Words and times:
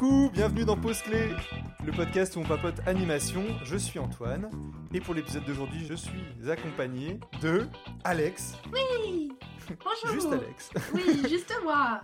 Coucou, 0.00 0.30
bienvenue 0.32 0.64
dans 0.64 0.78
Pause 0.78 1.02
Clé, 1.02 1.28
le 1.84 1.92
podcast 1.92 2.34
où 2.34 2.40
on 2.40 2.44
papote 2.44 2.80
animation. 2.86 3.44
Je 3.64 3.76
suis 3.76 3.98
Antoine 3.98 4.50
et 4.94 5.00
pour 5.00 5.12
l'épisode 5.12 5.44
d'aujourd'hui, 5.44 5.84
je 5.84 5.92
suis 5.92 6.50
accompagné 6.50 7.20
de 7.42 7.66
Alex. 8.02 8.54
Oui 8.72 9.30
Bonjour 9.68 10.14
Juste 10.14 10.32
Alex. 10.32 10.70
Oui, 10.94 11.02
juste 11.28 11.54
moi 11.64 12.00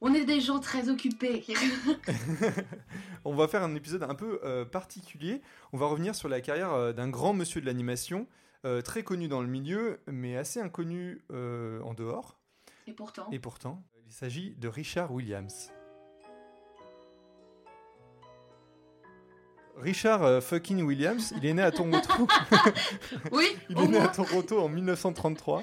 On 0.00 0.14
est 0.14 0.24
des 0.24 0.40
gens 0.40 0.60
très 0.60 0.88
occupés. 0.90 1.44
on 3.24 3.34
va 3.34 3.48
faire 3.48 3.64
un 3.64 3.74
épisode 3.74 4.04
un 4.04 4.14
peu 4.14 4.38
euh, 4.44 4.64
particulier. 4.64 5.42
On 5.72 5.76
va 5.76 5.86
revenir 5.86 6.14
sur 6.14 6.28
la 6.28 6.40
carrière 6.40 6.72
euh, 6.72 6.92
d'un 6.92 7.08
grand 7.08 7.32
monsieur 7.32 7.60
de 7.60 7.66
l'animation, 7.66 8.28
euh, 8.64 8.80
très 8.80 9.02
connu 9.02 9.26
dans 9.26 9.40
le 9.40 9.48
milieu, 9.48 9.98
mais 10.06 10.36
assez 10.36 10.60
inconnu 10.60 11.24
en 11.32 11.94
dehors. 11.94 12.38
Et 12.86 12.92
pourtant 12.92 13.26
Et 13.32 13.40
pourtant, 13.40 13.82
il 14.06 14.12
s'agit 14.12 14.54
de 14.54 14.68
Richard 14.68 15.12
Williams. 15.12 15.72
Richard 19.80 20.22
euh, 20.22 20.40
fucking 20.40 20.82
Williams, 20.82 21.32
il 21.36 21.46
est 21.46 21.54
né 21.54 21.62
à 21.62 21.70
Toronto. 21.70 21.98
Oui, 23.32 23.46
il 23.68 23.78
est 23.78 23.88
né 23.88 23.98
à. 23.98 24.08
Toronto 24.08 24.60
en 24.60 24.68
1933, 24.68 25.62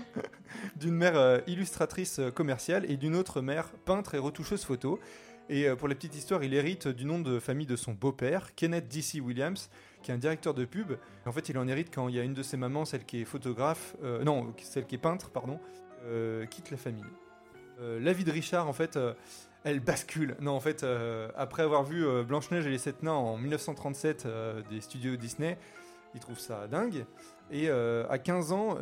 d'une 0.76 0.96
mère 0.96 1.18
euh, 1.18 1.40
illustratrice 1.48 2.20
euh, 2.20 2.32
commerciale 2.32 2.90
et 2.90 2.98
d'une 2.98 3.16
autre 3.16 3.42
mère 3.42 3.70
peintre 3.86 4.16
et 4.16 4.18
retoucheuse 4.18 4.64
photo. 4.64 5.00
Et 5.50 5.70
pour 5.78 5.88
la 5.88 5.96
petite 5.96 6.14
histoire, 6.14 6.44
il 6.44 6.54
hérite 6.54 6.90
du 6.90 7.06
nom 7.06 7.20
de 7.20 7.40
famille 7.40 7.66
de 7.66 7.78
son 7.78 7.94
beau-père, 7.94 8.54
Kenneth 8.54 8.90
D.C. 8.90 9.22
Williams, 9.22 9.70
qui 10.02 10.12
est 10.12 10.14
un 10.14 10.18
directeur 10.18 10.54
de 10.54 10.66
pub. 10.66 10.94
En 11.26 11.32
fait, 11.32 11.50
il 11.50 11.58
en 11.58 11.68
hérite 11.68 11.94
quand 11.94 12.08
il 12.08 12.16
y 12.16 12.20
a 12.20 12.24
une 12.24 12.34
de 12.34 12.44
ses 12.44 12.58
mamans, 12.58 12.86
celle 12.86 13.06
qui 13.06 13.22
est 13.22 13.26
photographe, 13.26 13.96
euh, 14.04 14.24
non, 14.24 14.54
celle 14.62 14.86
qui 14.86 14.96
est 14.96 15.00
peintre, 15.00 15.30
pardon, 15.30 15.60
euh, 16.06 16.46
quitte 16.46 16.72
la 16.72 16.78
famille. 16.78 17.06
Euh, 17.80 18.00
la 18.00 18.14
vie 18.14 18.24
de 18.24 18.32
Richard, 18.32 18.68
en 18.68 18.74
fait, 18.74 18.98
elle 19.68 19.82
bascule. 19.82 20.36
Non, 20.40 20.54
en 20.54 20.60
fait, 20.62 20.84
euh, 20.84 21.30
après 21.36 21.62
avoir 21.62 21.84
vu 21.84 22.06
euh, 22.06 22.24
Blanche-Neige 22.24 22.66
et 22.68 22.70
les 22.70 22.78
Sept 22.78 23.04
Nains 23.04 23.12
en 23.12 23.38
1937 23.38 24.26
euh, 24.26 24.62
des 24.70 24.80
studios 24.80 25.18
Disney, 25.18 25.58
il 26.16 26.22
trouve 26.22 26.40
ça 26.40 26.68
dingue. 26.68 27.06
Et 27.52 27.70
à 27.70 28.18
15 28.18 28.52
ans, 28.52 28.78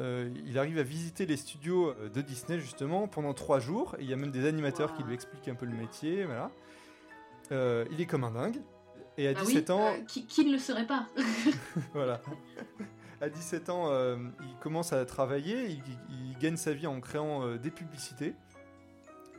il 0.47 0.57
arrive 0.57 0.79
à 0.79 0.83
visiter 0.83 1.27
les 1.27 1.37
studios 1.37 1.93
de 1.93 2.21
Disney, 2.21 2.59
justement, 2.59 3.07
pendant 3.07 3.35
trois 3.35 3.59
jours. 3.59 3.95
Et 3.99 4.03
il 4.03 4.09
y 4.09 4.13
a 4.13 4.15
même 4.15 4.31
des 4.31 4.47
animateurs 4.47 4.95
qui 4.95 5.03
lui 5.03 5.13
expliquent 5.13 5.47
un 5.49 5.53
peu 5.53 5.67
le 5.67 5.75
métier. 5.75 6.25
Voilà. 6.25 6.49
Il 7.51 8.01
est 8.01 8.07
comme 8.07 8.23
un 8.23 8.31
dingue. 8.31 8.59
Et 9.19 9.27
à 9.27 9.33
Bah 9.33 9.41
17 9.41 9.69
oui, 9.69 9.75
ans, 9.75 9.93
qui, 10.07 10.25
qui 10.25 10.45
ne 10.45 10.53
le 10.53 10.57
serait 10.57 10.87
pas 10.87 11.07
voilà. 11.93 12.21
À 13.21 13.29
17 13.29 13.69
ans, 13.69 13.91
il 14.41 14.55
commence 14.61 14.93
à 14.93 15.05
travailler, 15.05 15.67
il, 15.67 15.83
il 16.09 16.37
gagne 16.39 16.57
sa 16.57 16.73
vie 16.73 16.87
en 16.87 16.99
créant 17.01 17.57
des 17.57 17.71
publicités 17.71 18.33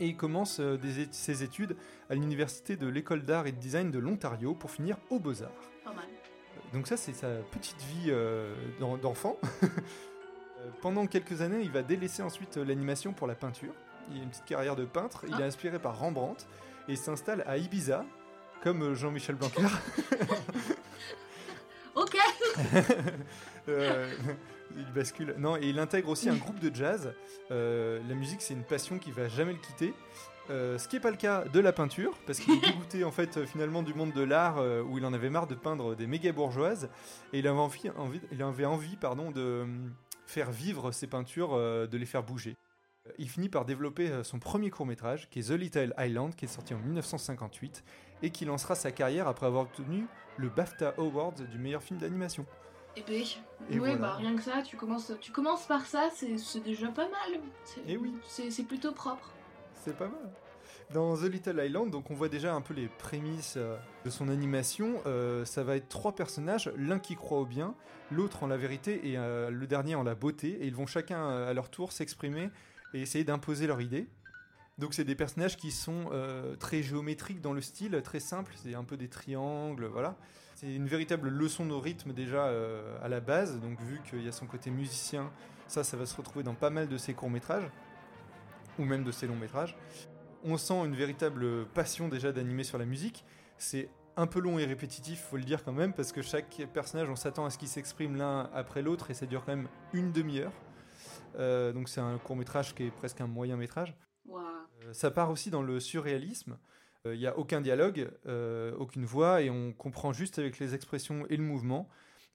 et 0.01 0.07
il 0.07 0.17
commence 0.17 0.61
euh, 0.61 0.77
des 0.77 1.09
ses 1.11 1.43
études 1.43 1.77
à 2.11 2.15
l'université 2.15 2.77
de 2.77 2.87
l'école 2.87 3.23
d'art 3.25 3.47
et 3.47 3.53
de 3.53 3.59
design 3.59 3.91
de 3.91 3.99
l'Ontario 3.99 4.55
pour 4.55 4.71
finir 4.71 4.97
aux 5.11 5.19
Beaux-Arts. 5.19 5.51
Pas 5.85 5.93
mal. 5.93 6.05
Donc 6.73 6.87
ça, 6.87 6.97
c'est 6.97 7.13
sa 7.15 7.29
petite 7.53 7.81
vie 7.83 8.09
euh, 8.11 8.55
d'en- 8.81 8.97
d'enfant. 8.99 9.39
Euh, 10.59 10.71
Pendant 10.81 11.07
quelques 11.07 11.43
années, 11.43 11.61
il 11.61 11.71
va 11.71 11.83
délaisser 11.83 12.23
ensuite 12.23 12.57
euh, 12.57 12.65
l'animation 12.65 13.13
pour 13.13 13.27
la 13.27 13.35
peinture. 13.35 13.75
Il 14.11 14.21
a 14.21 14.23
une 14.23 14.31
petite 14.31 14.47
carrière 14.47 14.75
de 14.75 14.87
peintre, 14.87 15.27
il 15.29 15.35
Ah. 15.37 15.41
est 15.41 15.45
inspiré 15.45 15.79
par 15.79 15.99
Rembrandt 15.99 16.47
et 16.89 16.97
s'installe 16.97 17.45
à 17.47 17.59
Ibiza, 17.59 18.07
comme 18.63 18.83
euh, 18.83 18.95
Jean-Michel 18.95 19.35
Blanquer. 19.37 19.61
Euh, 23.69 24.09
il 24.77 24.93
bascule. 24.93 25.35
Non, 25.39 25.57
et 25.57 25.67
il 25.69 25.81
intègre 25.81 26.09
aussi 26.11 26.29
un 26.29 26.37
groupe 26.37 26.61
de 26.61 26.73
jazz. 26.73 27.13
Euh, 27.51 27.99
la 28.09 28.15
musique, 28.15 28.41
c'est 28.41 28.55
une 28.55 28.63
passion 28.63 28.99
qui 29.01 29.11
va 29.11 29.27
jamais 29.29 29.53
le 29.53 29.59
quitter. 29.59 29.93
Euh, 30.51 30.79
ce 30.79 30.87
qui 30.87 30.95
n'est 30.95 31.01
pas 31.01 31.11
le 31.11 31.17
cas 31.17 31.45
de 31.47 31.59
la 31.59 31.73
peinture, 31.73 32.13
parce 32.27 32.39
qu'il 32.39 32.55
est 32.55 32.61
dégoûté 32.65 33.03
en 33.03 33.11
fait 33.11 33.45
finalement 33.45 33.83
du 33.83 33.93
monde 33.93 34.13
de 34.13 34.23
l'art 34.23 34.59
où 34.89 34.99
il 34.99 35.05
en 35.05 35.13
avait 35.13 35.31
marre 35.31 35.49
de 35.49 35.57
peindre 35.57 35.97
des 35.97 36.07
méga 36.07 36.31
bourgeoises 36.31 36.89
et 37.33 37.41
il 37.41 37.49
avait 37.49 37.59
envie, 37.59 37.91
envie- 37.97 38.21
il 38.31 38.41
avait 38.41 38.67
envie 38.67 38.95
pardon, 38.95 39.33
de 39.33 39.67
faire 40.27 40.53
vivre 40.53 40.93
ses 40.93 41.09
peintures, 41.09 41.57
de 41.59 41.97
les 41.99 42.07
faire 42.07 42.23
bouger. 42.23 42.55
Il 43.19 43.29
finit 43.29 43.49
par 43.49 43.65
développer 43.65 44.11
son 44.23 44.39
premier 44.39 44.71
court 44.71 44.87
métrage 44.87 45.29
qui 45.29 45.41
est 45.41 45.49
The 45.49 45.59
Little 45.59 45.93
Island 45.99 46.37
qui 46.37 46.45
est 46.45 46.49
sorti 46.49 46.73
en 46.75 46.79
1958 46.79 47.83
et 48.23 48.31
qui 48.31 48.45
lancera 48.45 48.75
sa 48.75 48.91
carrière 48.93 49.29
après 49.29 49.47
avoir 49.47 49.63
obtenu 49.65 50.07
le 50.37 50.49
BAFTA 50.49 50.95
Award 50.99 51.49
du 51.49 51.59
meilleur 51.59 51.83
film 51.83 51.99
d'animation. 51.99 52.45
Et 52.97 53.03
ben, 53.07 53.23
Et 53.71 53.79
voilà. 53.79 53.97
bah 53.97 54.15
rien 54.15 54.35
que 54.37 54.43
ça, 54.43 54.63
tu 54.63 54.77
commences, 54.77 55.13
tu 55.21 55.31
commences 55.33 55.67
par 55.67 55.85
ça, 55.85 56.09
c'est 56.15 56.61
déjà 56.65 56.89
pas 56.89 57.09
mal. 57.09 57.41
C'est- 57.65 57.83
Eh 57.87 57.97
oui. 57.99 58.15
C'est 58.27 58.63
plutôt 58.67 58.93
propre. 58.93 59.31
C'est 59.85 59.97
pas 59.97 60.09
mal. 60.09 60.31
Dans 60.93 61.17
The 61.17 61.23
Little 61.25 61.61
Island, 61.65 61.91
donc 61.91 62.11
on 62.11 62.15
voit 62.15 62.29
déjà 62.29 62.55
un 62.55 62.61
peu 62.61 62.73
les 62.73 62.87
prémices 62.89 63.55
euh, 63.57 63.77
de 64.05 64.11
son 64.11 64.29
animation. 64.29 64.95
Euh, 65.07 65.45
ça 65.45 65.63
va 65.65 65.77
être 65.77 65.89
trois 65.89 66.15
personnages, 66.15 66.71
l'un 66.77 66.99
qui 67.01 67.17
croit 67.17 67.39
au 67.39 67.45
bien, 67.45 67.75
l'autre 68.13 68.45
en 68.45 68.47
la 68.47 68.57
vérité 68.57 69.01
et 69.11 69.19
euh, 69.19 69.51
le 69.51 69.67
dernier 69.67 69.95
en 69.97 70.03
la 70.05 70.15
beauté. 70.15 70.59
Et 70.63 70.67
ils 70.67 70.75
vont 70.75 70.87
chacun 70.87 71.29
à 71.29 71.53
leur 71.53 71.71
tour 71.71 71.91
s'exprimer 71.93 72.51
et 72.95 73.03
essayer 73.03 73.25
d'imposer 73.25 73.67
leur 73.67 73.81
idée. 73.81 74.07
Donc 74.79 74.93
c'est 74.93 75.05
des 75.05 75.15
personnages 75.15 75.57
qui 75.57 75.71
sont 75.71 76.11
euh, 76.13 76.55
très 76.57 76.83
géométriques 76.83 77.41
dans 77.41 77.53
le 77.53 77.61
style, 77.61 78.01
très 78.03 78.21
simples. 78.21 78.53
C'est 78.57 78.75
un 78.75 78.85
peu 78.85 78.97
des 78.97 79.09
triangles, 79.09 79.87
voilà. 79.87 80.17
C'est 80.55 80.75
une 80.75 80.87
véritable 80.87 81.29
leçon 81.29 81.67
de 81.67 81.75
rythme 81.75 82.13
déjà 82.13 82.47
euh, 82.47 82.99
à 83.03 83.09
la 83.09 83.21
base. 83.21 83.59
Donc 83.61 83.81
vu 83.81 84.01
qu'il 84.09 84.23
y 84.23 84.29
a 84.29 84.33
son 84.33 84.47
côté 84.47 84.71
musicien, 84.71 85.31
ça, 85.67 85.83
ça 85.83 85.97
va 85.97 86.07
se 86.07 86.17
retrouver 86.17 86.43
dans 86.43 86.55
pas 86.55 86.71
mal 86.71 86.89
de 86.89 86.99
ses 86.99 87.15
courts 87.15 87.31
métrages 87.31 87.69
ou 88.79 88.85
même 88.85 89.05
de 89.05 89.13
ses 89.13 89.27
longs 89.27 89.37
métrages. 89.37 89.77
On 90.45 90.59
sent 90.59 90.85
une 90.85 90.95
véritable 90.95 91.67
passion 91.67 92.09
déjà 92.09 92.33
d'animer 92.33 92.65
sur 92.65 92.79
la 92.79 92.85
musique. 92.85 93.25
C'est 93.57 93.89
un 94.17 94.27
peu 94.27 94.41
long 94.41 94.59
et 94.59 94.65
répétitif, 94.65 95.21
faut 95.21 95.37
le 95.37 95.45
dire 95.45 95.63
quand 95.65 95.73
même, 95.73 95.93
parce 95.93 96.13
que 96.13 96.23
chaque 96.23 96.63
personnage, 96.73 97.09
on 97.11 97.17
s'attend 97.17 97.45
à 97.45 97.51
ce 97.51 97.59
qu'il 97.59 97.69
s'exprime 97.69 98.17
l'un 98.17 98.51
après 98.55 98.81
l'autre, 98.83 99.11
et 99.11 99.15
ça 99.15 99.27
dure 99.27 99.45
quand 99.45 99.55
même 99.55 99.69
une 99.93 100.13
demi-heure. 100.13 100.53
Euh, 101.39 101.73
donc 101.73 101.89
c'est 101.89 102.01
un 102.01 102.17
court 102.19 102.37
métrage 102.37 102.75
qui 102.75 102.85
est 102.85 102.91
presque 102.91 103.21
un 103.21 103.27
moyen 103.27 103.57
métrage. 103.57 103.95
Euh, 104.85 104.93
ça 104.93 105.11
part 105.11 105.31
aussi 105.31 105.51
dans 105.51 105.63
le 105.63 105.81
surréalisme. 105.81 106.59
Euh, 107.07 107.15
Il 107.15 107.21
n'y 107.21 107.27
a 107.27 107.39
aucun 107.39 107.61
dialogue, 107.61 108.11
euh, 108.27 108.75
aucune 108.79 109.05
voix, 109.05 109.43
et 109.43 109.51
on 109.51 109.73
comprend 109.73 110.13
juste 110.13 110.39
avec 110.39 110.59
les 110.59 110.75
expressions 110.75 111.27
et 111.29 111.37
le 111.37 111.43
mouvement. 111.43 111.89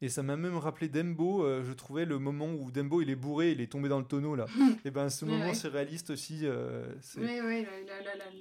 Et 0.04 0.10
ça 0.10 0.24
m'a 0.24 0.36
même 0.36 0.58
rappelé 0.58 0.90
Dembo, 0.90 1.44
euh, 1.44 1.64
je 1.64 1.74
trouvais 1.74 2.06
le 2.06 2.18
moment 2.18 2.52
où 2.52 2.72
Dembo 2.72 3.04
il 3.04 3.12
est 3.12 3.16
bourré, 3.16 3.52
il 3.52 3.62
est 3.62 3.72
tombé 3.72 3.88
dans 3.88 4.00
le 4.00 4.06
tonneau 4.06 4.36
là. 4.36 4.48
et 4.86 4.90
ben 4.90 5.10
ce 5.10 5.26
Ouais, 5.26 5.32
moment 5.32 5.46
ouais. 5.50 5.54
surréaliste 5.54 6.10
aussi, 6.10 6.40
euh, 6.48 6.88
Oui, 7.18 7.40
oui, 7.46 7.68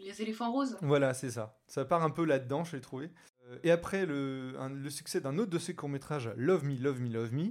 les 0.06 0.22
éléphants 0.22 0.50
roses. 0.52 0.78
voilà, 0.80 1.12
c'est 1.12 1.30
ça. 1.30 1.58
Ça 1.66 1.84
part 1.84 2.02
un 2.02 2.08
peu 2.08 2.24
là-dedans, 2.24 2.64
je 2.64 2.76
l'ai 2.76 2.80
trouvé. 2.80 3.10
Euh, 3.50 3.58
et 3.62 3.70
après 3.70 4.06
le, 4.06 4.54
un- 4.58 4.70
le 4.70 4.88
succès 4.88 5.20
d'un 5.20 5.36
autre 5.36 5.50
de 5.50 5.58
ses 5.58 5.74
courts-métrages, 5.74 6.30
Love 6.36 6.64
Me, 6.64 6.78
Love 6.80 7.00
Me, 7.02 7.10
Love 7.12 7.34
Me, 7.34 7.50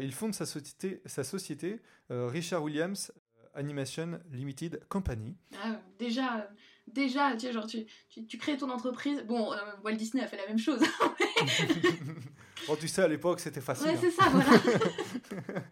il 0.00 0.12
fonde 0.12 0.34
sa 0.34 0.44
société, 0.46 1.00
sa 1.06 1.24
société 1.24 1.80
Richard 2.10 2.62
Williams 2.62 3.12
Animation 3.54 4.20
Limited 4.30 4.82
Company. 4.88 5.36
Ah, 5.62 5.80
déjà, 5.98 6.50
déjà, 6.86 7.32
tu 7.32 7.40
sais, 7.40 7.52
genre, 7.52 7.66
tu, 7.66 7.86
tu, 8.08 8.26
tu 8.26 8.38
crées 8.38 8.56
ton 8.56 8.70
entreprise. 8.70 9.24
Bon, 9.26 9.52
euh, 9.52 9.56
Walt 9.84 9.94
Disney 9.94 10.22
a 10.22 10.26
fait 10.26 10.36
la 10.36 10.46
même 10.46 10.58
chose. 10.58 10.80
oh, 12.68 12.76
tu 12.78 12.88
sais, 12.88 13.02
à 13.02 13.08
l'époque, 13.08 13.40
c'était 13.40 13.60
facile. 13.60 13.88
ouais, 13.88 13.94
hein. 13.94 13.98
c'est 14.00 14.10
ça, 14.10 14.28
voilà. 14.28 14.50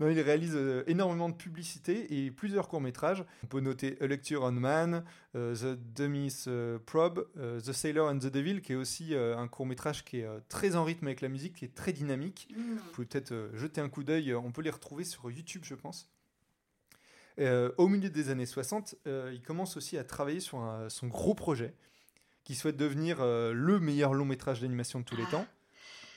Non, 0.00 0.08
il 0.10 0.20
réalise 0.20 0.54
euh, 0.56 0.82
énormément 0.86 1.28
de 1.28 1.34
publicités 1.34 2.24
et 2.24 2.30
plusieurs 2.30 2.68
courts-métrages. 2.68 3.24
On 3.44 3.46
peut 3.46 3.60
noter 3.60 3.96
A 4.00 4.06
Lecture 4.06 4.42
on 4.42 4.52
Man, 4.52 5.04
euh, 5.36 5.54
The 5.54 5.78
Dummy's 5.94 6.46
euh, 6.48 6.78
Probe, 6.84 7.28
The 7.34 7.72
Sailor 7.72 8.10
and 8.10 8.18
the 8.18 8.26
Devil, 8.26 8.60
qui 8.60 8.72
est 8.72 8.76
aussi 8.76 9.14
un 9.14 9.46
court-métrage 9.48 10.04
qui 10.04 10.18
est 10.18 10.28
très 10.48 10.76
en 10.76 10.84
rythme 10.84 11.06
avec 11.06 11.20
la 11.20 11.28
musique, 11.28 11.54
qui 11.54 11.64
est 11.64 11.74
très 11.74 11.92
dynamique. 11.92 12.48
Mm. 12.50 12.74
Vous 12.74 12.90
pouvez 12.92 13.06
peut-être 13.06 13.50
jeter 13.54 13.80
un 13.80 13.88
coup 13.88 14.02
d'œil, 14.02 14.34
on 14.34 14.50
peut 14.50 14.62
les 14.62 14.70
retrouver 14.70 15.04
sur 15.04 15.30
YouTube, 15.30 15.62
je 15.64 15.74
pense. 15.74 16.10
Euh, 17.40 17.70
au 17.78 17.88
milieu 17.88 18.10
des 18.10 18.30
années 18.30 18.46
60, 18.46 18.94
euh, 19.06 19.30
il 19.34 19.42
commence 19.42 19.76
aussi 19.76 19.98
à 19.98 20.04
travailler 20.04 20.40
sur 20.40 20.58
un- 20.58 20.88
son 20.88 21.08
gros 21.08 21.34
projet, 21.34 21.74
qui 22.44 22.54
souhaite 22.54 22.76
devenir 22.76 23.18
euh, 23.20 23.52
le 23.52 23.80
meilleur 23.80 24.14
long 24.14 24.24
métrage 24.24 24.60
d'animation 24.60 25.00
de 25.00 25.04
tous 25.04 25.16
les 25.16 25.24
temps. 25.26 25.46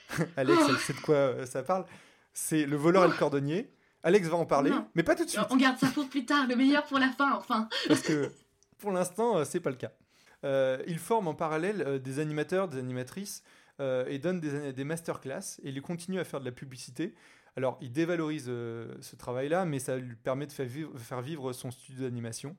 Alex, 0.38 0.60
elle 0.70 0.78
sait 0.78 0.94
de 0.94 1.00
quoi 1.00 1.46
ça 1.46 1.64
parle. 1.64 1.86
C'est 2.34 2.66
Le 2.66 2.78
voleur 2.78 3.06
et 3.06 3.08
le 3.08 3.14
cordonnier. 3.16 3.72
Alex 4.04 4.28
va 4.28 4.38
en 4.38 4.46
parler, 4.46 4.70
Non. 4.70 4.88
mais 4.96 5.04
pas 5.04 5.16
tout 5.16 5.26
de 5.26 5.30
suite, 5.30 5.44
On 5.50 5.58
garde 5.58 5.78
ça 5.80 5.88
pour 5.88 6.08
plus 6.08 6.24
tard, 6.26 6.46
le 6.48 6.56
meilleur 6.56 6.84
pour 6.86 7.00
la 7.00 7.10
fin, 7.10 7.34
enfin. 7.36 7.68
parce 7.88 8.02
que 8.02 8.32
pour 8.78 8.92
l'instant, 8.92 9.44
c'est 9.44 9.60
pas 9.60 9.72
le 9.72 9.76
cas. 9.76 9.92
Il 10.88 11.00
forme 11.00 11.28
en 11.28 11.34
parallèle 11.34 12.00
des 12.02 12.20
animateurs, 12.20 12.68
des 12.70 12.78
animatrices, 12.78 13.44
euh, 13.80 14.06
et 14.08 14.18
donne 14.20 14.40
des, 14.40 14.72
des 14.72 14.84
masterclass, 14.84 15.60
et 15.64 15.70
il 15.70 15.82
continue 15.82 16.20
à 16.20 16.24
faire 16.24 16.40
de 16.40 16.46
la 16.46 16.52
publicité. 16.52 17.16
Alors, 17.58 17.80
il 17.82 17.92
dévalorise 17.92 18.46
euh, 18.50 18.94
ce 19.02 19.16
travail-là, 19.16 19.66
mais 19.66 19.80
ça 19.80 19.98
lui 19.98 20.16
permet 20.16 20.46
de 20.46 20.52
faire 20.52 20.68
vivre, 20.68 20.96
faire 21.00 21.24
vivre 21.24 21.54
son 21.54 21.72
studio 21.72 22.04
d'animation. 22.04 22.56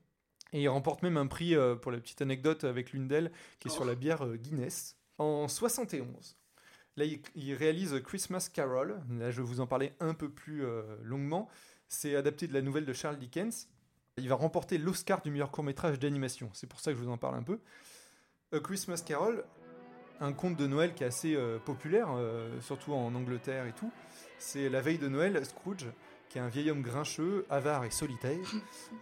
Et 0.53 0.62
il 0.62 0.69
remporte 0.69 1.05
même 1.05 1.17
un 1.17 1.29
prix, 1.29 1.55
euh, 1.55 1.77
pour 1.77 1.93
la 1.93 1.99
petite 1.99 2.21
anecdote, 2.21 2.65
avec 2.65 2.93
l'une 2.93 3.06
d'elles, 3.06 3.31
qui 3.61 3.69
est 3.69 3.71
sur 3.71 3.83
Oh. 3.83 3.87
la 3.87 3.95
bière 3.95 4.27
euh, 4.27 4.35
Guinness. 4.35 4.97
En 5.19 5.47
71, 5.47 6.37
là, 6.97 7.05
il, 7.37 7.55
réalise 7.55 8.00
Christmas 8.05 8.50
Carol. 8.53 9.00
Là, 9.19 9.31
je 9.31 9.41
vais 9.41 9.47
vous 9.47 9.61
en 9.61 9.69
parler 9.69 9.93
un 10.00 10.15
peu 10.15 10.29
plus 10.29 10.65
longuement. 11.03 11.49
C'est 11.89 12.15
adapté 12.15 12.47
de 12.47 12.55
la 12.55 12.62
nouvelle 12.62 12.85
de 12.85 12.93
Charles 12.93 13.19
Dickens. 13.19 13.69
Il 14.17 14.29
va 14.29 14.37
remporter 14.37 14.79
l'Oscar 14.79 15.21
du 15.23 15.33
meilleur 15.33 15.51
court-métrage 15.51 15.99
d'animation. 15.99 16.51
C'est 16.53 16.69
pour 16.69 16.79
ça 16.79 16.93
que 16.93 16.99
je 16.99 17.03
vous 17.03 17.11
en 17.11 17.19
parle 17.19 17.35
un 17.35 17.43
peu. 17.43 17.59
A 18.53 18.61
Christmas 18.61 19.03
Carol, 19.05 19.44
un 20.20 20.32
conte 20.32 20.56
de 20.56 20.67
Noël 20.67 20.94
qui 20.94 21.05
est 21.05 21.06
assez 21.06 21.35
euh, 21.35 21.59
populaire, 21.59 22.09
euh, 22.11 22.61
surtout 22.61 22.93
en 22.93 23.15
Angleterre 23.15 23.67
et 23.67 23.73
tout. 23.73 23.91
C'est 24.38 24.69
la 24.69 24.81
veille 24.81 24.99
de 24.99 25.09
Noël, 25.09 25.44
Scrooge, 25.44 25.87
qui 26.29 26.38
est 26.38 26.41
un 26.41 26.49
vieil 26.49 26.70
homme 26.70 26.82
grincheux, 26.82 27.47
avare 27.50 27.85
et 27.85 27.91
solitaire. 27.91 28.38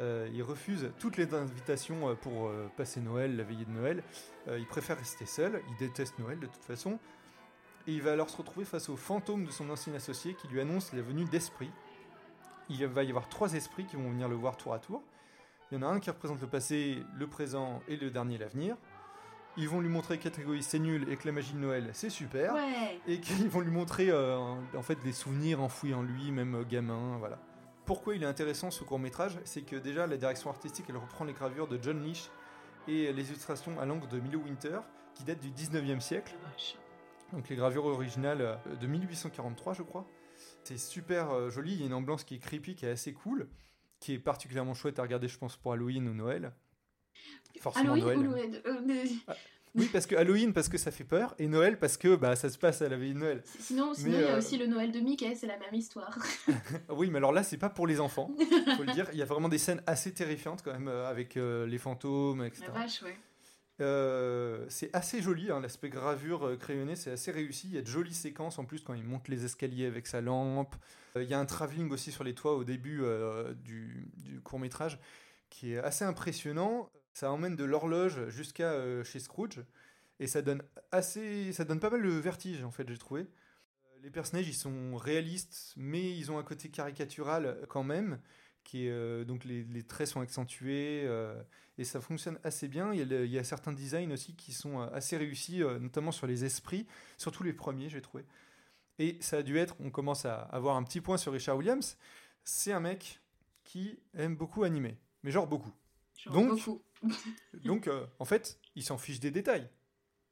Euh, 0.01 0.29
il 0.35 0.43
refuse 0.43 0.91
toutes 0.99 1.17
les 1.17 1.33
invitations 1.33 2.15
pour 2.17 2.51
passer 2.77 3.01
Noël, 3.01 3.35
la 3.35 3.45
veillée 3.45 3.65
de 3.65 3.71
Noël. 3.71 4.03
Il 4.47 4.67
préfère 4.67 4.99
rester 4.99 5.25
seul, 5.25 5.63
il 5.71 5.77
déteste 5.77 6.19
Noël 6.19 6.39
de 6.39 6.47
toute 6.47 6.65
façon. 6.65 6.99
Et 7.87 7.93
il 7.93 8.03
va 8.03 8.13
alors 8.13 8.29
se 8.29 8.37
retrouver 8.37 8.67
face 8.67 8.91
au 8.91 8.97
fantôme 8.97 9.47
de 9.47 9.51
son 9.51 9.71
ancien 9.71 9.95
associé 9.95 10.35
qui 10.35 10.49
lui 10.49 10.61
annonce 10.61 10.93
la 10.93 11.01
venue 11.01 11.25
d'esprits. 11.25 11.71
Il 12.69 12.85
va 12.87 13.05
y 13.05 13.09
avoir 13.09 13.29
trois 13.31 13.55
esprits 13.55 13.87
qui 13.87 13.97
vont 13.97 14.11
venir 14.11 14.29
le 14.29 14.35
voir 14.35 14.59
tour 14.59 14.75
à 14.75 14.81
tour. 14.81 15.03
Il 15.71 15.79
y 15.79 15.79
en 15.79 15.83
a 15.83 15.91
un 15.91 15.99
qui 15.99 16.11
représente 16.11 16.41
le 16.43 16.47
passé, 16.47 16.99
le 17.17 17.27
présent 17.27 17.81
et 17.89 17.97
le 17.97 18.11
dernier 18.11 18.37
l'avenir. 18.37 18.77
Ils 19.59 19.69
vont 19.69 19.81
lui 19.81 19.89
montrer 19.89 20.19
qu'être 20.19 20.39
égoïste 20.39 20.71
c'est 20.71 20.79
nul 20.79 21.09
et 21.11 21.17
que 21.17 21.27
la 21.27 21.33
magie 21.33 21.55
de 21.55 21.59
Noël 21.59 21.91
c'est 21.93 22.11
super. 22.11 22.55
Ouais. 22.55 23.01
Et 23.07 23.21
qu'ils 23.21 23.49
vont 23.49 23.61
lui 23.61 23.71
montrer 23.71 24.11
euh, 24.11 24.37
en 24.39 24.83
fait 24.83 24.99
des 25.03 25.13
souvenirs 25.13 25.61
enfouis 25.63 25.95
en 25.95 26.03
lui, 26.03 26.31
même 26.31 26.57
euh, 26.57 26.65
gamin, 26.65 27.17
voilà. 27.19 27.39
Pourquoi 27.85 28.17
il 28.17 28.23
est 28.23 28.27
intéressant 28.27 28.71
ce 28.71 28.83
court 28.85 28.99
métrage 28.99 29.39
C'est 29.45 29.63
que 29.63 29.77
déjà 29.77 30.07
la 30.07 30.17
direction 30.17 30.51
artistique 30.51 30.87
elle 30.89 30.97
reprend 30.97 31.25
les 31.25 31.33
gravures 31.33 31.69
de 31.69 31.79
John 31.81 32.03
Leach 32.03 32.31
et 32.89 33.13
les 33.13 33.29
illustrations 33.31 33.79
à 33.81 33.87
l'encre 33.87 34.09
de 34.09 34.21
Milo 34.21 34.41
Winter 34.41 34.81
qui 35.15 35.25
datent 35.25 35.41
du 35.41 35.51
19e 35.51 36.01
siècle. 36.01 36.35
Donc 37.33 37.49
les 37.49 37.57
gravures 37.57 37.87
originales 37.87 38.41
euh, 38.41 38.77
de 38.81 38.87
1843 38.87 39.75
je 39.75 39.83
crois. 39.83 40.07
C'est 40.65 40.79
super 40.79 41.31
euh, 41.31 41.51
joli, 41.51 41.73
il 41.73 41.81
y 41.81 41.83
a 41.83 41.87
une 41.87 41.95
ambiance 41.95 42.25
qui 42.25 42.35
est 42.35 42.39
creepy, 42.39 42.75
qui 42.75 42.87
est 42.87 42.91
assez 42.91 43.13
cool, 43.13 43.49
qui 44.01 44.13
est 44.13 44.19
particulièrement 44.19 44.75
chouette 44.75 44.99
à 44.99 45.03
regarder 45.03 45.29
je 45.29 45.39
pense 45.39 45.57
pour 45.57 45.73
Halloween 45.73 46.09
ou 46.09 46.15
Noël. 46.15 46.53
Forcément 47.61 47.95
Halloween 47.95 48.23
Noël. 48.23 48.29
ou 48.29 48.31
Noël 48.31 48.63
Euh, 48.67 48.81
mais- 48.87 49.05
Oui 49.75 49.91
parce 49.93 50.07
que 50.07 50.15
Halloween 50.17 50.55
parce 50.55 50.71
que 50.71 50.79
ça 50.79 50.91
fait 50.91 51.05
peur 51.05 51.35
et 51.39 51.49
Noël 51.49 51.79
parce 51.79 51.99
que 51.99 52.17
bah, 52.17 52.35
ça 52.35 52.49
se 52.49 52.57
passe 52.57 52.81
à 52.81 52.89
la 52.89 52.97
veille 52.97 53.13
de 53.13 53.19
Noël. 53.19 53.43
Sinon, 53.61 53.93
il 53.99 54.11
y 54.11 54.17
a 54.17 54.35
euh, 54.35 54.39
aussi 54.39 54.57
le 54.57 54.67
Noël 54.67 54.91
de 54.91 55.01
Mickey, 55.01 55.35
c'est 55.35 55.47
la 55.47 55.59
même 55.59 55.75
histoire. 55.75 56.19
Oui, 56.89 57.11
mais 57.11 57.19
alors 57.19 57.33
là, 57.33 57.43
c'est 57.43 57.59
pas 57.59 57.69
pour 57.69 57.87
les 57.87 58.01
enfants, 58.01 58.31
faut 58.77 58.85
le 58.85 58.93
dire. 58.95 59.07
Il 59.13 59.19
y 59.19 59.23
a 59.23 59.27
vraiment 59.27 59.51
des 59.51 59.59
scènes 59.59 59.83
assez 59.87 60.13
terrifiantes 60.15 60.63
quand 60.63 60.73
même, 60.73 60.89
euh, 60.89 61.07
avec 61.09 61.37
euh, 61.37 61.67
les 61.67 61.77
fantômes, 61.79 62.43
etc. 62.43 62.65
La 62.69 62.81
vache, 62.81 63.03
ouais. 63.03 63.17
Euh, 63.83 64.65
c'est 64.71 64.89
assez 64.95 65.21
joli, 65.21 65.51
hein, 65.51 65.61
l'aspect 65.61 65.91
gravure 65.91 66.47
euh, 66.47 66.57
crayonné, 66.57 66.97
c'est 66.97 67.11
assez 67.11 67.31
réussi. 67.31 67.69
Il 67.69 67.75
y 67.75 67.79
a 67.79 67.83
de 67.83 67.87
jolies 67.87 68.15
séquences 68.15 68.59
en 68.59 68.65
plus 68.65 68.83
quand 68.83 68.95
il 68.95 69.05
monte 69.05 69.29
les 69.29 69.45
escaliers 69.45 69.85
avec 69.87 70.07
sa 70.07 70.23
lampe. 70.23 70.75
Euh, 71.17 71.23
il 71.23 71.29
y 71.29 71.35
a 71.35 71.39
un 71.39 71.45
travelling 71.45 71.91
aussi 71.91 72.11
sur 72.11 72.25
les 72.25 72.35
toits 72.35 72.55
au 72.57 72.65
début 72.65 73.01
euh, 73.03 73.53
du, 73.53 74.11
court 74.45 74.59
métrage 74.59 74.99
qui 75.51 75.75
est 75.75 75.79
assez 75.79 76.05
impressionnant. 76.05 76.89
Ça 77.17 77.33
emmène 77.33 77.57
de 77.57 77.65
l'horloge 77.65 78.29
jusqu'à 78.29 78.73
euh, 78.73 79.03
chez 79.03 79.21
Scrooge 79.21 79.65
et 80.21 80.27
ça 80.27 80.43
donne 80.43 80.63
assez, 80.93 81.51
ça 81.55 81.65
donne 81.65 81.81
pas 81.81 81.89
mal 81.89 82.03
de 82.03 82.11
vertige 82.11 82.63
en 82.63 82.71
fait, 82.71 82.87
j'ai 82.87 82.99
trouvé. 82.99 83.23
Euh, 83.23 83.99
Les 84.03 84.11
personnages, 84.11 84.47
ils 84.47 84.53
sont 84.53 84.95
réalistes, 84.97 85.73
mais 85.79 86.15
ils 86.15 86.31
ont 86.31 86.37
un 86.37 86.43
côté 86.43 86.69
caricatural 86.69 87.59
quand 87.71 87.85
même, 87.85 88.21
qui 88.65 88.87
est, 88.87 88.91
euh, 88.91 89.25
donc 89.25 89.47
les, 89.47 89.83
traits 89.85 90.09
sont 90.09 90.21
accentués, 90.21 91.05
euh, 91.07 91.43
et 91.79 91.85
ça 91.85 92.03
fonctionne 92.03 92.39
assez 92.45 92.69
bien. 92.69 92.93
Il 92.93 93.11
y, 93.11 93.39
a 93.39 93.45
certains 93.45 93.73
designs 93.73 94.11
aussi 94.11 94.37
qui 94.37 94.53
sont 94.53 94.83
euh, 94.83 94.87
assez 94.93 95.17
réussis, 95.17 95.63
euh, 95.63 95.79
notamment 95.79 96.13
sur 96.13 96.27
les 96.27 96.45
esprits, 96.45 96.87
surtout 97.17 97.45
les 97.45 97.55
premiers, 97.55 97.89
j'ai 97.89 98.03
trouvé. 98.03 98.27
Et 98.99 99.17
ça 99.21 99.39
a 99.39 99.43
dû 99.43 99.57
être, 99.57 99.75
on 99.81 99.91
commence 99.91 100.27
à 100.27 100.35
avoir 100.35 100.77
un 100.77 100.83
petit 100.83 101.01
point 101.01 101.17
sur 101.17 101.33
Richard 101.33 101.57
Williams, 101.57 101.97
c'est 102.45 102.73
un 102.73 102.81
mec 102.81 103.21
qui 103.65 103.99
aime 104.13 104.37
beaucoup 104.37 104.65
animer, 104.65 104.99
mais 105.23 105.31
genre 105.31 105.47
beaucoup. 105.47 105.73
Genre 106.27 106.35
Donc- 106.35 106.49
beaucoup. 106.51 106.83
Donc, 107.65 107.87
euh, 107.89 108.07
en 108.19 108.25
fait, 108.25 108.59
il 108.75 108.83
s'en 108.83 108.99
fiche 108.99 109.21
des 109.21 109.31
détails. 109.31 109.69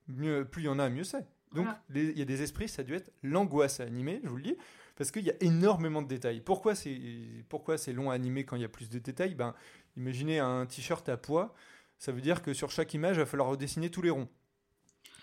Mieux, 0.08 0.44
plus 0.44 0.62
il 0.62 0.66
y 0.66 0.68
en 0.68 0.78
a, 0.78 0.88
mieux 0.90 1.04
c'est. 1.04 1.26
Donc, 1.52 1.66
Voilà. 1.66 1.82
il 1.94 2.18
y 2.18 2.22
a 2.22 2.24
des 2.24 2.42
esprits, 2.42 2.68
ça 2.68 2.82
a 2.82 2.84
dû 2.84 2.94
être 2.94 3.12
l'angoisse 3.22 3.80
à 3.80 3.84
animer, 3.84 4.20
je 4.24 4.28
vous 4.28 4.36
le 4.36 4.42
dis, 4.42 4.56
parce 4.96 5.10
qu'il 5.12 5.22
y 5.24 5.30
a 5.30 5.34
énormément 5.40 6.02
de 6.02 6.08
détails. 6.08 6.40
Pourquoi 6.40 6.74
c'est 6.74 7.44
pourquoi 7.48 7.78
c'est 7.78 7.92
long 7.92 8.10
à 8.10 8.14
animer 8.14 8.44
quand 8.44 8.56
il 8.56 8.62
y 8.62 8.64
a 8.64 8.68
plus 8.68 8.88
de 8.88 8.98
détails? 8.98 9.34
Ben, 9.34 9.54
imaginez 9.96 10.40
un 10.40 10.66
t-shirt 10.66 11.08
à 11.08 11.16
poids, 11.16 11.54
ça 11.98 12.10
veut 12.12 12.20
dire 12.20 12.42
que 12.42 12.52
sur 12.54 12.70
chaque 12.70 12.92
image, 12.94 13.16
il 13.16 13.20
va 13.20 13.26
falloir 13.26 13.48
redessiner 13.48 13.88
tous 13.90 14.02
les 14.02 14.10
ronds. 14.10 14.28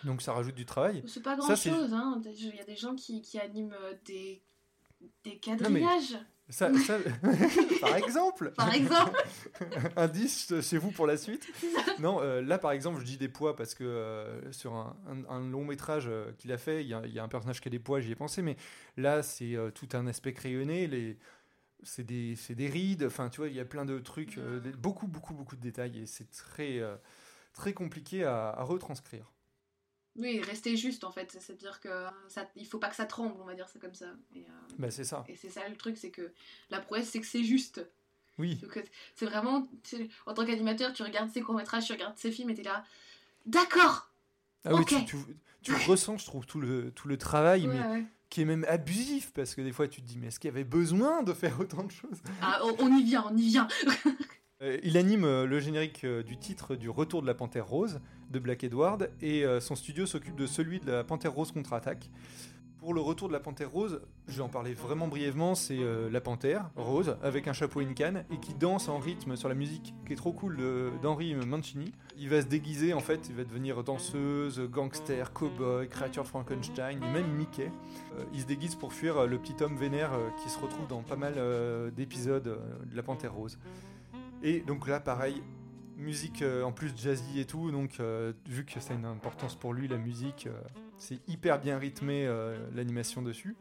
Donc, 0.06 0.22
ça 0.22 0.34
rajoute 0.34 0.56
du 0.56 0.66
travail. 0.66 1.04
C'est 1.06 1.22
pas 1.22 1.32
Ça, 1.36 1.38
grand 1.38 1.56
c'est- 1.56 1.70
chose, 1.70 1.94
hein. 1.94 2.22
Il 2.26 2.56
y 2.56 2.60
a 2.60 2.64
des 2.66 2.76
gens 2.78 2.96
qui, 2.96 3.22
qui 3.22 3.38
animent 3.38 3.74
euh, 3.80 3.94
des, 4.06 4.42
des 5.24 5.32
mais- 5.34 5.40
quadrillages, 5.40 6.18
Ça, 6.52 6.70
ça- 6.86 7.00
par 7.82 7.96
exemple, 7.96 8.52
par 8.52 8.74
exemple. 8.74 9.18
indice 9.96 10.54
chez 10.62 10.78
vous 10.78 10.92
pour 10.92 11.08
la 11.08 11.18
suite. 11.18 11.48
Non, 12.00 12.20
euh, 12.22 12.42
là 12.42 12.58
par 12.58 12.72
exemple, 12.72 13.00
je 13.00 13.06
dis 13.06 13.18
des 13.18 13.30
poids 13.30 13.56
parce 13.56 13.74
que 13.74 13.84
euh, 13.84 14.52
sur 14.52 14.74
un, 14.76 14.96
un- 15.08 15.34
un 15.36 15.50
long 15.50 15.66
métrage 15.66 16.06
euh, 16.08 16.32
qu'il 16.38 16.52
a 16.52 16.58
fait, 16.58 16.84
il 16.84 16.88
y, 16.90 16.94
a- 16.94 17.02
il 17.06 17.14
y 17.14 17.20
a 17.20 17.24
un 17.24 17.28
personnage 17.28 17.62
qui 17.62 17.68
a 17.70 17.72
des 17.72 17.80
poids, 17.80 18.00
j'y 18.02 18.12
ai 18.12 18.16
pensé, 18.16 18.42
mais 18.42 18.56
là 18.98 19.24
c'est 19.24 19.56
tout 19.76 19.90
un 19.94 20.06
aspect 20.08 20.34
crayonné, 20.34 20.88
les, 20.88 21.18
c'est 21.84 22.04
des, 22.04 22.36
rides, 22.68 23.04
enfin 23.06 23.30
tu 23.30 23.38
vois, 23.38 23.48
il 23.48 23.56
y 23.56 23.60
a 23.60 23.66
plein 23.66 23.86
de 23.86 23.98
trucs, 24.00 24.38
des- 24.38 24.72
beaucoup, 24.74 25.08
beaucoup, 25.08 25.34
beaucoup 25.34 25.56
de 25.56 25.62
détails 25.62 26.00
et 26.00 26.06
c'est 26.06 26.30
très, 26.32 26.80
très 27.54 27.74
compliqué 27.74 28.24
à, 28.24 28.50
à 28.50 28.64
retranscrire. 28.64 29.32
Oui, 30.18 30.42
rester 30.42 30.76
juste 30.76 31.04
en 31.04 31.12
fait. 31.12 31.32
C'est-à-dire 31.40 31.80
que 31.80 31.90
ça, 32.28 32.50
il 32.56 32.68
faut 32.68 32.80
pas 32.80 32.90
que 32.90 32.96
ça 32.96 33.06
tremble, 33.06 33.36
on 33.42 33.46
va 33.46 33.54
dire 33.56 33.70
ça 33.70 33.80
comme 33.80 33.94
ça. 33.94 34.08
Et, 34.36 34.40
euh, 34.42 34.44
Bah, 34.78 34.92
c'est 34.92 35.06
ça, 35.06 35.24
et 35.30 35.36
c'est 35.36 35.50
ça 35.50 35.68
le 35.70 35.76
truc, 35.78 35.98
c'est 35.98 36.10
que 36.12 36.32
la 36.70 36.80
prouesse, 36.82 37.10
c'est 37.10 37.22
que 37.22 37.26
c'est 37.28 37.44
juste. 37.44 37.86
oui. 38.38 38.60
C'est 39.16 39.26
vraiment, 39.26 39.70
en 40.26 40.34
tant 40.34 40.46
qu'animateur, 40.46 40.92
tu 40.94 41.04
regardes 41.04 41.32
ses 41.32 41.42
courts-métrages, 41.42 41.86
tu 41.86 41.94
regardes 41.94 42.18
ses 42.18 42.32
films 42.32 42.50
et 42.50 42.56
t'es 42.56 42.64
là, 42.64 42.84
d'accord 43.46 44.12
Ah 44.66 44.76
oui, 44.76 44.84
tu, 44.86 45.06
tu, 45.06 45.16
tu 45.62 45.74
ressens, 45.88 46.18
je 46.18 46.26
trouve, 46.26 46.46
tout 46.46 46.60
le, 46.60 46.92
tout 46.92 47.08
le 47.08 47.18
travail, 47.18 47.68
Ouais, 47.68 47.74
mais 47.74 47.86
ouais. 47.88 48.06
qui 48.30 48.42
est 48.42 48.46
même 48.46 48.66
abusif 48.68 49.32
parce 49.34 49.56
que 49.56 49.62
des 49.62 49.72
fois 49.72 49.88
tu 49.88 50.02
te 50.02 50.08
dis, 50.08 50.18
mais 50.18 50.28
est-ce 50.28 50.40
qu'il 50.40 50.50
y 50.50 50.52
avait 50.54 50.64
besoin 50.66 51.24
de 51.24 51.34
faire 51.34 51.60
autant 51.60 51.84
de 51.84 51.92
choses? 51.92 52.22
Ah, 52.42 52.60
on, 52.64 52.76
on 52.80 52.98
y 52.98 53.04
vient, 53.04 53.26
on 53.30 53.38
y 53.38 53.48
vient 53.48 53.68
il 54.84 54.98
anime 54.98 55.26
euh, 55.26 55.46
le 55.46 55.60
générique 55.60 56.04
euh, 56.04 56.24
du 56.24 56.38
titre 56.38 56.76
du 56.76 56.90
Retour 56.90 57.22
de 57.22 57.28
la 57.28 57.34
Panthère 57.34 57.68
Rose 57.68 58.00
de 58.30 58.40
Black 58.40 58.64
Edward 58.64 59.10
et 59.22 59.44
euh, 59.46 59.60
son 59.60 59.76
studio 59.76 60.06
s'occupe 60.06 60.36
de 60.36 60.46
celui 60.46 60.80
de 60.80 60.92
la 60.92 61.04
Panthère 61.04 61.34
Rose 61.34 61.52
contre-attaque. 61.52 62.10
Pour 62.82 62.96
le 62.96 63.02
Retour 63.02 63.28
de 63.28 63.34
la 63.34 63.40
Panthère 63.40 63.70
Rose, 63.70 64.02
je 64.28 64.38
vais 64.38 64.42
en 64.42 64.50
parler 64.50 64.74
vraiment 64.74 65.08
brièvement, 65.08 65.54
c'est 65.54 65.78
euh, 65.78 66.10
la 66.10 66.20
panthère 66.20 66.72
rose 66.76 67.16
avec 67.22 67.48
un 67.48 67.54
chapeau 67.54 67.82
et 67.82 67.84
une 67.84 67.94
canne 67.94 68.24
et 68.32 68.38
qui 68.38 68.56
danse 68.56 68.90
en 68.90 68.98
rythme 68.98 69.36
sur 69.36 69.50
la 69.50 69.54
musique 69.54 69.94
qui 70.08 70.14
est 70.14 70.16
trop 70.16 70.32
cool 70.32 70.58
d'Henri 71.04 71.36
Mancini. 71.36 71.92
Il 72.18 72.30
va 72.30 72.42
se 72.42 72.48
déguiser 72.48 72.94
en 72.94 73.00
fait, 73.00 73.30
il 73.30 73.36
va 73.36 73.44
devenir 73.44 73.84
danseuse, 73.84 74.60
gangster, 74.62 75.32
cowboy, 75.32 75.90
créature 75.90 76.26
Frankenstein 76.26 77.00
même 77.14 77.32
Mickey. 77.36 77.72
Euh, 78.18 78.24
il 78.34 78.42
se 78.42 78.48
déguise 78.48 78.74
pour 78.74 78.94
fuir 78.94 79.16
euh, 79.16 79.28
le 79.28 79.38
petit 79.38 79.62
homme 79.64 79.76
vénère 79.76 80.14
euh, 80.14 80.30
qui 80.42 80.50
se 80.50 80.58
retrouve 80.58 80.88
dans 80.88 81.04
pas 81.04 81.16
mal 81.16 81.36
euh, 81.38 81.92
d'épisodes 81.92 82.48
euh, 82.48 82.58
de 82.90 82.96
la 82.96 83.04
Panthère 83.04 83.34
Rose. 83.34 83.60
Et 84.44 84.62
donc 84.62 84.88
là, 84.88 85.00
pareil, 85.00 85.42
musique 85.98 86.42
euh, 86.42 86.64
en 86.64 86.72
plus 86.72 86.92
jazzy 86.96 87.40
et 87.40 87.46
tout, 87.46 87.72
donc 87.72 88.00
euh, 88.00 88.34
vu 88.48 88.66
que 88.66 88.80
ça 88.80 88.94
a 88.94 88.98
une 88.98 89.06
importance 89.06 89.56
pour 89.56 89.74
lui, 89.74 89.88
la 89.88 89.98
musique, 89.98 90.48
euh, 90.48 90.60
c'est 90.98 91.20
hyper 91.28 91.60
bien 91.60 91.78
rythmé 91.78 92.28
l'animation 92.74 93.22
dessus. 93.22 93.56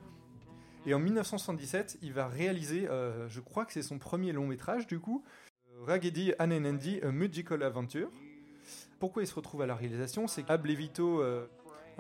Et 0.86 0.94
en 0.94 0.98
1977, 0.98 1.98
il 2.02 2.12
va 2.12 2.26
réaliser, 2.26 2.88
je 3.28 3.40
crois 3.40 3.66
que 3.66 3.72
c'est 3.72 3.82
son 3.82 3.98
premier 3.98 4.32
long 4.32 4.46
métrage 4.46 4.86
du 4.86 4.98
coup, 4.98 5.24
Raggedy 5.86 6.32
Ann 6.38 6.52
and 6.52 6.64
Andy, 6.64 7.00
A 7.02 7.12
Magical 7.12 7.62
Adventure. 7.62 8.10
Pourquoi 8.98 9.22
il 9.22 9.26
se 9.26 9.34
retrouve 9.34 9.62
à 9.62 9.66
la 9.66 9.74
réalisation? 9.74 10.26
C'est 10.26 10.42
qu'Ab 10.42 10.66
Levito, 10.66 11.20
euh, 11.20 11.46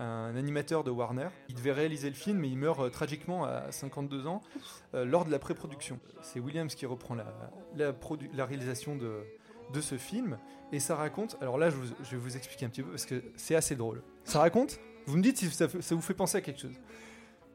un 0.00 0.34
animateur 0.36 0.82
de 0.84 0.90
Warner, 0.90 1.28
il 1.48 1.54
devait 1.54 1.72
réaliser 1.72 2.08
le 2.08 2.14
film 2.14 2.38
mais 2.38 2.48
il 2.48 2.56
meurt 2.56 2.80
euh, 2.80 2.88
tragiquement 2.90 3.44
à 3.44 3.70
52 3.70 4.26
ans 4.26 4.40
euh, 4.94 5.04
lors 5.04 5.24
de 5.24 5.30
la 5.30 5.38
pré-production. 5.38 5.98
C'est 6.22 6.40
Williams 6.40 6.74
qui 6.74 6.86
reprend 6.86 7.14
la, 7.14 7.26
la, 7.76 8.44
réalisation 8.46 8.96
de, 8.96 9.20
de 9.72 9.80
ce 9.80 9.96
film 9.96 10.38
et 10.72 10.80
ça 10.80 10.96
raconte. 10.96 11.36
Alors 11.40 11.58
là, 11.58 11.70
je, 11.70 11.76
vous- 11.76 11.94
je 12.02 12.10
vais 12.12 12.16
vous 12.16 12.36
expliquer 12.36 12.66
un 12.66 12.68
petit 12.70 12.82
peu 12.82 12.90
parce 12.90 13.06
que 13.06 13.22
c'est 13.36 13.54
assez 13.54 13.76
drôle. 13.76 14.02
Ça 14.24 14.40
raconte. 14.40 14.78
Vous 15.06 15.16
me 15.16 15.22
dites 15.22 15.38
si 15.38 15.50
ça 15.50 15.66
vous 15.66 16.00
fait 16.02 16.14
penser 16.14 16.38
à 16.38 16.40
quelque 16.40 16.60
chose. 16.60 16.74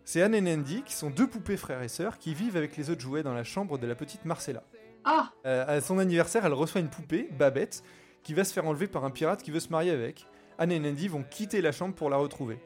C'est 0.04 0.22
Anne 0.22 0.36
et 0.36 0.54
Andy 0.54 0.84
qui 0.84 0.94
sont 0.94 1.10
deux 1.10 1.28
poupées 1.28 1.58
frères 1.58 1.82
et 1.82 1.88
sœurs 1.88 2.18
qui 2.20 2.34
vivent 2.34 2.58
avec 2.58 2.78
les 2.78 2.90
autres 2.90 3.02
jouets 3.02 3.24
dans 3.24 3.34
la 3.34 3.44
chambre 3.44 3.78
de 3.78 3.88
la 3.88 3.96
petite 3.96 4.26
Marcella. 4.26 4.64
Ah 5.04 5.32
Euh, 5.46 5.66
à 5.78 5.82
son 5.82 5.98
anniversaire, 6.00 6.46
elle 6.46 6.54
reçoit 6.54 6.82
une 6.82 6.90
poupée, 6.90 7.28
Babette, 7.32 7.84
qui 8.24 8.34
va 8.34 8.44
se 8.44 8.54
faire 8.54 8.66
enlever 8.68 8.88
par 8.88 9.04
un 9.06 9.12
pirate 9.12 9.42
qui 9.44 9.52
veut 9.52 9.60
se 9.60 9.70
marier 9.70 9.92
avec. 9.92 10.28
Anne 10.58 10.72
et 10.72 10.78
Andy 10.78 11.08
vont 11.08 11.24
quitter 11.24 11.62
la 11.62 11.72
chambre 11.72 11.96
pour 11.96 12.10
la 12.10 12.18
retrouver. 12.18 12.60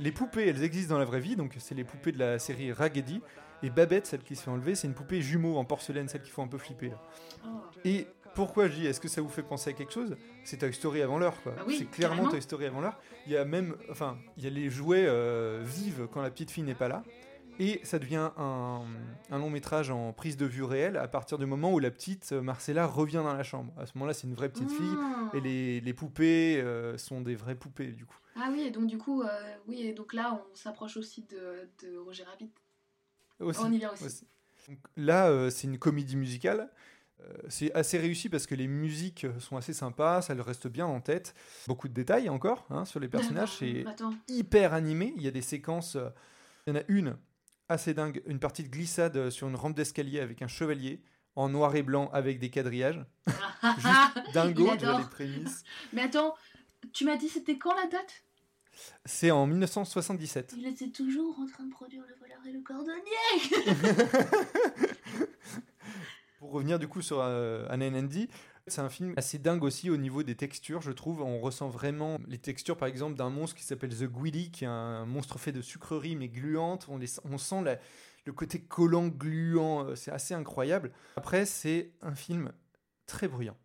Les 0.00 0.12
poupées, 0.12 0.48
elles 0.48 0.62
existent 0.62 0.94
dans 0.94 0.98
la 0.98 1.04
vraie 1.04 1.20
vie, 1.20 1.36
donc 1.36 1.54
c'est 1.58 1.74
les 1.74 1.84
poupées 1.84 2.12
de 2.12 2.18
la 2.18 2.38
série 2.38 2.72
Raggedy. 2.72 3.20
Et 3.62 3.70
Babette, 3.70 4.06
celle 4.06 4.22
qui 4.22 4.36
se 4.36 4.42
fait 4.44 4.50
enlever, 4.50 4.76
c'est 4.76 4.86
une 4.86 4.94
poupée 4.94 5.20
jumeau 5.20 5.56
en 5.56 5.64
porcelaine, 5.64 6.08
celle 6.08 6.22
qui 6.22 6.30
faut 6.30 6.42
un 6.42 6.46
peu 6.46 6.58
flipper. 6.58 6.90
là. 6.90 7.02
Oh. 7.44 7.48
Et 7.84 8.06
pourquoi 8.36 8.68
je 8.68 8.74
dis, 8.74 8.86
est-ce 8.86 9.00
que 9.00 9.08
ça 9.08 9.20
vous 9.20 9.28
fait 9.28 9.42
penser 9.42 9.70
à 9.70 9.72
quelque 9.72 9.92
chose? 9.92 10.16
C'est 10.44 10.58
Toy 10.58 10.72
Story 10.72 11.02
avant 11.02 11.18
l'heure, 11.18 11.42
quoi. 11.42 11.52
Bah 11.56 11.64
oui, 11.66 11.76
c'est 11.76 11.90
clairement 11.90 12.16
carrément. 12.16 12.30
Toy 12.30 12.40
Story 12.42 12.66
avant 12.66 12.80
l'heure. 12.80 13.00
Il 13.26 13.32
y 13.32 13.36
a 13.36 13.44
même, 13.44 13.74
enfin, 13.90 14.16
il 14.36 14.44
y 14.44 14.46
a 14.46 14.50
les 14.50 14.70
jouets 14.70 15.06
euh, 15.06 15.60
vivent 15.64 16.06
quand 16.12 16.22
la 16.22 16.30
petite 16.30 16.52
fille 16.52 16.62
n'est 16.62 16.76
pas 16.76 16.86
là. 16.86 17.02
Et 17.60 17.80
ça 17.82 17.98
devient 17.98 18.30
un, 18.36 18.82
un 19.30 19.38
long 19.38 19.50
métrage 19.50 19.90
en 19.90 20.12
prise 20.12 20.36
de 20.36 20.46
vue 20.46 20.62
réelle 20.62 20.96
à 20.96 21.08
partir 21.08 21.38
du 21.38 21.46
moment 21.46 21.72
où 21.72 21.78
la 21.80 21.90
petite 21.90 22.30
euh, 22.32 22.40
Marcella 22.40 22.86
revient 22.86 23.22
dans 23.24 23.34
la 23.34 23.42
chambre. 23.42 23.72
À 23.78 23.86
ce 23.86 23.92
moment-là, 23.96 24.14
c'est 24.14 24.26
une 24.28 24.34
vraie 24.34 24.48
petite 24.48 24.70
fille 24.70 24.94
Ah. 24.96 25.30
et 25.34 25.40
les, 25.40 25.80
les 25.80 25.92
poupées 25.94 26.60
euh, 26.60 26.96
sont 26.98 27.20
des 27.20 27.34
vraies 27.34 27.56
poupées 27.56 27.88
du 27.92 28.06
coup. 28.06 28.16
Ah 28.36 28.48
oui, 28.52 28.60
et 28.60 28.70
donc 28.70 28.86
du 28.86 28.96
coup, 28.98 29.22
euh, 29.22 29.26
oui, 29.66 29.82
et 29.82 29.92
donc 29.92 30.12
là, 30.14 30.40
on 30.52 30.54
s'approche 30.54 30.96
aussi 30.96 31.22
de, 31.22 31.68
de 31.82 31.96
Roger 31.98 32.22
Rabbit. 32.24 32.50
Aussi. 33.40 33.60
On 33.62 33.72
y 33.72 33.78
vient 33.78 33.92
aussi. 33.92 34.04
aussi. 34.04 34.28
Donc 34.68 34.78
là, 34.96 35.28
euh, 35.28 35.50
c'est 35.50 35.66
une 35.66 35.78
comédie 35.78 36.16
musicale. 36.16 36.70
C'est 37.48 37.72
assez 37.74 37.98
réussi 37.98 38.28
parce 38.28 38.46
que 38.46 38.54
les 38.54 38.68
musiques 38.68 39.26
sont 39.40 39.56
assez 39.56 39.72
sympas, 39.72 40.22
ça 40.22 40.34
le 40.36 40.40
reste 40.40 40.68
bien 40.68 40.86
en 40.86 41.00
tête. 41.00 41.34
Beaucoup 41.66 41.88
de 41.88 41.92
détails 41.92 42.28
encore 42.28 42.64
hein, 42.70 42.84
sur 42.84 43.00
les 43.00 43.08
personnages, 43.08 43.56
c'est 43.58 43.84
hyper 44.28 44.72
animé. 44.72 45.12
Il 45.16 45.22
y 45.22 45.26
a 45.26 45.32
des 45.32 45.42
séquences, 45.42 45.96
il 46.66 46.72
y 46.72 46.76
en 46.76 46.80
a 46.80 46.84
une 46.86 47.16
assez 47.68 47.94
dingue, 47.94 48.22
une 48.26 48.38
partie 48.38 48.62
de 48.62 48.68
glissade 48.68 49.16
euh, 49.16 49.30
sur 49.30 49.48
une 49.48 49.56
rampe 49.56 49.74
d'escalier 49.76 50.20
avec 50.20 50.42
un 50.42 50.48
chevalier 50.48 51.02
en 51.36 51.48
noir 51.48 51.74
et 51.76 51.82
blanc 51.82 52.10
avec 52.12 52.38
des 52.38 52.50
quadrillages. 52.50 53.04
Juste 53.26 54.32
dingo, 54.34 54.72
déjà 54.72 54.88
adore. 54.88 54.98
les 55.00 55.06
prémices. 55.06 55.62
Mais 55.92 56.02
attends, 56.02 56.34
tu 56.92 57.04
m'as 57.04 57.16
dit 57.16 57.28
c'était 57.28 57.58
quand 57.58 57.74
la 57.74 57.86
date? 57.86 58.24
C'est 59.04 59.30
en 59.30 59.46
1977. 59.46 60.54
Il 60.56 60.66
était 60.66 60.90
toujours 60.90 61.38
en 61.38 61.46
train 61.46 61.64
de 61.64 61.70
produire 61.70 62.04
le 62.08 62.14
voleur 62.14 62.38
et 62.46 62.52
le 62.52 62.60
cordonnier 62.60 62.94
Pour 66.38 66.52
revenir 66.52 66.78
du 66.78 66.86
coup 66.86 67.02
sur 67.02 67.18
euh, 67.20 67.66
Anna 67.68 67.86
Andy, 67.86 68.28
c'est 68.72 68.80
un 68.80 68.88
film 68.88 69.14
assez 69.16 69.38
dingue 69.38 69.62
aussi 69.64 69.90
au 69.90 69.96
niveau 69.96 70.22
des 70.22 70.34
textures, 70.34 70.80
je 70.80 70.92
trouve. 70.92 71.22
On 71.22 71.40
ressent 71.40 71.68
vraiment 71.68 72.18
les 72.26 72.38
textures, 72.38 72.76
par 72.76 72.88
exemple, 72.88 73.16
d'un 73.16 73.30
monstre 73.30 73.56
qui 73.56 73.64
s'appelle 73.64 73.90
The 73.96 74.04
Gwilly, 74.04 74.50
qui 74.50 74.64
est 74.64 74.68
un 74.68 75.04
monstre 75.06 75.38
fait 75.38 75.52
de 75.52 75.62
sucreries 75.62 76.16
mais 76.16 76.28
gluantes. 76.28 76.86
On, 76.88 76.98
les- 76.98 77.18
on 77.24 77.38
sent 77.38 77.62
la- 77.62 77.78
le 78.24 78.32
côté 78.32 78.60
collant, 78.60 79.08
gluant. 79.08 79.86
euh, 79.86 79.94
C'est 79.94 80.10
assez 80.12 80.34
incroyable. 80.34 80.92
Après, 81.16 81.46
c'est 81.46 81.92
un 82.02 82.14
film 82.14 82.52
très 83.06 83.28
bruyant. 83.28 83.56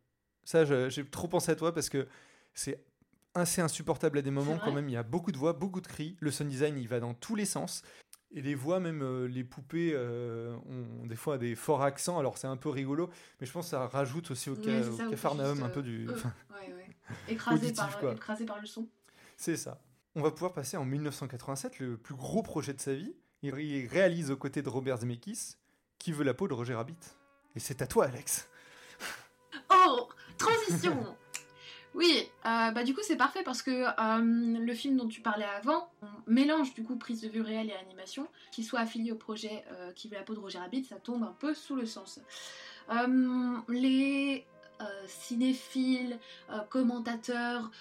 Ça, 0.45 0.65
j'ai 0.89 1.05
trop 1.05 1.27
pensé 1.27 1.51
à 1.51 1.55
toi 1.55 1.74
parce 1.74 1.89
que 1.89 2.07
c'est 2.53 2.83
assez 3.33 3.62
insupportable 3.62 4.17
à 4.19 4.22
des 4.22 4.29
moments 4.31 4.60
quand 4.60 4.72
même. 4.72 4.88
Il 4.89 4.93
y 4.93 4.98
a 4.98 5.03
beaucoup 5.03 5.31
de 5.31 5.38
voix, 5.38 5.53
beaucoup 5.53 5.81
de 5.81 5.88
cris. 5.88 6.15
Le 6.19 6.29
sound 6.31 6.50
design, 6.50 6.77
il 6.77 6.88
va 6.88 7.00
dans 7.00 7.13
tous 7.13 7.36
les 7.36 7.45
sens. 7.45 7.81
Et 8.35 8.41
les 8.41 8.55
voix, 8.55 8.79
même 8.79 9.01
euh, 9.03 9.27
les 9.27 9.43
poupées, 9.43 9.91
euh, 9.93 10.55
ont 10.67 11.05
des 11.05 11.15
fois 11.15 11.37
des 11.37 11.53
forts 11.55 11.83
accents. 11.83 12.17
Alors 12.17 12.37
c'est 12.39 12.47
un 12.47 12.57
peu 12.57 12.69
rigolo, 12.69 13.09
mais 13.39 13.45
je 13.45 13.51
pense 13.51 13.65
que 13.65 13.69
ça 13.71 13.87
rajoute 13.87 14.31
aussi 14.31 14.49
au, 14.49 14.55
ca- 14.55 14.89
au 14.89 15.09
cafarnaum 15.09 15.61
un 15.61 15.69
peu 15.69 15.83
du. 15.83 16.09
euh, 16.09 16.13
ouais, 16.51 16.73
ouais. 16.73 16.87
Écrasé, 17.27 17.57
Auditif, 17.67 17.77
par, 17.77 17.99
quoi. 17.99 18.13
écrasé 18.13 18.45
par 18.45 18.59
le 18.59 18.65
son. 18.65 18.87
c'est 19.37 19.55
ça. 19.57 19.79
On 20.15 20.21
va 20.21 20.31
pouvoir 20.31 20.53
passer 20.53 20.77
en 20.77 20.85
1987, 20.85 21.79
le 21.79 21.97
plus 21.97 22.15
gros 22.15 22.41
projet 22.43 22.73
de 22.73 22.79
sa 22.79 22.93
vie. 22.93 23.15
Il 23.43 23.53
ré- 23.53 23.87
réalise 23.91 24.31
aux 24.31 24.37
côtés 24.37 24.61
de 24.61 24.69
Robert 24.69 24.97
Zemeckis, 24.97 25.55
qui 25.99 26.11
veut 26.11 26.23
la 26.23 26.33
peau 26.33 26.47
de 26.47 26.53
Roger 26.53 26.73
Rabbit? 26.75 26.95
Et 27.55 27.59
c'est 27.59 27.81
à 27.83 27.87
toi, 27.87 28.05
Alex. 28.05 28.47
Oh 29.69 30.07
Transition 30.37 31.15
Oui, 31.95 32.27
euh, 32.45 32.71
bah 32.71 32.83
du 32.83 32.95
coup 32.95 33.01
c'est 33.03 33.15
parfait 33.15 33.43
parce 33.43 33.62
que 33.62 33.71
euh, 33.71 34.59
le 34.59 34.73
film 34.73 34.97
dont 34.97 35.07
tu 35.07 35.21
parlais 35.21 35.45
avant 35.45 35.91
on 36.01 36.07
mélange 36.25 36.73
du 36.73 36.83
coup 36.83 36.95
prise 36.95 37.21
de 37.21 37.29
vue 37.29 37.41
réelle 37.41 37.69
et 37.69 37.75
animation, 37.75 38.27
qui 38.51 38.63
soit 38.63 38.79
affilié 38.79 39.12
au 39.12 39.15
projet 39.15 39.63
euh, 39.71 39.91
qui 39.91 40.07
veut 40.07 40.15
la 40.15 40.23
peau 40.23 40.33
de 40.33 40.39
Roger 40.39 40.57
Rabbit, 40.57 40.85
ça 40.85 40.95
tombe 40.95 41.23
un 41.23 41.35
peu 41.39 41.53
sous 41.53 41.75
le 41.75 41.85
sens. 41.85 42.19
Les 43.69 44.45
cinéphiles, 45.07 46.19
commentateurs, 46.69 47.71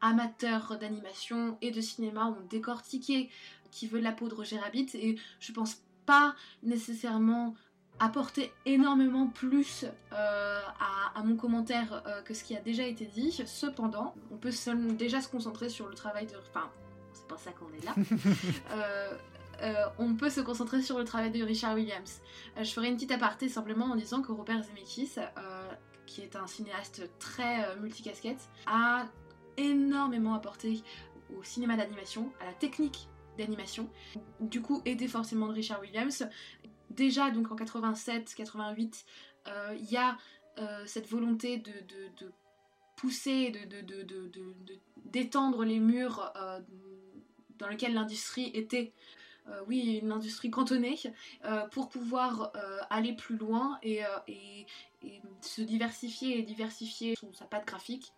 amateurs 0.00 0.78
d'animation 0.78 1.58
et 1.60 1.72
de 1.72 1.80
cinéma 1.80 2.26
ont 2.26 2.46
décortiqué 2.48 3.30
qui 3.72 3.88
veut 3.88 3.98
la 3.98 4.12
peau 4.12 4.28
de 4.28 4.34
Roger 4.34 4.58
Rabbit 4.58 4.86
et 4.94 5.16
je 5.40 5.52
pense 5.52 5.82
pas 6.04 6.36
nécessairement 6.62 7.56
apporter 7.98 8.52
énormément 8.64 9.28
plus 9.28 9.84
euh, 10.12 10.60
à, 10.80 11.18
à 11.18 11.22
mon 11.22 11.36
commentaire 11.36 12.02
euh, 12.06 12.22
que 12.22 12.34
ce 12.34 12.44
qui 12.44 12.56
a 12.56 12.60
déjà 12.60 12.84
été 12.84 13.06
dit. 13.06 13.32
Cependant, 13.46 14.14
on 14.30 14.36
peut 14.36 14.50
seulement 14.50 14.92
déjà 14.92 15.20
se 15.20 15.28
concentrer 15.28 15.68
sur 15.68 15.88
le 15.88 15.94
travail 15.94 16.26
de... 16.26 16.34
Enfin, 16.48 16.70
c'est 17.12 17.26
pas 17.26 17.38
ça 17.38 17.52
qu'on 17.52 17.72
est 17.72 17.84
là. 17.84 17.94
Euh, 19.62 19.86
on 19.98 20.16
peut 20.16 20.28
se 20.28 20.42
concentrer 20.42 20.82
sur 20.82 20.98
le 20.98 21.04
travail 21.04 21.30
de 21.30 21.42
Richard 21.42 21.76
Williams. 21.76 22.20
Je 22.60 22.70
ferai 22.70 22.88
une 22.88 22.96
petite 22.96 23.10
aparté 23.10 23.48
simplement 23.48 23.86
en 23.86 23.96
disant 23.96 24.20
que 24.20 24.30
Robert 24.30 24.62
Zemeckis, 24.62 25.14
qui 26.04 26.20
est 26.20 26.36
un 26.36 26.46
cinéaste 26.46 27.08
très 27.18 27.74
multicasquette, 27.76 28.50
a 28.66 29.06
énormément 29.56 30.34
apporté 30.34 30.82
au 31.38 31.42
cinéma 31.42 31.74
d'animation, 31.78 32.30
à 32.38 32.44
la 32.44 32.52
technique 32.52 33.08
d'animation. 33.38 33.88
Du 34.40 34.60
coup, 34.60 34.82
aidé 34.84 35.08
forcément 35.08 35.46
de 35.46 35.54
Richard 35.54 35.80
Williams. 35.80 36.28
Déjà, 36.90 37.30
donc 37.30 37.50
en 37.50 37.56
87-88, 37.56 39.04
euh, 39.48 39.76
il 39.78 39.90
y 39.90 39.96
a 39.96 40.16
euh, 40.58 40.84
cette 40.86 41.08
volonté 41.08 41.58
de, 41.58 41.72
de- 41.72 42.32
pousser, 42.96 43.52
d'étendre 45.04 45.64
les 45.64 45.78
murs 45.80 46.32
euh, 46.34 46.60
dans 47.58 47.68
lesquels 47.68 47.92
l'industrie 47.92 48.50
était. 48.54 48.94
oui, 49.68 50.00
une 50.02 50.12
industrie 50.12 50.50
cantonnée, 50.50 50.98
pour 51.72 51.90
pouvoir 51.90 52.52
aller 52.88 53.12
plus 53.12 53.36
loin 53.36 53.78
et, 53.82 54.00
se 55.42 55.60
diversifier 55.60 56.38
et 56.38 56.42
diversifier 56.42 57.14
sa 57.34 57.44
patte 57.44 57.66
graphique 57.66 58.14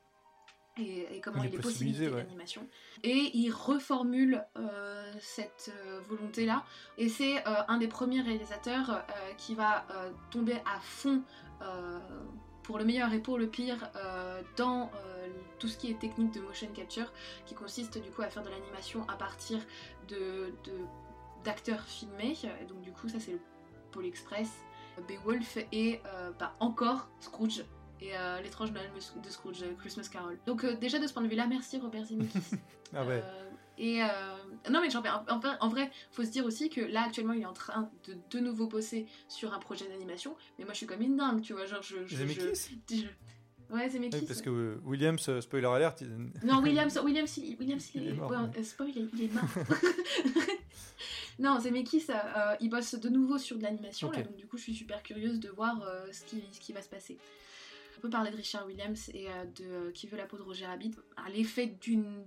et, 0.78 1.16
et 1.16 1.20
comment 1.20 1.42
Les 1.42 1.49
il 1.49 1.54
est 1.54 1.58
possibilités, 1.58 2.08
ouais. 2.08 2.23
d'animation. 2.23 2.66
Et 3.02 3.30
il 3.35 3.50
reformule 3.50 4.44
euh, 4.56 5.12
cette 5.20 5.73
euh, 5.75 6.00
volonté-là. 6.08 6.64
Et 6.97 7.08
c'est 7.08 7.38
euh, 7.47 7.62
un 7.68 7.78
des 7.78 7.88
premiers 7.88 8.20
réalisateurs 8.20 9.04
qui 9.37 9.54
va 9.54 9.87
tomber 10.30 10.54
à 10.54 10.80
fond 10.80 11.23
pour 12.62 12.78
le 12.78 12.85
meilleur 12.85 13.12
et 13.12 13.20
pour 13.20 13.38
le 13.38 13.47
pire 13.47 13.90
dans 14.56 14.90
tout 15.58 15.68
ce 15.68 15.76
qui 15.76 15.90
est 15.90 15.99
technique 15.99 16.32
de 16.32 16.40
motion 16.40 16.68
capture, 16.68 17.12
qui 17.47 17.54
consiste 17.54 17.99
du 17.99 18.11
coup 18.11 18.23
à 18.23 18.28
faire 18.28 18.42
de 18.42 18.50
l'animation 18.50 19.04
à 19.08 19.16
partir 19.16 19.58
de 20.08 20.52
d'acteurs 21.44 21.82
filmés. 21.82 22.37
Et 22.61 22.64
donc 22.64 22.80
du 22.80 22.92
coup 22.92 23.08
ça 23.08 23.20
c'est 23.20 23.32
le 23.32 23.40
Pôle 23.90 24.06
Express, 24.06 24.50
Beowulf 25.08 25.58
et 25.73 26.00
bah, 26.38 26.54
encore 26.61 27.08
Scrooge 27.20 27.64
et 28.00 28.17
euh, 28.17 28.40
l'étrange 28.40 28.71
Noël 28.73 28.90
de 29.23 29.28
Scrooge, 29.31 29.62
euh, 29.62 29.75
Christmas 29.78 30.09
Carol. 30.11 30.38
Donc 30.47 30.64
euh, 30.64 30.75
déjà 30.76 30.99
de 30.99 31.07
ce 31.07 31.12
point 31.12 31.23
de 31.23 31.28
vue-là, 31.28 31.47
merci 31.47 31.78
Robert 31.78 32.05
Zemeckis. 32.05 32.38
Ah 32.95 33.05
ouais. 33.05 33.23
Et 33.76 34.00
non 34.71 34.81
mais 34.81 34.88
fais- 35.02 35.09
en, 35.11 35.40
en 35.61 35.69
vrai- 35.69 35.90
faut 36.11 36.25
se 36.25 36.31
dire 36.31 36.45
aussi 36.47 36.69
que 36.71 36.81
là 36.81 37.02
actuellement 37.05 37.35
il 37.35 37.43
est 37.43 37.47
en 37.47 37.52
train 37.52 37.90
de 38.09 38.17
de 38.31 38.38
nouveau 38.40 38.67
bosser 38.67 39.07
sur 39.28 39.52
un 39.52 39.59
projet 39.59 39.87
d'animation, 39.88 40.35
mais 40.59 40.64
moi 40.64 40.73
je 40.73 40.78
suis 40.78 40.87
comme 40.87 41.02
une 41.02 41.17
dingue, 41.17 41.43
tu 41.43 41.52
vois, 41.52 41.67
genre 41.67 41.83
je... 41.83 41.99
je, 42.07 42.17
Zemeckis 42.17 42.78
je- 42.90 42.97
je- 42.97 43.75
Ouais, 43.75 43.87
Zemeckis. 43.90 44.17
Oui, 44.21 44.26
parce 44.26 44.40
que 44.40 44.81
Williams, 44.85 45.28
euh, 45.28 45.43
spoiler 45.43 45.67
alert, 45.67 46.00
il- 46.00 46.31
Non, 46.43 46.59
Williams, 46.62 46.99
Williams, 47.05 47.37
il, 47.37 47.57
Williams, 47.61 47.90
il, 47.95 48.02
Il 48.05 48.09
est 48.09 48.12
mort, 48.14 48.31
ouais, 48.31 48.37
euh, 48.59 48.62
spoil, 48.62 48.88
il, 48.97 49.25
est 49.25 49.35
mort. 49.35 49.45
non, 51.38 51.61
Zemeckis, 51.61 52.07
euh, 52.11 52.55
il 52.61 52.69
bosse 52.71 52.95
de 52.95 53.09
nouveau 53.11 53.38
sur 53.38 53.59
de 53.59 53.62
l'animation, 53.62 54.11
là, 54.11 54.19
Ok. 54.21 54.25
donc 54.25 54.37
du 54.37 54.47
coup, 54.47 54.57
je 54.57 54.62
suis 54.64 54.75
super 54.75 55.02
curieuse 55.02 55.38
de 55.38 55.50
voir 55.50 55.81
ce, 56.11 56.25
qui, 56.25 56.43
ce 56.50 56.59
qui 56.61 56.73
va 56.73 56.83
se 56.83 56.88
passer. 56.88 57.19
On 57.99 58.00
peut 58.00 58.11
parler 58.11 58.31
de 58.31 58.37
Richard 58.37 58.64
Williams 58.67 59.11
et 59.12 59.26
euh, 59.28 59.45
de 59.57 59.64
euh, 59.64 59.90
Qui 59.90 60.07
veut 60.07 60.17
la 60.17 60.26
peau 60.26 60.37
de 60.38 60.43
Roger 60.43 60.67
Rabbit, 60.67 60.93
à 61.17 61.28
l'effet 61.31 61.67
d'une 61.67 62.23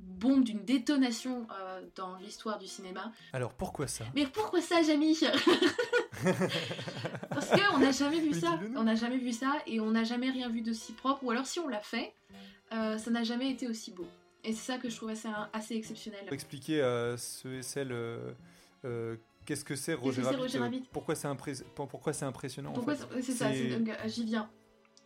bombe, 0.00 0.42
d'une 0.42 0.64
détonation 0.64 1.46
euh, 1.52 1.82
dans 1.94 2.16
l'histoire 2.16 2.58
du 2.58 2.66
cinéma. 2.66 3.12
Alors 3.32 3.54
pourquoi 3.54 3.86
ça? 3.86 4.04
Mais 4.16 4.26
pourquoi 4.26 4.60
ça, 4.60 4.82
Jamie? 4.82 5.16
Parce 7.30 7.48
qu'on 7.50 7.78
n'a 7.78 7.92
jamais 7.92 8.20
vu 8.20 8.30
Mais 8.30 8.40
ça. 8.40 8.58
On 8.76 8.82
n'a 8.82 8.96
jamais 8.96 9.18
vu 9.18 9.32
ça 9.32 9.58
et 9.66 9.78
on 9.78 9.92
n'a 9.92 10.02
jamais 10.02 10.30
rien 10.30 10.48
vu 10.48 10.62
d'aussi 10.62 10.92
propre. 10.92 11.22
Ou 11.24 11.30
alors 11.30 11.46
si 11.46 11.60
on 11.60 11.68
l'a 11.68 11.80
fait, 11.80 12.12
euh, 12.72 12.98
ça 12.98 13.10
n'a 13.12 13.22
jamais 13.22 13.50
été 13.52 13.68
aussi 13.68 13.92
beau. 13.92 14.06
Et 14.42 14.52
c'est 14.52 14.72
ça 14.72 14.78
que 14.78 14.90
je 14.90 14.96
trouve 14.96 15.10
assez, 15.10 15.28
assez 15.52 15.76
exceptionnel. 15.76 16.24
Pour 16.24 16.32
expliquer 16.34 16.82
à 16.82 17.16
ceux 17.16 17.54
et 17.54 17.62
celles 17.62 17.92
euh, 17.92 19.14
qu'est-ce 19.46 19.64
que 19.64 19.76
c'est 19.76 19.94
Roger, 19.94 20.22
c'est 20.22 20.28
Rabbit, 20.30 20.42
Roger 20.42 20.58
Rabbit? 20.58 20.82
pourquoi 20.92 21.14
c'est 21.14 21.28
impré- 21.28 21.62
pourquoi 21.76 22.12
c'est 22.12 22.24
impressionnant 22.24 22.70
en 22.70 22.74
Pourquoi 22.74 22.96
fait? 22.96 23.22
c'est 23.22 23.32
ça, 23.32 23.52
j'y 23.52 24.24
viens. 24.24 24.50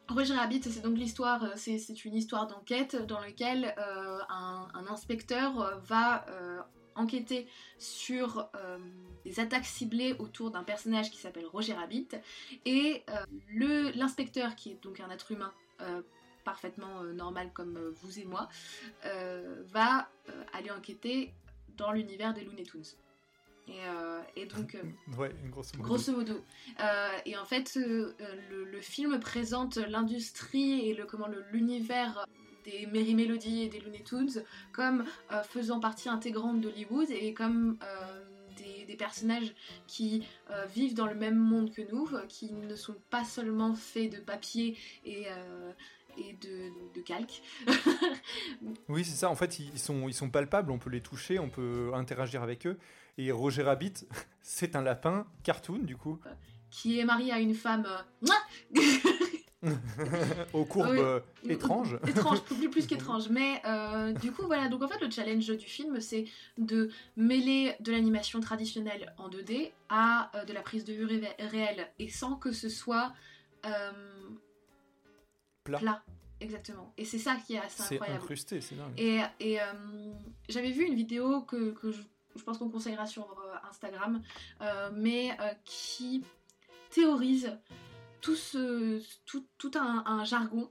Roger 0.09 0.35
Rabbit, 0.35 0.63
c'est 0.63 0.83
donc 0.83 0.97
l'histoire, 0.97 1.43
euh, 1.45 1.53
c'est 1.57 2.05
une 2.05 2.15
histoire 2.15 2.47
d'enquête 2.47 2.97
dans 3.07 3.21
laquelle 3.21 3.75
euh, 3.79 4.19
un, 4.29 4.87
inspecteur 4.89 5.61
euh, 5.61 5.77
va 5.79 6.25
enquêter 6.95 7.47
sur 7.77 8.49
des 9.23 9.39
attaques 9.39 9.67
ciblées 9.67 10.15
autour 10.19 10.51
d'un 10.51 10.63
personnage 10.63 11.11
qui 11.11 11.19
s'appelle 11.19 11.45
Roger 11.45 11.75
Rabbit. 11.75 12.09
Et 12.65 13.05
l'inspecteur, 13.95 14.57
qui 14.57 14.71
est 14.71 14.83
donc 14.83 15.01
un 15.01 15.11
être 15.11 15.31
humain 15.31 15.53
parfaitement 16.43 17.03
normal 17.03 17.51
comme 17.53 17.79
vous 18.01 18.19
et 18.19 18.25
moi, 18.25 18.49
va 19.67 20.09
aller 20.55 20.71
enquêter 20.71 21.35
dans 21.77 21.93
l'univers 21.93 22.33
des 22.33 22.45
Looney 22.45 22.63
Tunes. 22.63 22.83
Et, 23.69 23.81
euh, 23.85 24.21
et 24.37 24.47
donc... 24.47 24.75
euh, 24.75 24.83
Ouais, 25.19 25.35
grosso 25.51 25.73
modo. 25.77 25.89
Grosso 25.89 26.13
modo. 26.13 26.35
Euh, 26.81 27.09
et 27.25 27.37
en 27.37 27.45
fait, 27.45 27.77
le, 27.77 28.15
le 28.51 28.81
film 28.81 29.19
présente 29.19 29.77
l'industrie 29.77 30.89
et 30.89 30.95
le 30.95 31.05
comment 31.05 31.29
l'univers 31.53 32.27
des 32.65 32.87
Merry 32.87 33.15
Melody 33.15 33.63
et 33.63 33.69
des 33.69 33.81
Looney 33.81 34.03
Tunes 34.03 34.43
comme 34.73 35.05
faisant 35.49 35.79
partie 35.79 36.09
intégrante 36.09 36.61
d'Hollywood 36.61 37.11
et 37.11 37.33
comme 37.33 37.79
des, 38.57 38.85
des 38.87 38.97
personnages 38.97 39.55
qui 39.87 40.27
euh, 40.51 40.65
vivent 40.67 40.95
dans 40.95 41.07
le 41.07 41.15
même 41.15 41.37
monde 41.37 41.71
que 41.71 41.83
nous, 41.93 42.09
qui 42.29 42.53
ne 42.53 42.75
sont 42.75 42.97
pas 43.11 43.25
seulement 43.25 43.75
faits 43.75 44.11
de 44.13 44.19
papier 44.19 44.77
et, 45.05 45.27
et 46.19 46.33
de, 46.35 47.01
calque. 47.03 47.43
oui, 48.89 49.05
c'est 49.05 49.17
ça. 49.17 49.31
En 49.31 49.37
fait, 49.37 49.59
ils 49.59 49.79
sont, 49.79 50.09
ils 50.09 50.15
sont 50.15 50.31
palpables, 50.31 50.71
on 50.73 50.79
peut 50.79 50.91
les 50.91 51.01
toucher, 51.03 51.39
on 51.39 51.49
peut 51.51 51.93
interagir 51.95 52.43
avec 52.43 52.67
eux. 52.67 52.79
Et 53.19 53.33
Roger 53.33 53.63
Rabbit, 53.63 54.07
c'est 54.43 54.77
un 54.77 54.83
lapin 54.83 55.27
cartoon, 55.43 55.79
du 55.79 55.97
coup. 55.97 56.21
Qui 56.71 56.99
est 56.99 57.05
marié 57.05 57.33
à 57.33 57.39
une 57.39 57.55
femme. 57.55 57.87
Aux 60.53 60.65
courbes 60.65 60.89
euh, 60.91 61.21
étranges. 61.49 61.99
étranges, 62.07 62.43
plus, 62.43 62.69
plus 62.69 62.87
qu'étranges. 62.87 63.29
Mais 63.31 63.63
euh, 63.65 64.13
du 64.13 64.31
coup, 64.31 64.43
voilà. 64.47 64.69
Donc 64.69 64.83
en 64.83 64.89
fait, 64.89 65.01
le 65.01 65.11
challenge 65.11 65.47
du 65.47 65.67
film, 65.67 66.01
c'est 66.01 66.27
de 66.59 66.91
mêler 67.17 67.75
de 67.81 67.91
l'animation 67.91 68.41
traditionnelle 68.41 69.15
en 69.19 69.29
2D 69.29 69.73
à 69.89 70.31
euh, 70.35 70.45
de 70.45 70.53
la 70.53 70.63
prise 70.63 70.85
de 70.85 70.93
vue 70.93 71.07
réelle 71.39 71.89
et 71.99 72.09
sans 72.09 72.37
que 72.37 72.53
ce 72.53 72.69
soit 72.69 73.13
plat. 75.65 76.05
Exactement. 76.39 76.93
Et 76.99 77.07
c'est 77.07 77.19
ça 77.19 77.37
qui 77.37 77.55
est 77.55 77.59
assez 77.59 77.83
incroyable. 77.83 78.07
C'est 78.07 78.23
incrusté, 78.23 78.61
c'est 78.61 78.77
dingue. 78.77 78.93
Et, 78.99 79.23
et 79.41 79.59
j'avais 80.49 80.71
vu 80.71 80.85
une 80.85 80.95
vidéo 80.95 81.41
que, 81.41 81.71
que 81.71 81.91
je, 81.91 82.03
je, 82.37 82.45
pense 82.45 82.59
qu'on 82.59 82.69
conseillera 82.69 83.07
sur 83.07 83.27
Instagram, 83.69 84.23
mais 84.95 85.37
qui 85.65 86.23
théorise 86.91 87.59
tout, 88.21 88.35
ce, 88.35 89.03
tout, 89.25 89.47
tout 89.59 89.71
un, 89.77 90.25
jargon 90.25 90.71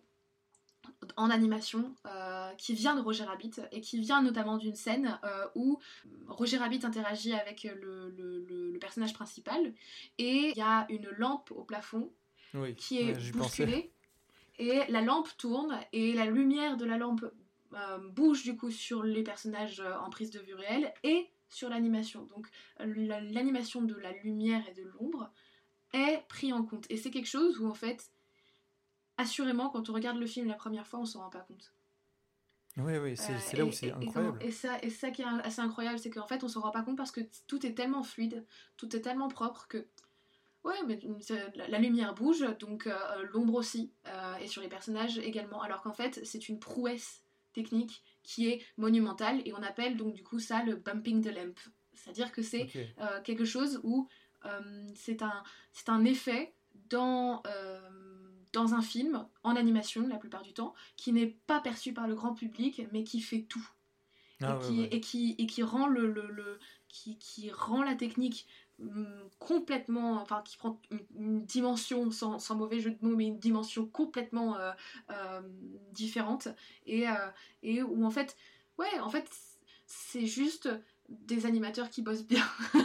en 1.17 1.29
animation 1.29 1.95
euh, 2.05 2.51
qui 2.57 2.73
vient 2.73 2.95
de 2.95 3.01
Roger 3.01 3.23
Rabbit 3.23 3.51
et 3.71 3.81
qui 3.81 3.99
vient 3.99 4.21
notamment 4.21 4.57
d'une 4.57 4.75
scène 4.75 5.19
euh, 5.23 5.47
où 5.55 5.79
Roger 6.27 6.57
Rabbit 6.57 6.81
interagit 6.83 7.33
avec 7.33 7.63
le, 7.63 8.09
le, 8.09 8.77
personnage 8.79 9.13
principal 9.13 9.73
et 10.17 10.51
il 10.53 10.57
y 10.57 10.61
a 10.61 10.85
une 10.89 11.09
lampe 11.17 11.51
au 11.51 11.63
plafond 11.63 12.11
qui 12.77 12.99
est 12.99 13.31
bousculée 13.31 13.93
et 14.59 14.81
la 14.89 15.01
lampe 15.01 15.29
tourne 15.37 15.79
et 15.93 16.13
la 16.13 16.25
lumière 16.25 16.77
de 16.77 16.85
la 16.85 16.97
lampe 16.97 17.25
euh, 17.73 17.97
bouge 18.09 18.43
du 18.43 18.55
coup 18.57 18.69
sur 18.69 19.03
les 19.03 19.23
personnages 19.23 19.81
en 20.01 20.09
prise 20.09 20.29
de 20.29 20.39
vue 20.39 20.53
réelle 20.55 20.93
et 21.03 21.29
sur 21.55 21.69
l'animation. 21.69 22.25
Donc 22.25 22.47
l'animation 22.79 23.81
de 23.81 23.95
la 23.95 24.11
lumière 24.11 24.67
et 24.67 24.73
de 24.73 24.83
l'ombre 24.83 25.31
est 25.93 26.23
pris 26.27 26.51
en 26.51 26.63
compte. 26.63 26.85
Et 26.89 26.97
c'est 26.97 27.11
quelque 27.11 27.27
chose 27.27 27.59
où, 27.59 27.67
en 27.67 27.73
fait, 27.73 28.11
assurément, 29.17 29.69
quand 29.69 29.89
on 29.89 29.93
regarde 29.93 30.17
le 30.17 30.27
film 30.27 30.47
la 30.47 30.55
première 30.55 30.85
fois, 30.85 30.99
on 30.99 31.05
s'en 31.05 31.21
rend 31.21 31.29
pas 31.29 31.39
compte. 31.39 31.73
Oui, 32.77 32.97
oui, 32.97 33.15
c'est 33.15 33.31
euh, 33.31 33.57
là 33.57 33.65
où 33.65 33.71
c'est 33.71 33.91
incroyable. 33.93 34.37
Et, 34.41 34.51
ça, 34.51 34.77
et 34.81 34.89
ça 34.89 35.09
qui 35.09 35.21
est 35.21 35.25
assez 35.25 35.61
incroyable, 35.61 35.97
c'est 35.97 36.09
qu'en 36.09 36.27
fait, 36.27 36.43
on 36.43 36.49
s'en 36.49 36.59
rend 36.59 36.71
pas 36.71 36.83
compte 36.83 36.97
parce 36.97 37.11
que 37.11 37.21
tout 37.47 37.65
est 37.65 37.73
tellement 37.73 38.03
fluide, 38.03 38.45
tout 38.75 38.93
est 38.95 39.01
tellement 39.01 39.29
propre 39.29 39.67
que. 39.69 39.87
Ouais, 40.65 40.75
mais 40.85 40.99
la, 41.69 41.77
lumière 41.77 42.15
bouge, 42.15 42.43
donc 42.59 42.87
euh, 42.87 42.97
l'ombre 43.31 43.53
aussi, 43.53 43.93
euh, 44.07 44.35
et 44.37 44.47
sur 44.47 44.61
les 44.61 44.67
personnages 44.67 45.19
également. 45.19 45.61
Alors 45.61 45.81
qu'en 45.81 45.93
fait, 45.93 46.19
c'est 46.25 46.49
une 46.49 46.59
prouesse 46.59 47.23
technique 47.55 48.03
qui 48.21 48.49
est 48.49 48.61
monumentale, 48.77 49.41
et 49.45 49.53
on 49.53 49.63
appelle 49.63 49.97
donc 49.97 50.13
du 50.13 50.23
coup 50.23 50.39
ça 50.39 50.63
le 50.63 50.75
bumping 50.75 51.23
the 51.23 51.33
lamp. 51.33 51.55
C'est-à-dire 51.93 52.31
que 52.31 52.43
c'est 52.43 52.67
quelque 53.23 53.45
chose 53.45 53.79
où 53.83 54.07
euh, 54.45 54.87
c'est 54.95 55.21
un, 55.21 55.43
un 55.87 56.05
effet 56.05 56.53
dans, 56.89 57.41
euh, 57.47 57.79
dans 58.53 58.73
un 58.73 58.81
film, 58.81 59.25
en 59.43 59.55
animation 59.55 60.07
la 60.07 60.17
plupart 60.17 60.43
du 60.43 60.53
temps, 60.53 60.73
qui 60.97 61.11
n'est 61.13 61.37
pas 61.47 61.59
perçu 61.59 61.93
par 61.93 62.07
le 62.07 62.15
grand 62.15 62.33
public, 62.33 62.81
mais 62.91 63.03
qui 63.03 63.21
fait 63.21 63.43
tout. 63.43 63.67
Ah 64.41 64.59
et, 64.59 64.65
qui, 64.65 64.83
et, 64.83 65.01
qui, 65.01 65.35
et 65.37 65.47
qui 65.47 65.63
rend 65.63 65.87
le, 65.87 66.11
le, 66.11 66.59
qui, 66.89 67.17
qui, 67.17 67.49
rend 67.51 67.83
la 67.83 67.95
technique 67.95 68.45
complètement, 69.39 70.21
enfin 70.21 70.41
qui 70.43 70.57
prend 70.57 70.79
une, 71.17 71.45
dimension, 71.45 72.11
sans, 72.11 72.39
sans, 72.39 72.55
mauvais 72.55 72.79
jeu 72.79 72.91
de 72.91 72.97
mots, 73.01 73.15
mais 73.15 73.27
une 73.27 73.39
dimension 73.39 73.85
complètement 73.85 74.57
euh, 74.57 75.41
différente, 75.91 76.47
et, 76.85 77.05
et 77.63 77.81
où 77.83 78.05
en 78.05 78.11
fait, 78.11 78.35
ouais, 78.77 78.99
en 78.99 79.09
fait, 79.09 79.29
c'est 79.85 80.25
juste 80.25 80.69
des 81.09 81.45
animateurs 81.45 81.89
qui 81.89 82.01
bossent 82.01 82.25
bien. 82.25 82.45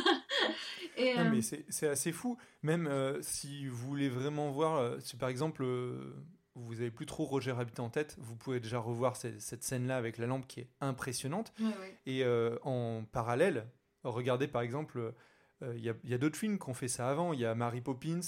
Et, 0.96 1.14
non, 1.14 1.26
euh, 1.26 1.30
mais 1.30 1.40
c'est 1.68 1.88
assez 1.88 2.12
fou. 2.12 2.36
Même 2.62 2.86
euh, 2.86 3.20
si 3.22 3.66
vous 3.66 3.88
voulez 3.88 4.08
vraiment 4.08 4.50
voir, 4.50 4.76
euh, 4.76 4.98
si 5.00 5.16
par 5.16 5.28
exemple 5.28 5.64
vous 6.54 6.80
avez 6.80 6.90
plus 6.90 7.06
trop 7.06 7.24
Roger 7.24 7.52
Rabbit 7.52 7.80
en 7.80 7.88
tête, 7.88 8.16
vous 8.18 8.36
pouvez 8.36 8.60
déjà 8.60 8.78
revoir 8.78 9.16
cette, 9.16 9.62
scène-là 9.62 9.96
avec 9.96 10.18
la 10.18 10.26
lampe 10.26 10.46
qui 10.46 10.60
est 10.60 10.68
impressionnante. 10.80 11.54
Et 12.06 12.24
en 12.62 13.04
parallèle, 13.12 13.66
regardez 14.02 14.48
par 14.48 14.62
exemple, 14.62 15.14
il 15.76 15.82
y 15.82 16.14
a, 16.14 16.18
d'autres 16.18 16.38
films 16.38 16.58
qui 16.58 16.68
ont 16.68 16.74
fait 16.74 16.88
ça 16.88 17.10
avant. 17.10 17.32
Il 17.32 17.40
y 17.40 17.44
a 17.44 17.54
Mary 17.54 17.80
Poppins, 17.80 18.20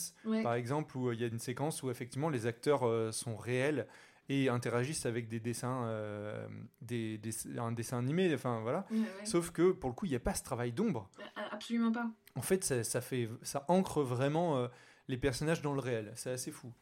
par 0.43 0.55
exemple, 0.55 0.97
où 0.97 1.13
il 1.13 1.21
y 1.21 1.25
a 1.25 1.27
une 1.27 1.39
séquence 1.39 1.83
où 1.83 1.91
effectivement 1.91 2.29
les 2.29 2.47
acteurs 2.47 3.13
sont 3.13 3.37
réels 3.37 3.87
et 4.29 4.49
interagissent 4.49 5.07
avec 5.07 5.29
des 5.29 5.41
dessins, 5.41 5.85
euh, 5.85 6.47
des, 6.81 7.21
un 7.59 7.73
dessin 7.73 7.99
animé, 7.99 8.33
enfin 8.35 8.61
voilà. 8.61 8.87
Sauf 9.25 9.51
que 9.51 9.73
pour 9.73 9.91
le 9.91 9.95
coup, 9.95 10.07
il 10.07 10.11
n'y 10.11 10.17
a 10.17 10.21
pas 10.21 10.35
ce 10.35 10.43
travail 10.43 10.73
d'ombre. 10.73 11.11
Absolument 11.51 11.93
pas. 11.93 12.11
En 12.35 12.43
fait, 12.43 12.65
ça, 12.65 12.85
ça 12.85 13.01
fait, 13.01 13.29
ça 13.43 13.65
ancre 13.69 14.03
vraiment 14.03 14.57
euh, 14.57 14.69
les 15.09 15.19
personnages 15.19 15.63
dans 15.63 15.75
le 15.75 15.81
réel. 15.81 16.13
C'est 16.17 16.31
assez 16.31 16.51
fou. 16.51 16.73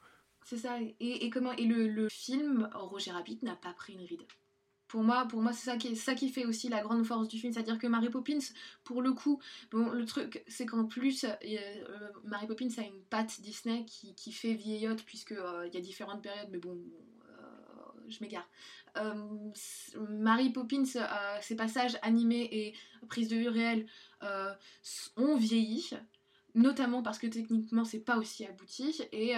C'est 0.45 0.59
ça. 0.59 0.79
Et, 0.81 1.25
et, 1.25 1.31
comment 1.31 1.53
Et 1.53 1.65
le, 1.65 1.89
le 1.89 2.09
film 2.09 2.69
Roger 2.75 3.11
Rabbit 3.11 3.41
n'a 3.43 3.57
pas 3.57 3.73
pris 3.73 3.95
une 3.95 4.05
ride. 4.05 4.23
Pour 4.91 5.03
moi, 5.03 5.27
pour 5.27 5.41
moi 5.41 5.53
c'est 5.53 5.71
ça, 5.71 5.77
qui, 5.77 5.95
ça 5.97 6.15
qui 6.15 6.29
fait 6.29 6.45
aussi 6.45 6.69
la 6.69 6.83
grande 6.83 7.05
force 7.07 7.29
du 7.29 7.39
film. 7.39 7.53
C'est-à-dire 7.53 7.79
que 7.79 7.87
Mary 7.87 8.11
Poppins, 8.11 8.39
pour 8.85 9.03
le 9.03 9.13
coup, 9.13 9.41
bon, 9.71 9.91
le 9.91 10.05
truc, 10.05 10.43
c'est 10.49 10.67
qu'en 10.67 10.85
plus, 10.85 11.25
euh, 11.25 11.85
Mary 12.25 12.47
Poppins 12.47 12.69
a 12.79 12.83
une 12.83 13.01
patte 13.09 13.41
Disney 13.41 13.85
qui, 13.87 14.15
qui 14.15 14.33
fait 14.33 14.55
vieillotte, 14.55 15.03
puisqu'il 15.05 15.37
il 15.67 15.75
y 15.75 15.77
a 15.77 15.81
différentes 15.81 16.23
périodes, 16.23 16.49
mais 16.51 16.59
bon, 16.59 16.77
je 18.11 18.19
m'égare. 18.21 18.49
Euh, 18.97 19.15
Mary 20.09 20.51
Poppins, 20.51 20.85
euh, 20.97 21.39
ses 21.41 21.57
passages 21.57 21.97
animés 22.03 22.49
et 22.51 22.75
prises 23.09 23.29
de 23.29 23.37
vue 23.37 23.49
réelles 23.49 23.87
euh, 24.23 24.53
ont 25.17 25.37
vieilli, 25.37 25.91
notamment 26.55 27.03
parce 27.03 27.19
que 27.19 27.27
techniquement 27.27 27.85
c'est 27.85 28.01
pas 28.01 28.19
aussi 28.19 28.45
abouti 28.45 29.03
et, 29.13 29.37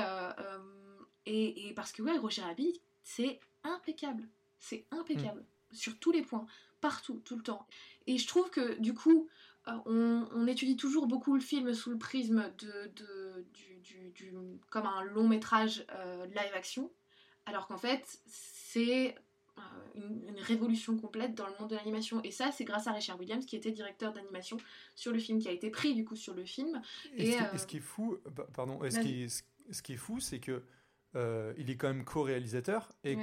et, 1.26 1.74
parce 1.74 1.92
que 1.92 2.02
ouais, 2.02 2.18
Roger 2.18 2.42
Rabbit, 2.42 2.80
c'est 3.02 3.38
impeccable. 3.62 4.28
C'est 4.62 4.86
impeccable 4.90 5.40
mm. 5.40 5.74
sur 5.74 5.98
tous 5.98 6.12
les 6.12 6.22
points, 6.22 6.46
partout, 6.80 7.20
tout 7.24 7.36
le 7.36 7.42
temps. 7.42 7.66
Et 8.06 8.16
je 8.16 8.26
trouve 8.26 8.48
que 8.50 8.80
du 8.80 8.94
coup, 8.94 9.28
on, 9.66 10.46
étudie 10.46 10.76
toujours 10.76 11.06
beaucoup 11.06 11.34
le 11.34 11.40
film 11.40 11.72
sous 11.74 11.90
le 11.90 11.98
prisme 11.98 12.50
de, 12.58 12.90
de 12.96 13.46
du, 14.14 14.32
comme 14.70 14.86
un 14.86 15.04
long 15.04 15.28
métrage 15.28 15.86
live 16.34 16.52
action, 16.54 16.90
alors 17.46 17.66
qu'en 17.66 17.78
fait, 17.78 18.20
c'est 18.26 19.14
euh, 19.58 19.60
une, 19.94 20.38
révolution 20.40 20.96
complète 20.96 21.34
dans 21.34 21.46
le 21.46 21.52
monde 21.60 21.70
de 21.70 21.76
l'animation. 21.76 22.20
Et 22.24 22.30
ça, 22.30 22.50
c'est 22.50 22.64
grâce 22.64 22.86
à 22.86 22.92
Richard 22.92 23.18
Williams, 23.20 23.44
qui 23.46 23.54
était 23.54 23.70
directeur 23.70 24.12
d'animation 24.12 24.56
sur 24.96 25.12
le 25.12 25.18
film, 25.18 25.38
qui 25.38 25.48
a 25.48 25.52
été 25.52 25.70
pris 25.70 25.94
du 25.94 26.04
coup 26.04 26.16
sur 26.16 26.34
le 26.34 26.44
film. 26.44 26.80
Et, 27.16 27.32
ce, 27.32 27.66
qui, 27.66 27.76
est 27.76 27.80
fou, 27.80 28.18
pardon, 28.54 28.80
ce 28.90 28.98
qui, 28.98 29.28
ce 29.28 29.82
qui 29.82 29.92
est 29.92 29.98
fou, 29.98 30.18
c'est 30.18 30.40
que 30.40 30.62
euh, 31.14 31.52
il 31.58 31.70
est 31.70 31.76
quand 31.76 31.88
même 31.88 32.04
co-réalisateur 32.04 32.88
et 33.04 33.18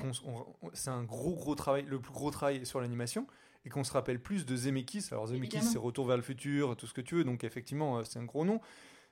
c'est 0.73 0.89
un 0.89 1.03
gros 1.03 1.35
gros 1.35 1.55
travail, 1.55 1.85
le 1.87 1.99
plus 1.99 2.13
gros 2.13 2.29
travail 2.31 2.65
sur 2.65 2.81
l'animation 2.81 3.25
et 3.65 3.69
qu'on 3.69 3.83
se 3.83 3.91
rappelle 3.91 4.21
plus 4.21 4.45
de 4.45 4.55
Zemeckis. 4.55 5.07
Alors 5.11 5.27
Zemeckis, 5.27 5.61
c'est 5.63 5.77
Retour 5.77 6.05
vers 6.05 6.17
le 6.17 6.23
futur, 6.23 6.75
tout 6.75 6.87
ce 6.87 6.93
que 6.93 7.01
tu 7.01 7.15
veux, 7.15 7.23
donc 7.23 7.43
effectivement, 7.43 7.97
euh, 7.97 8.03
c'est 8.03 8.19
un 8.19 8.25
gros 8.25 8.45
nom. 8.45 8.61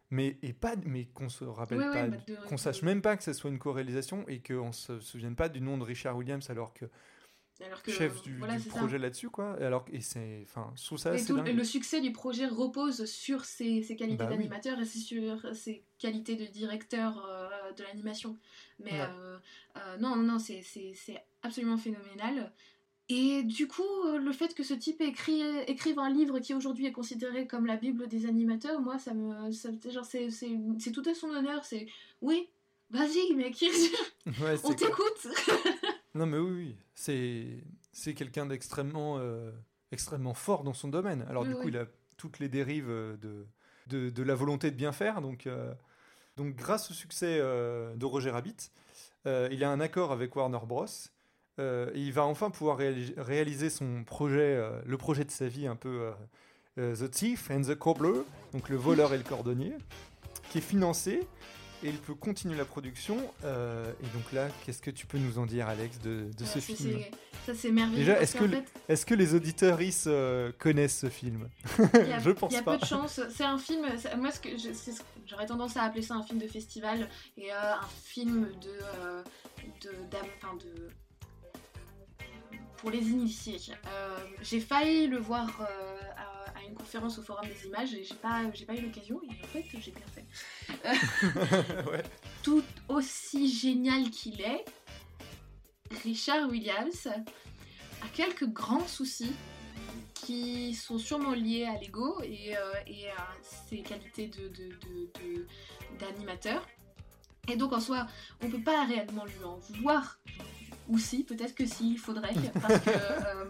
Mais 0.10 0.38
et 0.42 0.54
pas 0.54 0.76
mais 0.86 1.06
qu'on 1.06 1.28
se 1.28 1.44
rappelle 1.44 1.80
pas 1.80 2.08
bah, 2.08 2.18
qu'on 2.48 2.56
sache 2.56 2.82
même 2.82 3.02
pas 3.02 3.18
que 3.18 3.24
ce 3.24 3.34
soit 3.34 3.50
une 3.50 3.60
co-réalisation 3.60 4.24
et 4.30 4.42
qu'on 4.42 4.72
se 4.72 5.02
souvienne 5.02 5.36
pas 5.36 5.50
du 5.50 5.60
nom 5.60 5.78
de 5.78 5.84
Richard 5.84 6.16
Williams 6.16 6.50
alors 6.50 6.74
que 6.74 6.86
alors 7.65 7.82
que, 7.82 7.91
chef 7.91 8.22
du, 8.22 8.39
projet 8.70 8.98
là-dessus 8.98 9.30
quoi 9.30 9.54
alors 9.62 9.86
et 9.91 10.02
c'est 10.02 10.41
enfin 10.43 10.72
sous 10.76 10.98
ça 10.98 11.13
le 11.13 11.63
succès 11.63 12.02
du 12.02 12.12
projet 12.12 12.46
repose 12.46 13.06
sur 13.06 13.46
ses, 13.46 13.82
ses 13.82 13.96
qualités 13.96 14.24
bah 14.24 14.30
d'animateur 14.30 14.80
et 14.80 14.86
sur 14.86 15.56
ses 15.56 15.84
qualités 15.98 16.36
de 16.36 16.46
directeur 16.46 17.26
euh, 17.28 17.72
de 17.74 17.84
l'animation 17.84 18.38
mais 18.80 18.93
euh, 18.93 19.38
euh, 19.78 19.98
non 19.98 20.15
non 20.17 20.38
c'est 20.39 20.63
absolument 21.41 21.78
phénoménal 21.78 22.52
et 23.10 23.43
du 23.43 23.67
coup, 23.67 23.84
euh, 24.06 24.17
le 24.17 24.34
fait 24.34 24.54
que 24.54 24.63
ce 24.63 24.74
type 24.74 25.00
écrit, 25.00 25.41
écrive 25.67 25.98
un 25.98 26.10
livre 26.10 26.39
qui 26.39 26.54
aujourd'hui 26.54 26.88
est 26.88 26.91
considéré 26.91 27.48
comme 27.48 27.65
la 27.65 27.78
Bible 27.78 28.08
des 28.08 28.26
animateurs, 28.26 28.82
moi, 28.82 29.00
ça 29.00 29.13
me. 29.13 29.52
c'est 29.52 30.91
tout 30.91 31.04
à 31.06 31.13
son 31.13 31.30
honneur. 31.30 31.63
C'est. 31.63 31.88
Oui, 32.22 32.50
vas-y, 32.89 33.34
mec, 33.34 33.63
on 34.63 34.74
t'écoute 34.74 35.28
Non, 36.17 36.25
mais 36.25 36.38
oui, 36.38 36.75
oui. 36.95 37.63
c'est 37.91 38.13
quelqu'un 38.13 38.45
d'extrêmement 38.45 39.17
euh, 39.19 39.51
extrêmement 39.91 40.34
fort 40.34 40.63
dans 40.63 40.73
son 40.73 40.88
domaine. 40.88 41.25
Alors, 41.30 41.45
du 41.45 41.53
coup, 41.53 41.67
il 41.67 41.77
a 41.77 41.86
toutes 42.17 42.39
les 42.39 42.49
dérives 42.49 42.88
de, 42.88 43.45
de, 43.88 44.10
de, 44.10 44.23
la 44.23 44.36
volonté 44.36 44.71
de 44.71 44.75
bien 44.75 44.91
faire. 44.91 45.21
Donc, 45.21 45.47
euh, 45.47 45.73
donc 46.36 46.56
grâce 46.56 46.91
au 46.91 46.93
succès 46.93 47.39
de 47.39 48.06
Roger 48.06 48.32
Rabbit, 48.32 48.71
il 49.25 49.63
a 49.63 49.69
un 49.69 49.80
accord 49.80 50.12
avec 50.12 50.36
Warner 50.36 50.60
Bros. 50.65 50.86
Euh, 51.60 51.89
il 51.95 52.13
va 52.13 52.23
enfin 52.25 52.51
pouvoir 52.51 52.77
réaliser 52.77 53.69
son 53.69 54.03
projet, 54.03 54.56
euh, 54.56 54.80
le 54.86 54.97
projet 54.97 55.25
de 55.25 55.32
sa 55.32 55.47
vie 55.47 55.65
un 55.65 55.75
peu, 55.75 56.12
The 56.77 57.10
Thief 57.10 57.49
and 57.49 57.62
the 57.62 57.75
Cobbler, 57.75 58.21
donc 58.53 58.69
le 58.69 58.75
voleur 58.75 59.12
et 59.13 59.17
le 59.17 59.23
cordonnier, 59.23 59.73
qui 60.51 60.60
est 60.60 60.62
financé 60.62 61.27
et 61.84 61.90
il 61.90 61.98
peut 61.98 62.16
continuer 62.16 62.58
la 62.58 62.66
production. 62.66 63.18
Euh, 63.44 63.92
et 64.02 64.08
donc 64.18 64.32
là, 64.34 64.48
qu'est-ce 64.66 64.82
que 64.82 64.92
tu 64.92 65.06
peux 65.06 65.18
nous 65.18 65.38
en 65.40 65.46
dire, 65.46 65.68
Alex, 65.68 66.00
de, 66.00 66.30
de 66.38 66.46
ce 66.46 66.60
film? 66.60 67.00
Ça, 67.46 67.54
c'est 67.56 67.72
merveilleux. 67.72 68.00
Déjà, 68.00 68.22
est-ce 68.22 68.36
que, 68.36 68.46
est 68.90 69.06
que 69.06 69.13
les 69.13 69.34
auditeurs 69.34 69.80
euh, 70.08 70.52
connaissent 70.58 71.00
ce 71.00 71.10
film? 71.10 71.50
Je 71.78 72.32
pense 72.32 72.54
pas. 72.54 72.56
Il 72.56 72.56
y 72.56 72.58
a 72.58 72.62
peu 72.78 72.78
de 72.78 72.86
chance. 72.86 73.22
C'est 73.30 73.46
un 73.46 73.58
film. 73.58 73.86
Moi, 74.18 74.32
ce 74.32 74.40
que 74.40 74.50
j'aurais 75.26 75.46
tendance 75.46 75.78
à 75.78 75.84
appeler 75.84 76.02
ça 76.02 76.16
un 76.16 76.24
film 76.24 76.40
de 76.40 76.48
festival 76.48 77.10
et 77.38 77.54
euh, 77.54 77.74
un 77.74 77.88
film 78.04 78.50
de, 78.62 79.88
de, 79.88 79.90
de 79.90 80.92
pour 82.78 82.92
les 82.92 83.10
initiés. 83.10 83.60
J'ai 84.42 84.60
failli 84.60 85.08
le 85.08 85.18
voir 85.18 85.68
une 86.68 86.76
conférence 86.76 87.18
au 87.18 87.22
Forum 87.22 87.46
des 87.48 87.68
images 87.68 87.94
et 87.94 88.04
j'ai 88.04 88.16
pas, 88.16 88.44
j'ai 88.54 88.66
pas 88.66 88.76
eu 88.76 88.82
l'occasion 88.82 89.22
et 89.24 89.44
en 89.44 89.48
fait 89.48 89.66
j'ai 89.80 89.92
bien 89.92 90.06
fait. 90.13 90.26
Tout 92.44 92.63
aussi 92.88 93.52
génial 93.52 94.10
qu'il 94.10 94.42
est, 94.42 94.66
Richard 96.04 96.50
Williams 96.50 97.08
a 97.08 98.08
quelques 98.13 98.48
grands 98.48 98.88
soucis 98.88 99.34
qui 100.13 100.74
sont 100.74 100.98
sûrement 100.98 101.34
liés 101.34 101.66
à 101.66 101.80
l'ego 101.80 102.22
et, 102.24 102.58
euh, 102.58 102.74
et, 102.86 103.10
à 103.10 103.28
ses 103.42 103.82
qualités 103.82 104.28
de, 104.28 104.52
d'animateur. 106.00 106.68
Et 107.48 107.56
donc 107.56 107.72
en 107.72 107.80
soi, 107.80 108.08
on 108.42 108.50
peut 108.50 108.62
pas 108.62 108.86
réellement 108.86 109.24
lui 109.26 109.44
en 109.46 109.58
vouloir. 109.58 110.20
Ou 110.88 110.97
si, 110.97 111.23
peut-être 111.23 111.54
que 111.56 111.65
si, 111.65 111.91
il 111.93 111.97
faudrait, 112.00 112.34
parce 112.62 112.80
que 112.80 112.89
euh, 112.89 113.45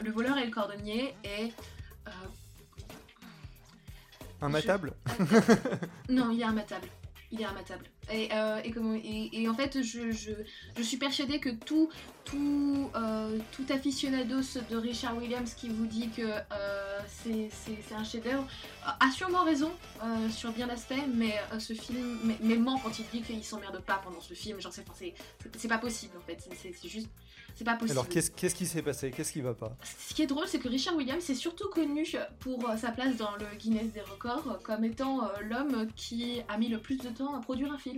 le 0.00 0.10
voleur 0.10 0.36
et 0.38 0.44
le 0.44 0.50
cordonnier 0.50 1.14
est 1.22 1.52
euh, 2.08 2.10
Immatable 4.46 4.92
Non, 6.08 6.30
il 6.32 6.40
est 6.42 6.44
immatable. 6.44 6.88
Il 7.30 7.40
est 7.40 7.44
immatable. 7.44 7.84
Et, 8.10 8.28
euh, 8.32 8.60
et, 8.64 9.48
en 9.48 9.54
fait, 9.54 9.80
je, 9.82 10.10
je, 10.10 10.82
suis 10.82 10.96
persuadée 10.96 11.38
que 11.38 11.50
tout, 11.50 11.88
tout, 12.24 12.90
euh, 12.96 13.38
tout 13.52 13.64
aficionados 13.70 14.58
de 14.68 14.76
Richard 14.76 15.16
Williams 15.16 15.54
qui 15.54 15.68
vous 15.68 15.86
dit 15.86 16.08
que 16.08 16.22
euh, 16.22 16.98
c'est 17.14 17.94
un 17.94 18.04
chef-d'œuvre 18.04 18.46
a 18.84 19.10
sûrement 19.12 19.44
raison 19.44 19.70
sur 20.30 20.50
bien 20.52 20.66
l'aspect, 20.66 21.06
mais 21.14 21.34
ce 21.58 21.72
film, 21.72 22.18
mais, 22.24 22.36
mais 22.40 22.56
ment 22.56 22.78
quand 22.82 22.98
il 22.98 23.06
dit 23.12 23.22
qu'il 23.22 23.44
s'emmerde 23.44 23.80
pas 23.80 24.00
pendant 24.04 24.20
ce 24.20 24.34
film. 24.34 24.60
Genre, 24.60 24.72
c'est 24.72 25.68
pas 25.68 25.78
possible 25.78 26.14
en 26.18 26.26
fait. 26.26 26.38
C'est 26.60 26.88
juste 26.88 27.08
c'est 27.54 27.64
pas 27.64 27.74
possible. 27.74 27.98
Alors 27.98 28.08
qu'est-ce 28.08 28.54
qui 28.54 28.66
s'est 28.66 28.82
passé? 28.82 29.10
Qu'est-ce 29.10 29.32
qui 29.32 29.40
va 29.40 29.54
pas? 29.54 29.76
Ce 30.08 30.14
qui 30.14 30.22
est 30.22 30.26
drôle, 30.26 30.46
c'est 30.46 30.58
que 30.58 30.68
Richard 30.68 30.96
Williams 30.96 31.28
est 31.28 31.34
surtout 31.34 31.68
connu 31.68 32.06
pour 32.40 32.68
euh, 32.68 32.76
sa 32.76 32.90
place 32.90 33.16
dans 33.16 33.34
le 33.36 33.46
Guinness 33.58 33.92
des 33.92 34.00
records 34.00 34.58
comme 34.62 34.84
étant 34.84 35.24
euh, 35.24 35.28
l'homme 35.48 35.86
qui 35.96 36.40
a 36.48 36.56
mis 36.56 36.68
le 36.68 36.78
plus 36.78 36.98
de 36.98 37.08
temps 37.08 37.34
à 37.34 37.40
produire 37.40 37.72
un 37.72 37.78
film. 37.78 37.91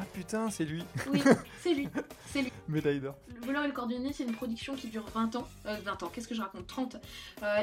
Ah 0.00 0.04
putain, 0.14 0.50
c'est 0.50 0.64
lui 0.64 0.82
Oui, 1.08 1.22
c'est 1.60 1.74
lui, 1.74 1.88
c'est 2.26 2.42
lui. 2.42 2.52
Médaille 2.68 3.00
d'or. 3.00 3.16
Le 3.34 3.46
voleur 3.46 3.64
et 3.64 3.66
le 3.66 3.72
cordonnier, 3.72 4.12
c'est 4.12 4.24
une 4.24 4.32
production 4.32 4.74
qui 4.74 4.88
dure 4.88 5.06
20 5.14 5.36
ans. 5.36 5.46
20 5.64 5.72
euh, 5.72 6.06
ans, 6.06 6.10
qu'est-ce 6.12 6.28
que 6.28 6.34
je 6.34 6.40
raconte? 6.40 6.66
30. 6.66 6.96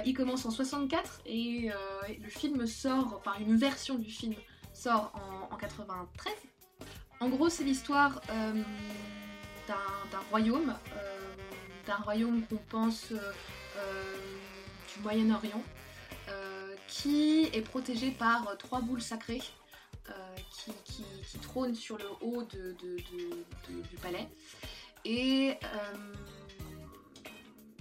il 0.06 0.14
commence 0.14 0.46
en 0.46 0.52
64 0.52 1.22
et 1.26 1.72
le 2.10 2.30
film 2.30 2.68
sort, 2.68 3.20
enfin 3.20 3.40
une 3.40 3.56
version 3.58 3.96
du 3.96 4.10
film 4.10 4.36
sort 4.74 5.12
en, 5.16 5.54
en 5.54 5.58
93. 5.58 6.34
En 7.20 7.30
gros, 7.30 7.50
c'est 7.50 7.64
l'histoire 7.64 8.22
d'un 9.68 10.20
royaume, 10.30 10.76
euh, 10.96 11.36
d'un 11.86 11.96
royaume 11.96 12.44
qu'on 12.48 12.58
pense 12.70 13.12
euh, 13.12 13.34
euh, 13.78 14.16
du 14.94 15.02
Moyen-Orient, 15.02 15.64
qui 16.88 17.50
est 17.52 17.62
protégé 17.62 18.12
par 18.12 18.56
trois 18.58 18.80
boules 18.80 19.02
sacrées 19.02 19.42
qui, 20.86 21.04
trônent 21.42 21.76
sur 21.76 21.98
le 21.98 22.06
haut 22.22 22.44
du 22.44 23.98
palais. 24.02 24.28
Et 25.06 25.54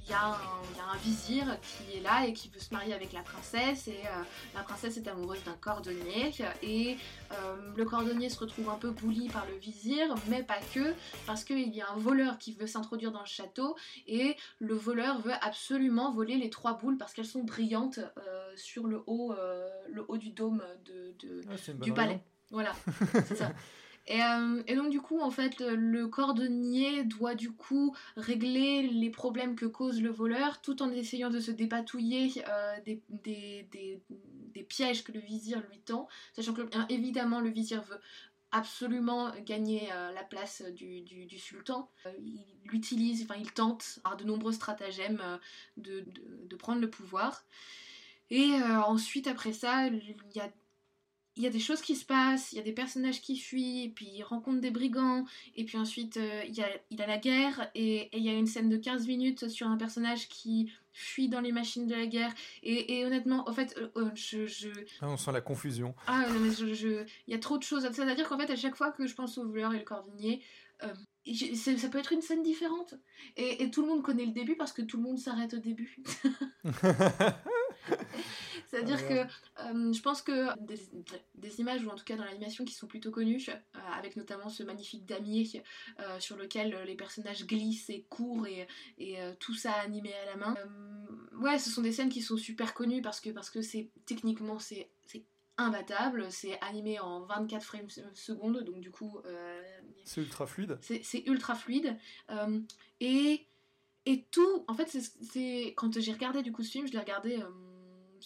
il 0.07 0.13
y, 0.13 0.15
a 0.15 0.39
un 0.93 0.97
vizir 1.03 1.59
qui 1.61 1.97
est 1.97 2.01
là 2.01 2.27
et 2.27 2.33
qui 2.33 2.49
veut 2.49 2.61
se 2.61 2.73
marier 2.73 2.95
avec 2.95 3.13
la 3.13 3.23
princesse 3.23 3.89
et 3.89 4.03
euh, 4.05 4.23
la 4.55 4.63
princesse 4.63 4.97
est 4.97 5.09
amoureuse 5.09 5.43
d'un 5.45 5.57
cordonnier 5.61 6.33
et 6.63 6.97
euh, 7.33 7.57
le 7.77 7.85
cordonnier 7.85 8.29
se 8.29 8.39
retrouve 8.39 8.69
un 8.71 8.77
peu 8.77 8.91
bouli 8.91 9.29
par 9.29 9.47
le 9.47 9.57
vizir 9.57 10.15
mais 10.29 10.45
pas 10.45 10.61
que 10.73 10.95
parce 11.27 11.43
qu'il 11.43 11.75
y 11.75 11.81
a 11.81 11.91
un 11.91 11.97
voleur 11.97 12.39
qui 12.39 12.53
veut 12.53 12.69
s'introduire 12.69 13.11
dans 13.11 13.21
le 13.21 13.27
château 13.27 13.77
et 14.07 14.37
le 14.61 14.75
voleur 14.75 15.21
veut 15.21 15.35
absolument 15.41 16.13
voler 16.13 16.37
les 16.37 16.51
trois 16.51 16.75
boules 16.75 16.99
parce 16.99 17.13
qu'elles 17.13 17.27
sont 17.27 17.43
brillantes 17.43 17.99
euh, 17.99 18.53
sur 18.55 18.87
le 18.87 19.03
haut, 19.07 19.35
le 19.89 20.05
haut 20.07 20.19
du 20.19 20.31
dôme 20.31 20.63
de, 20.85 21.41
ah, 21.49 21.73
du 21.83 21.93
palais. 21.93 22.21
Voilà, 22.51 22.73
c'est 23.27 23.37
ça. 23.37 23.53
Euh, 24.11 24.63
et, 24.67 24.77
donc 24.77 24.91
du 24.91 25.01
coup, 25.01 25.21
en 25.21 25.31
fait, 25.31 25.61
le 25.61 26.07
cordonnier 26.07 27.05
doit 27.05 27.35
du 27.35 27.51
coup 27.53 27.97
régler 28.17 28.83
les 28.83 29.11
problèmes 29.11 29.57
que 29.57 29.67
cause 29.67 30.01
le 30.01 30.11
voleur 30.11 30.61
tout 30.61 30.83
en 30.83 30.91
essayant 30.93 31.31
de 31.31 31.41
se 31.41 31.51
dépatouiller 31.51 32.45
euh, 32.49 32.77
des, 32.85 34.03
pièges 34.69 35.05
que 35.05 35.13
le 35.13 35.21
vizir 35.21 35.63
lui 35.71 35.79
tend, 35.81 36.09
sachant 36.35 36.53
que 36.53 36.63
évidemment 36.89 37.41
le 37.41 37.51
vizir 37.51 37.83
veut 37.83 38.01
absolument 38.51 39.33
gagner 39.45 39.89
euh, 39.93 40.13
la 40.13 40.25
place 40.25 40.63
du, 40.63 41.39
sultan. 41.39 41.91
il 42.21 42.45
utilise, 42.73 43.23
enfin 43.23 43.39
il 43.39 43.53
tente 43.53 44.01
par 44.03 44.17
de 44.17 44.25
nombreux 44.25 44.53
stratagèmes 44.53 45.23
de, 45.77 46.05
prendre 46.59 46.81
le 46.81 46.91
pouvoir. 46.91 47.45
Et 48.31 48.55
ensuite, 48.87 49.27
après 49.29 49.53
ça, 49.53 49.87
il 49.87 50.17
y 50.35 50.41
a 50.41 50.51
il 51.37 51.43
y 51.43 51.47
a 51.47 51.51
des 51.51 51.61
choses 51.61 51.83
qui 51.83 51.95
se 51.97 52.05
passent, 52.05 52.53
il 52.53 52.57
y 52.57 52.59
a 52.61 52.63
des 52.63 52.73
personnages 52.73 53.21
qui 53.21 53.37
fuient, 53.37 53.85
et 53.85 53.89
puis 53.91 54.07
il 54.07 54.23
rencontre 54.23 54.61
des 54.61 54.71
brigands, 54.71 55.27
et 55.55 55.65
puis 55.65 55.77
ensuite 55.77 56.17
euh, 56.17 56.43
il, 56.49 56.55
y 56.55 56.63
a, 56.63 56.69
il 56.91 57.03
a 57.03 57.07
la 57.07 57.19
guerre, 57.19 57.71
et, 57.75 58.09
il 58.17 58.25
y 58.25 58.31
a 58.31 58.33
une 58.33 58.47
scène 58.47 58.71
de 58.71 58.77
15 58.77 59.07
minutes 59.07 59.49
sur 59.49 59.69
un 59.69 59.77
personnage 59.77 60.29
qui 60.29 60.73
fuit 60.95 61.29
dans 61.29 61.41
les 61.41 61.53
machines 61.53 61.87
de 61.87 61.95
la 61.95 62.07
guerre, 62.07 62.33
et, 62.63 63.05
honnêtement, 63.05 63.49
en 63.49 63.53
fait, 63.53 63.77
euh, 63.77 63.89
euh, 63.97 64.11
je, 64.15 64.69
Ah, 65.03 65.09
on 65.09 65.19
sent 65.19 65.33
la 65.33 65.43
confusion. 65.43 65.95
Ah, 66.07 66.27
mais 66.41 66.51
je, 66.51 67.05
il 67.27 67.33
y 67.33 67.35
a 67.35 67.39
trop 67.39 67.59
de 67.59 67.63
choses, 67.63 67.87
c'est-à-dire 67.93 68.29
qu'en 68.29 68.39
fait, 68.39 68.51
à 68.51 68.57
chaque 68.57 68.77
fois 68.77 68.91
que 68.91 69.07
je 69.07 69.15
pense 69.15 69.37
au 69.37 69.47
voleur 69.47 69.75
et 69.75 69.79
le 69.79 69.85
cordonnier, 69.85 70.43
ça 70.81 71.89
peut 71.89 71.99
être 71.99 72.13
une 72.13 72.23
scène 72.23 72.43
différente. 72.43 72.95
Et, 73.37 73.63
et, 73.63 73.71
tout 73.71 73.83
le 73.83 73.89
monde 73.89 74.03
connaît 74.03 74.25
le 74.25 74.33
début 74.33 74.57
parce 74.57 74.73
que 74.73 74.83
tout 74.83 74.97
le 74.97 75.03
monde 75.03 75.19
s'arrête 75.19 75.53
au 75.53 75.59
début. 75.59 75.99
C'est-à-dire 78.77 78.99
ah 79.01 79.09
que 79.09 79.65
euh, 79.65 79.93
je 79.93 80.03
pense 80.03 80.21
que 80.21 80.49
des, 81.35 81.61
images, 81.61 81.83
ou 81.85 81.89
en 81.89 81.95
tout 81.95 82.05
cas 82.05 82.17
dans 82.17 82.25
l'animation, 82.25 82.65
qui 82.65 82.75
sont 82.75 82.87
plutôt 82.87 83.11
connues, 83.11 83.43
euh, 83.49 83.79
avec 83.95 84.17
notamment 84.17 84.51
ce 84.51 84.63
magnifique 84.63 85.07
damier 85.07 85.63
euh, 86.01 86.21
sur 86.21 86.37
lequel 86.37 86.77
les 86.87 86.95
personnages 86.95 87.47
glissent 87.47 87.89
et 87.89 88.05
courent 88.11 88.47
et, 88.47 88.67
et 88.99 89.17
tout 89.41 89.55
ça 89.55 89.73
animé 89.73 90.13
à 90.13 90.27
la 90.27 90.37
main. 90.37 90.55
ouais, 91.41 91.59
ce 91.59 91.71
sont 91.71 91.81
des 91.81 91.93
scènes 91.93 92.11
qui 92.11 92.21
sont 92.21 92.37
super 92.37 92.75
connues 92.75 93.01
parce 93.01 93.21
que 93.21 93.31
parce 93.31 93.49
que 93.49 93.63
c'est 93.63 93.91
techniquement 94.05 94.59
c'est 94.59 94.91
imbattable, 95.59 96.31
c'est 96.31 96.61
animé 96.61 97.01
en 97.01 97.23
24 97.23 97.63
frames 97.65 97.89
secondes, 98.13 98.63
donc 98.63 98.81
du 98.81 98.91
coup... 98.91 99.23
c'est 100.05 100.21
ultra 100.21 100.47
fluide. 100.47 100.79
C'est 100.83 101.23
ultra 101.27 101.55
fluide. 101.55 101.97
et, 103.01 103.47
et 104.05 104.25
tout, 104.31 104.65
en 104.69 104.75
fait, 104.75 104.95
c'est 105.23 105.73
quand 105.79 105.99
j'ai 105.99 106.13
regardé 106.13 106.43
du 106.43 106.53
coup 106.53 106.63
ce 106.63 106.73
film, 106.73 106.87
je 106.87 106.93
l'ai 106.93 106.99
regardé 106.99 107.43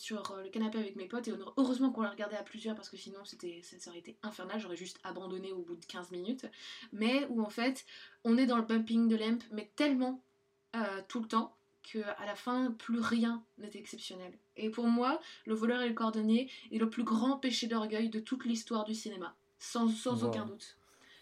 sur 0.00 0.30
euh, 0.30 0.42
le 0.42 0.48
canapé 0.48 0.78
avec 0.78 0.96
mes 0.96 1.04
potes 1.04 1.28
et 1.28 1.34
heureusement 1.58 1.90
qu'on 1.90 2.00
l'a 2.00 2.08
regardé 2.08 2.34
à 2.34 2.42
plusieurs 2.42 2.74
parce 2.74 2.88
que 2.88 2.96
sinon 2.96 3.22
c'était 3.24 3.60
ça 3.62 3.90
aurait 3.90 3.98
été 3.98 4.16
infernal, 4.22 4.58
j'aurais 4.58 4.76
juste 4.76 4.98
abandonné 5.04 5.52
au 5.52 5.60
bout 5.60 5.76
de 5.76 5.84
15 5.84 6.10
minutes. 6.10 6.46
Mais 6.92 7.26
où 7.28 7.42
en 7.42 7.50
fait 7.50 7.84
on 8.24 8.38
est 8.38 8.46
dans 8.46 8.56
le 8.56 8.62
bumping 8.62 9.08
de 9.08 9.16
lamp 9.16 9.38
mais 9.52 9.70
tellement 9.76 10.22
euh, 10.74 11.02
tout 11.06 11.20
le 11.20 11.28
temps 11.28 11.54
que 11.82 11.98
à 11.98 12.24
la 12.24 12.34
fin 12.34 12.72
plus 12.72 12.98
rien 12.98 13.44
n'est 13.58 13.70
exceptionnel. 13.74 14.32
Et 14.56 14.70
pour 14.70 14.86
moi, 14.86 15.20
Le 15.44 15.54
voleur 15.54 15.82
et 15.82 15.88
le 15.88 15.94
cordonnier 15.94 16.50
est 16.72 16.78
le 16.78 16.88
plus 16.88 17.04
grand 17.04 17.36
péché 17.36 17.66
d'orgueil 17.66 18.08
de 18.08 18.20
toute 18.20 18.44
l'histoire 18.46 18.84
du 18.84 18.94
cinéma, 18.94 19.34
sans, 19.58 19.88
sans 19.88 20.24
aucun 20.24 20.46
doute. 20.46 20.78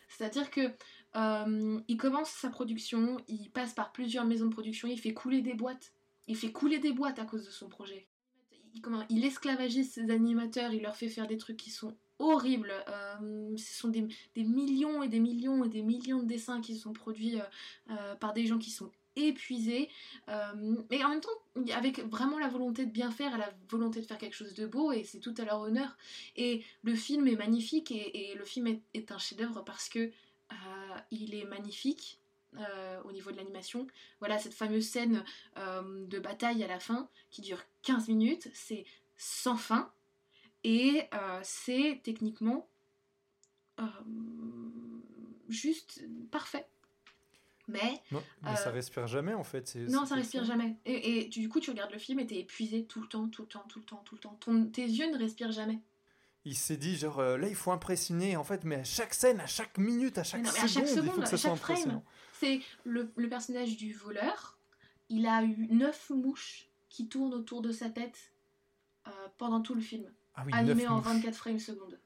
C'est-à-dire 0.09 0.51
que 0.51 0.73
euh, 1.17 1.81
il 1.88 1.97
commence 1.97 2.31
sa 2.31 2.49
production, 2.49 3.17
il 3.29 3.51
passe 3.51 3.73
par 3.73 3.93
plusieurs 3.93 4.25
maisons 4.25 4.47
de 4.47 4.53
production, 4.53 4.88
il 4.88 4.99
fait 5.01 5.14
couler 5.14 5.43
des 5.43 5.55
boîtes. 5.55 5.93
Il 6.29 6.37
fait 6.37 6.53
couler 6.53 6.79
des 6.79 6.93
boîtes 6.93 7.19
à 7.19 7.25
cause 7.25 7.45
de 7.47 7.51
son 7.51 7.69
projet 7.69 8.07
il, 8.74 8.81
comment, 8.81 9.04
il 9.09 9.24
esclavagise 9.24 9.92
ses 9.92 10.11
animateurs, 10.11 10.72
il 10.72 10.83
leur 10.83 10.96
fait 10.96 11.09
faire 11.09 11.26
des 11.26 11.37
trucs 11.37 11.57
qui 11.57 11.70
sont 11.70 11.94
horribles. 12.18 12.72
Euh, 12.88 13.57
ce 13.57 13.74
sont 13.74 13.88
des, 13.88 14.09
millions 14.37 15.02
et 15.02 15.09
des 15.09 15.20
millions 15.20 15.64
et 15.64 15.68
des 15.68 15.83
millions 15.83 16.22
de 16.22 16.26
dessins 16.26 16.61
qui 16.61 16.76
sont 16.76 16.92
produits 16.92 17.40
euh, 17.40 17.44
euh, 17.90 18.14
par 18.16 18.33
des 18.33 18.46
gens 18.46 18.59
qui 18.59 18.70
sont 18.70 18.90
épuisés, 19.16 19.88
mais 20.28 21.02
en 21.02 21.09
même 21.09 21.20
temps 21.20 21.28
avec 21.74 21.98
vraiment 22.04 22.38
la 22.38 22.46
volonté 22.46 22.87
de 22.87 22.92
bien 22.92 23.11
faire 23.11 23.35
et 23.35 23.38
la 23.38 23.52
volonté 23.68 24.00
de 24.00 24.07
faire 24.07 24.16
quelque 24.16 24.37
chose 24.37 24.54
de 24.54 24.64
beau, 24.64 24.92
et 24.92 25.02
c'est 25.02 25.18
tout 25.18 25.35
à 25.38 25.44
leur 25.44 25.59
honneur. 25.59 25.96
Et 26.37 26.62
le 26.85 26.94
film 26.94 27.26
est 27.26 27.35
magnifique, 27.35 27.90
et, 27.90 28.37
le 28.38 28.44
film 28.44 28.68
est, 28.68 28.81
est 28.94 29.11
un 29.11 29.18
chef-d'œuvre 29.18 29.64
parce 29.64 29.88
que 29.88 30.12
il 31.11 31.35
est 31.35 31.46
magnifique, 31.46 32.20
euh, 32.59 33.01
au 33.05 33.12
niveau 33.12 33.31
de 33.31 33.37
l'animation. 33.37 33.87
Voilà 34.18 34.38
cette 34.38 34.55
fameuse 34.55 34.88
scène 34.88 35.25
euh, 35.59 36.07
de 36.07 36.18
bataille 36.18 36.64
à 36.64 36.66
la 36.66 36.81
fin 36.81 37.09
qui 37.31 37.40
dure 37.40 37.62
15 37.83 38.09
minutes, 38.09 38.49
c'est 38.53 38.85
sans 39.16 39.57
fin 39.57 39.92
et 40.64 41.05
euh, 41.14 41.40
c'est 41.42 42.01
techniquement 42.03 42.68
juste 45.49 46.03
parfait. 46.33 46.66
Mais, 47.68 48.03
non, 48.11 48.23
mais 48.42 48.57
ça 48.57 48.71
respire 48.71 49.07
jamais 49.07 49.35
en 49.35 49.44
fait. 49.44 49.77
Non, 49.88 50.05
ça 50.05 50.16
respire 50.16 50.42
jamais. 50.42 50.77
Et, 50.85 51.21
et, 51.21 51.29
du 51.29 51.49
coup, 51.49 51.61
tu 51.61 51.71
regardes 51.71 51.92
le 51.92 51.99
film 51.99 52.18
et 52.18 52.27
t'es 52.27 52.38
épuisé 52.38 52.87
tout 52.87 53.01
le 53.01 53.07
temps, 53.07 53.29
tout 53.29 53.42
le 53.42 53.49
temps, 53.49 53.64
tout 53.68 53.79
le 53.79 53.85
temps, 53.85 54.03
tout 54.05 54.14
le 54.16 54.21
temps. 54.21 54.37
Ton, 54.40 54.64
tes 54.66 54.83
yeux 54.83 55.09
ne 55.12 55.18
respirent 55.18 55.53
jamais 55.53 55.79
il 56.44 56.57
s'est 56.57 56.77
dit 56.77 56.97
genre 56.97 57.21
là 57.21 57.49
il 57.49 57.55
faut 57.55 57.73
impressionner 57.73 58.37
en 58.37 58.44
fait 58.44 58.64
mais 58.64 58.77
à 58.77 58.85
chaque 58.85 59.12
scène 59.12 59.40
à 59.40 59.47
chaque 59.47 59.77
minute 59.77 60.16
à 60.18 60.23
chaque, 60.23 60.47
seconde, 60.47 60.64
à 60.64 60.68
chaque 60.68 60.88
seconde, 60.88 61.05
il 61.05 61.11
faut 61.11 61.21
que 61.21 61.29
ça 61.29 61.37
soit 61.37 61.51
impressionnant 61.51 62.05
c'est 62.38 62.61
le, 62.85 63.11
le, 63.16 63.29
personnage 63.29 63.77
du 63.77 63.92
voleur. 63.92 64.59
Il 65.09 65.27
a 65.27 65.42
eu 65.42 65.68
neuf 65.70 66.11
mouches 66.11 66.68
qui 66.88 67.09
tournent 67.09 67.35
autour 67.35 67.62
de 67.62 67.72
sa 67.72 67.90
tête 67.90 68.33
euh, 69.07 69.11
pendant 69.37 69.61
tout 69.61 69.74
le 69.74 69.81
film. 69.81 70.11
Ah 70.35 70.44
animé 70.53 70.87
en 70.87 71.01
24 71.01 71.35
frames 71.35 71.59
secondes. 71.59 71.98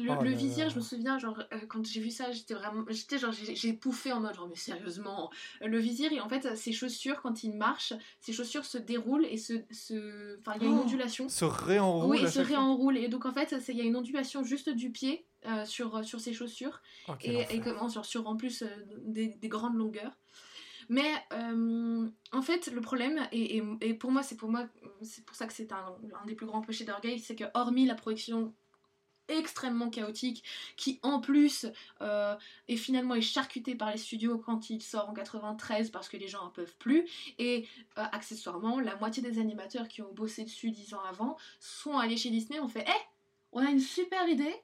Le, 0.00 0.10
oh 0.10 0.22
vizir, 0.22 0.70
je 0.70 0.76
me 0.76 0.80
souviens, 0.80 1.18
genre, 1.18 1.42
euh, 1.52 1.58
quand 1.68 1.84
j'ai 1.84 2.00
vu 2.00 2.10
ça, 2.10 2.32
j'étais 2.32 2.54
vraiment. 2.54 2.84
J'étais 2.88 3.18
genre, 3.18 3.32
j'ai 3.32 3.72
pouffé 3.74 4.12
en 4.12 4.20
mode, 4.20 4.34
genre, 4.34 4.48
mais 4.48 4.56
sérieusement. 4.56 5.30
Le 5.60 5.78
vizir, 5.78 6.10
en 6.24 6.28
fait, 6.28 6.56
ses 6.56 6.72
chaussures, 6.72 7.20
quand 7.20 7.44
il 7.44 7.54
marche, 7.54 7.92
ses 8.18 8.32
chaussures 8.32 8.64
se 8.64 8.78
déroulent 8.78 9.26
et 9.26 9.36
se. 9.36 9.62
se... 9.70 10.38
Enfin, 10.38 10.54
il 10.56 10.62
y 10.62 10.66
a 10.66 10.68
une 10.70 10.78
oh, 10.78 10.82
ondulation. 10.82 11.28
Se 11.28 11.44
réenroule. 11.44 12.16
Oui, 12.16 12.28
se 12.30 12.40
réenroule. 12.40 12.96
Et 12.96 13.08
donc, 13.08 13.26
en 13.26 13.32
fait, 13.32 13.54
il 13.68 13.76
y 13.76 13.82
a 13.82 13.84
une 13.84 13.96
ondulation 13.96 14.42
juste 14.42 14.70
du 14.70 14.90
pied 14.90 15.26
euh, 15.46 15.64
sur, 15.64 16.04
sur 16.04 16.20
ses 16.20 16.32
chaussures. 16.32 16.80
Et, 17.22 17.40
et 17.50 17.60
comment, 17.60 17.88
sur, 17.88 18.04
sur 18.04 18.26
en 18.28 18.36
plus 18.36 18.62
euh, 18.62 18.66
des, 19.04 19.28
des, 19.28 19.48
grandes 19.48 19.76
longueurs. 19.76 20.12
Mais 20.88 21.10
en 22.32 22.42
fait, 22.42 22.66
le 22.66 22.80
problème, 22.80 23.20
et, 23.30 23.62
et, 23.80 23.94
pour 23.94 24.10
moi, 24.10 24.24
c'est 24.24 24.36
pour 24.36 24.50
moi, 24.50 24.66
c'est 25.02 25.24
pour 25.24 25.36
ça 25.36 25.46
que 25.46 25.52
c'est 25.52 25.70
un, 25.70 25.96
un, 26.20 26.26
des 26.26 26.34
plus 26.34 26.46
grands 26.46 26.62
péchés 26.62 26.84
d'orgueil, 26.84 27.20
c'est 27.20 27.36
que 27.36 27.44
hormis 27.54 27.86
la 27.86 27.94
projection 27.94 28.52
extrêmement 29.30 29.90
chaotique, 29.90 30.44
qui 30.76 30.98
en 31.02 31.20
plus 31.20 31.66
euh, 32.00 32.36
est 32.68 32.76
finalement 32.76 33.14
est 33.14 33.20
charcuté 33.20 33.74
par 33.74 33.90
les 33.90 33.96
studios 33.96 34.38
quand 34.38 34.70
il 34.70 34.82
sort 34.82 35.08
en 35.08 35.14
93 35.14 35.90
parce 35.90 36.08
que 36.08 36.16
les 36.16 36.28
gens 36.28 36.42
en 36.42 36.50
peuvent 36.50 36.76
plus, 36.78 37.08
et 37.38 37.66
euh, 37.98 38.04
accessoirement, 38.12 38.80
la 38.80 38.96
moitié 38.96 39.22
des 39.22 39.38
animateurs 39.38 39.88
qui 39.88 40.02
ont 40.02 40.12
bossé 40.12 40.44
dessus 40.44 40.70
dix 40.70 40.94
ans 40.94 41.02
avant 41.08 41.36
sont 41.60 41.96
allés 41.96 42.16
chez 42.16 42.30
Disney, 42.30 42.60
ont 42.60 42.68
fait 42.68 42.84
Eh, 42.86 43.02
on 43.52 43.64
a 43.64 43.70
une 43.70 43.80
super 43.80 44.28
idée, 44.28 44.54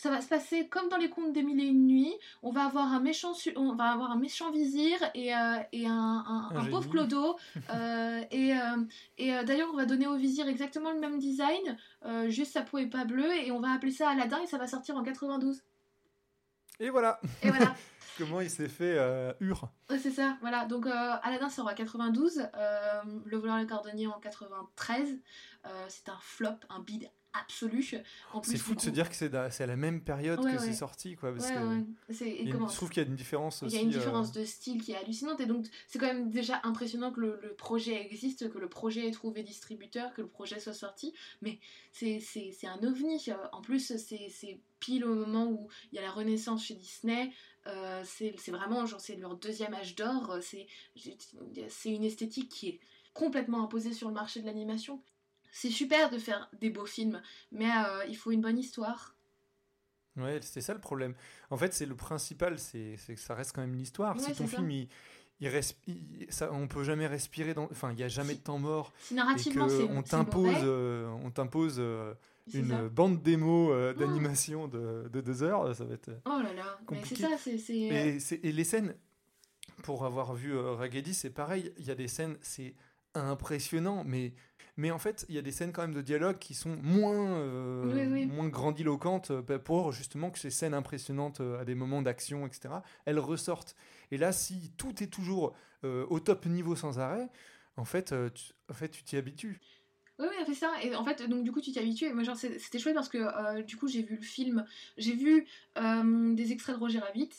ça 0.00 0.08
va 0.08 0.22
se 0.22 0.28
passer 0.28 0.66
comme 0.66 0.88
dans 0.88 0.96
les 0.96 1.10
contes 1.10 1.34
des 1.34 1.42
mille 1.42 1.60
et 1.60 1.66
une 1.66 1.86
nuits. 1.86 2.14
On 2.42 2.52
va 2.52 2.64
avoir 2.64 2.90
un 2.90 3.00
méchant, 3.00 3.34
on 3.56 3.74
va 3.74 3.92
avoir 3.92 4.10
un 4.10 4.16
méchant 4.16 4.50
vizir 4.50 4.96
et, 5.14 5.34
euh, 5.34 5.58
et 5.72 5.86
un, 5.86 6.50
un, 6.54 6.64
pauvre 6.70 6.88
clodo. 6.88 7.36
Euh, 7.70 8.22
et, 8.30 8.54
euh, 8.54 8.82
et 9.18 9.30
d'ailleurs, 9.44 9.68
on 9.72 9.76
va 9.76 9.84
donner 9.84 10.06
au 10.06 10.16
vizir 10.16 10.48
exactement 10.48 10.92
le 10.92 10.98
même 10.98 11.18
design, 11.18 11.76
juste 12.28 12.52
sa 12.52 12.62
peau 12.62 12.78
est 12.78 12.86
pas 12.86 13.04
bleue, 13.04 13.32
et 13.32 13.52
on 13.52 13.60
va 13.60 13.72
appeler 13.72 13.92
ça 13.92 14.08
Aladdin 14.08 14.40
et 14.42 14.46
ça 14.46 14.58
va 14.58 14.66
sortir 14.66 14.96
en 14.96 15.02
92. 15.02 15.62
Et 16.80 16.90
voilà. 16.90 17.20
Et 17.42 17.50
voilà. 17.50 17.74
Comment 18.18 18.40
il 18.40 18.50
s'est 18.50 18.68
fait 18.68 18.98
Ur. 19.40 19.68
C'est 19.90 20.10
ça, 20.10 20.36
voilà. 20.40 20.64
Donc 20.64 20.86
Aladdin 20.86 21.48
sort 21.48 21.68
en 21.68 21.74
92, 21.74 22.48
Le 23.24 23.36
voleur 23.36 23.58
et 23.58 23.62
le 23.62 23.68
cordonnier 23.68 24.06
en 24.06 24.18
93. 24.18 25.18
c'est 25.88 26.08
un 26.08 26.18
flop, 26.20 26.56
un 26.70 26.80
bid 26.80 27.10
absolu. 27.32 27.82
C'est 28.42 28.58
fou 28.58 28.74
de 28.74 28.80
se 28.80 28.90
dire 28.90 29.08
que 29.08 29.14
c'est 29.14 29.34
à 29.34 29.66
la 29.66 29.76
même 29.76 30.02
période 30.02 30.42
que 30.42 30.58
c'est 30.58 30.72
sorti, 30.72 31.16
quoi. 31.16 31.32
Parce 31.32 31.50
que 31.50 31.84
je 32.08 32.74
trouve 32.74 32.90
qu'il 32.90 33.02
y 33.02 33.06
a 33.06 33.08
une 33.08 33.16
différence 33.16 33.62
aussi. 33.62 33.74
Il 33.74 33.78
y 33.78 33.80
a 33.80 33.82
une 33.82 33.90
différence 33.90 34.30
euh, 34.36 34.40
de 34.40 34.44
style 34.44 34.82
qui 34.82 34.92
est 34.92 34.96
hallucinante, 34.96 35.40
et 35.40 35.46
donc 35.46 35.66
c'est 35.86 35.98
quand 35.98 36.06
même 36.06 36.30
déjà 36.30 36.60
impressionnant 36.64 37.12
que 37.12 37.20
le, 37.20 37.54
projet 37.56 38.00
existe, 38.04 38.50
que 38.50 38.58
le 38.58 38.68
projet 38.68 39.06
ait 39.06 39.10
trouvé 39.10 39.42
distributeur, 39.42 40.12
que 40.14 40.22
le 40.22 40.28
projet 40.28 40.60
soit 40.60 40.72
sorti, 40.72 41.14
mais 41.42 41.58
c'est 41.92 42.20
un 42.64 42.82
ovni. 42.82 43.24
En 43.52 43.60
plus, 43.60 43.96
c'est 43.96 44.60
pile 44.78 45.04
au 45.04 45.14
moment 45.14 45.46
où 45.46 45.68
il 45.92 45.96
y 45.96 45.98
a 45.98 46.02
la 46.02 46.10
renaissance 46.10 46.64
chez 46.64 46.74
Disney. 46.74 47.30
Euh, 47.66 48.02
c'est 48.04 48.50
vraiment 48.50 48.86
genre 48.86 49.00
c'est 49.00 49.16
leur 49.16 49.36
deuxième 49.36 49.74
âge 49.74 49.94
d'or 49.94 50.38
c'est 50.40 50.66
une 51.84 52.04
esthétique 52.04 52.48
qui 52.48 52.68
est 52.68 52.80
complètement 53.12 53.62
imposée 53.62 53.92
sur 53.92 54.08
le 54.08 54.14
marché 54.14 54.40
de 54.40 54.46
l'animation 54.46 55.02
c'est 55.52 55.70
super 55.70 56.10
de 56.10 56.18
faire 56.18 56.48
des 56.60 56.70
beaux 56.70 56.86
films, 56.86 57.20
mais 57.52 57.70
euh, 57.70 58.04
il 58.08 58.16
faut 58.16 58.30
une 58.30 58.40
bonne 58.40 58.58
histoire. 58.58 59.14
Ouais, 60.16 60.40
c'est 60.42 60.60
ça 60.60 60.74
le 60.74 60.80
problème. 60.80 61.14
En 61.50 61.56
fait, 61.56 61.72
c'est 61.72 61.86
le 61.86 61.94
principal, 61.94 62.58
c'est 62.58 62.96
que 63.06 63.16
ça 63.16 63.34
reste 63.34 63.54
quand 63.54 63.60
même 63.60 63.74
l'histoire. 63.74 64.18
si 64.20 64.32
ton 64.34 64.46
film, 64.46 64.70
il, 64.70 64.88
il, 65.40 66.26
ça, 66.28 66.52
on 66.52 66.68
peut 66.68 66.84
jamais 66.84 67.06
respirer 67.06 67.54
dans, 67.54 67.64
enfin, 67.64 67.90
il 67.92 67.96
n'y 67.96 68.02
a 68.02 68.08
jamais 68.08 68.34
de 68.34 68.40
temps 68.40 68.58
mort. 68.58 68.92
Si 69.00 69.14
narrativement, 69.14 69.68
c'est 69.68 69.84
on 69.84 70.02
t'impose, 70.02 70.56
euh, 70.62 71.08
on 71.24 71.30
t'impose 71.30 71.76
euh, 71.78 72.14
une 72.52 72.88
bande 72.88 73.22
démo 73.22 73.72
oh. 73.72 73.92
d'animation 73.94 74.68
de, 74.68 75.08
de, 75.12 75.20
deux 75.20 75.42
heures, 75.42 75.74
ça 75.74 75.84
va 75.84 75.94
être. 75.94 76.10
Oh 76.26 76.40
là 76.42 76.52
là, 76.52 76.78
c'est 77.04 77.16
ça, 77.16 77.28
c'est. 77.38 77.72
Et, 77.72 78.18
et, 78.42 78.52
les 78.52 78.64
scènes, 78.64 78.94
pour 79.82 80.04
avoir 80.04 80.34
vu 80.34 80.56
Raggedy, 80.58 81.14
c'est 81.14 81.30
pareil. 81.30 81.72
Il 81.78 81.86
y 81.86 81.90
a 81.90 81.94
des 81.94 82.08
scènes, 82.08 82.36
c'est 82.42 82.74
impressionnant, 83.14 84.04
mais 84.04 84.34
mais 84.80 84.90
en 84.90 84.98
fait, 84.98 85.26
il 85.28 85.34
y 85.34 85.38
a 85.38 85.42
des 85.42 85.52
scènes 85.52 85.72
quand 85.72 85.82
même 85.82 85.92
de 85.92 86.00
dialogue 86.00 86.38
qui 86.38 86.54
sont 86.54 86.74
moins, 86.82 87.38
euh, 87.38 88.26
moins 88.28 88.48
grandiloquentes 88.48 89.30
euh, 89.30 89.58
pour 89.58 89.92
justement 89.92 90.30
que 90.30 90.38
ces 90.38 90.48
scènes 90.48 90.72
impressionnantes 90.72 91.42
euh, 91.42 91.60
à 91.60 91.66
des 91.66 91.74
moments 91.74 92.00
d'action, 92.00 92.46
etc., 92.46 92.76
elles 93.04 93.18
ressortent. 93.18 93.76
Et 94.10 94.16
là, 94.16 94.32
si 94.32 94.72
tout 94.78 95.02
est 95.02 95.08
toujours 95.08 95.54
au 95.82 96.20
top 96.20 96.44
niveau 96.44 96.76
sans 96.76 96.98
arrêt, 96.98 97.28
en 97.76 97.86
fait, 97.86 98.14
tu, 98.34 98.52
en 98.70 98.74
fait, 98.74 98.88
tu 98.88 99.02
t'y 99.02 99.16
habitues. 99.16 99.60
Oui, 100.18 100.26
oui, 100.28 100.44
fait 100.46 100.54
ça. 100.54 100.72
Et 100.82 100.94
en 100.94 101.04
fait, 101.04 101.26
donc 101.28 101.42
du 101.42 101.52
coup, 101.52 101.60
tu 101.60 101.72
t'y 101.72 101.78
habitues. 101.78 102.06
Et 102.06 102.12
moi, 102.12 102.22
genre, 102.22 102.36
c'était 102.36 102.78
chouette 102.78 102.94
parce 102.94 103.08
que 103.08 103.62
du 103.62 103.76
coup, 103.76 103.88
j'ai 103.88 104.02
vu 104.02 104.16
le 104.16 104.22
film, 104.22 104.64
j'ai 104.98 105.14
vu 105.14 105.46
des 105.76 106.52
extraits 106.52 106.76
de 106.76 106.80
Roger 106.80 106.98
Rabbit, 106.98 107.30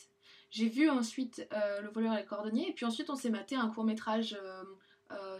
j'ai 0.50 0.68
vu 0.68 0.90
ensuite 0.90 1.46
Le 1.52 1.88
voleur 1.90 2.14
et 2.14 2.22
le 2.22 2.28
cordonnier, 2.28 2.70
et 2.70 2.72
puis 2.72 2.84
ensuite, 2.84 3.10
on 3.10 3.16
s'est 3.16 3.30
maté 3.30 3.54
un 3.54 3.68
court 3.68 3.84
métrage 3.84 4.36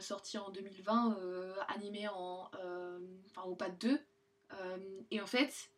sorti 0.03 0.39
en 0.39 0.51
2020, 0.51 1.17
euh, 1.19 1.55
animé 1.69 2.09
en, 2.09 2.51
euh, 2.63 2.99
enfin, 3.31 3.43
au 3.49 3.55
pad 3.55 3.77
2. 3.79 3.99
et 5.11 5.21
en 5.21 5.27
fait, 5.27 5.71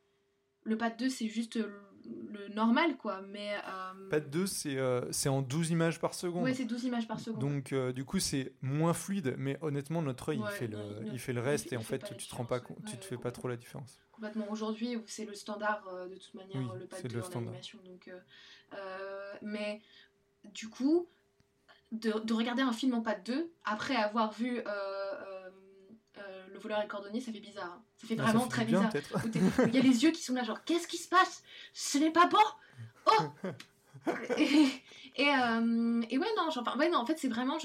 le 0.65 0.77
pad 0.77 0.97
2, 0.97 1.09
c'est 1.09 1.29
juste 1.29 1.57
le 1.57 2.49
normal 2.49 2.99
quoi 2.99 3.23
mais 3.23 3.55
euh... 3.67 4.11
pad 4.11 4.29
2 4.29 4.47
c'est 4.47 4.77
c'est 5.11 5.31
en 5.31 5.41
12 5.41 5.71
images 5.71 5.99
par 5.99 6.13
seconde. 6.13 6.45
Ouais 6.45 6.53
c'est 6.53 6.67
12 6.67 6.85
images 6.85 7.09
par 7.09 7.19
seconde. 7.19 7.41
Donc 7.41 7.75
du 7.95 8.05
coup 8.05 8.19
c'est 8.19 8.53
moins 8.61 8.93
fluide 8.93 9.35
mais 9.39 9.57
honnêtement 9.63 10.03
notre 10.03 10.31
œil 10.31 10.41
il 10.45 10.51
fait 10.51 10.67
le 10.67 10.79
il, 11.13 11.19
fait 11.19 11.33
le 11.33 11.41
reste 11.41 11.73
et 11.73 11.79
en 11.79 11.83
fait 11.83 12.05
tu 12.17 12.27
te 12.27 12.35
rends 12.35 12.45
pas 12.45 12.61
compte 12.61 12.85
tu 12.85 12.99
te 12.99 13.05
fais 13.07 13.17
pas 13.17 13.31
trop 13.31 13.49
la 13.49 13.57
différence. 13.57 14.01
complètement. 14.13 14.51
Aujourd'hui 14.51 14.99
c'est 15.07 15.25
le 15.25 15.35
standard 15.35 15.83
de 16.11 16.17
toute 16.17 16.35
manière 16.35 16.75
le 16.75 16.87
pad 16.87 17.07
2 17.07 17.21
en 17.21 17.39
animation 17.39 17.79
donc 17.87 18.11
mais 19.41 19.81
du 20.53 20.69
coup 20.69 21.09
de, 22.01 22.33
regarder 22.33 22.63
un 22.63 22.73
film 22.73 22.95
en 22.95 23.03
pas 23.03 23.15
deux 23.15 23.53
après 23.65 23.97
avoir 23.97 24.33
vu 24.33 24.59
euh, 24.59 24.63
euh, 24.67 25.51
euh, 26.19 26.47
Le 26.53 26.59
voleur 26.59 26.79
et 26.81 26.83
le 26.83 26.89
cordonnier, 26.89 27.21
ça 27.21 27.33
fait 27.33 27.41
bizarre. 27.41 27.73
Hein. 27.77 27.83
Ça 27.97 28.07
fait 28.07 28.17
vraiment 28.17 28.47
très 28.47 28.65
bizarre. 28.65 28.91
Il 29.67 29.75
y 29.75 29.79
a 29.79 29.83
les 29.83 30.05
yeux 30.05 30.11
qui 30.11 30.23
sont 30.23 30.35
là, 30.35 30.45
genre, 30.45 30.65
qu'est-ce 30.65 30.89
qui 30.89 30.99
se 30.99 31.09
passe? 31.09 31.43
Ce 31.73 31.99
n'est 31.99 32.13
pas 32.13 32.27
bon 32.27 32.39
Oh 33.07 33.49
et, 34.37 34.73
et, 35.17 35.27
ouais, 35.27 36.29
non, 36.37 36.49
enfin, 36.49 36.77
ouais, 36.77 36.91
non, 36.91 36.99
en 36.99 37.07
fait, 37.07 37.19
c'est 37.19 37.29
vraiment, 37.29 37.59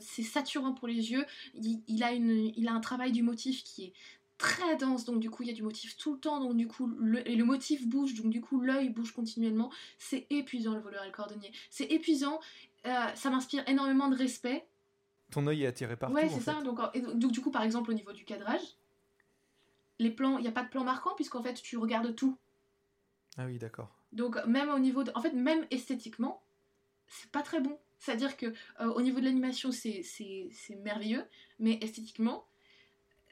c'est 0.00 0.22
saturant 0.22 0.72
pour 0.72 0.88
les 0.88 1.10
yeux. 1.10 1.24
Il, 1.54 2.02
a 2.02 2.12
une, 2.12 2.52
il 2.56 2.68
a 2.68 2.72
un 2.72 2.80
travail 2.80 3.12
du 3.12 3.22
motif 3.22 3.64
qui 3.64 3.84
est 3.84 3.92
très 4.38 4.76
dense, 4.76 5.04
donc 5.04 5.18
du 5.18 5.30
coup 5.30 5.42
il 5.42 5.48
y 5.48 5.50
a 5.50 5.54
du 5.54 5.64
motif 5.64 5.96
tout 5.96 6.14
le 6.14 6.20
temps, 6.20 6.40
donc 6.40 6.56
du 6.56 6.68
coup 6.68 6.86
le, 6.86 7.28
et 7.28 7.34
le 7.34 7.44
motif 7.44 7.86
bouge, 7.86 8.14
donc 8.14 8.30
du 8.30 8.40
coup 8.40 8.60
l'œil 8.60 8.88
bouge 8.88 9.12
continuellement. 9.12 9.70
C'est 9.98 10.26
épuisant 10.30 10.74
le 10.74 10.80
voleur 10.80 11.02
et 11.02 11.08
le 11.08 11.12
cordonnier. 11.12 11.52
C'est 11.70 11.90
épuisant 11.90 12.38
euh, 12.86 13.14
ça 13.14 13.30
m'inspire 13.30 13.68
énormément 13.68 14.08
de 14.08 14.16
respect. 14.16 14.66
Ton 15.30 15.46
œil 15.46 15.64
est 15.64 15.66
attiré 15.66 15.96
partout. 15.96 16.14
Ouais, 16.14 16.28
c'est 16.28 16.40
ça. 16.40 16.62
Donc, 16.62 16.80
donc, 17.14 17.32
du 17.32 17.40
coup, 17.40 17.50
par 17.50 17.62
exemple, 17.62 17.90
au 17.90 17.94
niveau 17.94 18.12
du 18.12 18.24
cadrage, 18.24 18.62
les 19.98 20.10
plans, 20.10 20.38
il 20.38 20.42
n'y 20.42 20.48
a 20.48 20.52
pas 20.52 20.62
de 20.62 20.70
plan 20.70 20.84
marquant 20.84 21.14
puisqu'en 21.14 21.42
fait, 21.42 21.54
tu 21.54 21.76
regardes 21.76 22.14
tout. 22.14 22.38
Ah 23.36 23.44
oui, 23.46 23.58
d'accord. 23.58 23.94
Donc, 24.12 24.42
même 24.46 24.70
au 24.70 24.78
niveau, 24.78 25.04
de, 25.04 25.12
en 25.14 25.20
fait, 25.20 25.32
même 25.32 25.66
esthétiquement, 25.70 26.42
c'est 27.08 27.30
pas 27.30 27.42
très 27.42 27.60
bon. 27.60 27.78
C'est-à-dire 27.98 28.36
que 28.36 28.46
euh, 28.80 28.92
au 28.94 29.02
niveau 29.02 29.18
de 29.18 29.24
l'animation, 29.24 29.70
c'est 29.72 30.04
merveilleux, 30.82 31.24
mais 31.58 31.78
esthétiquement, 31.82 32.46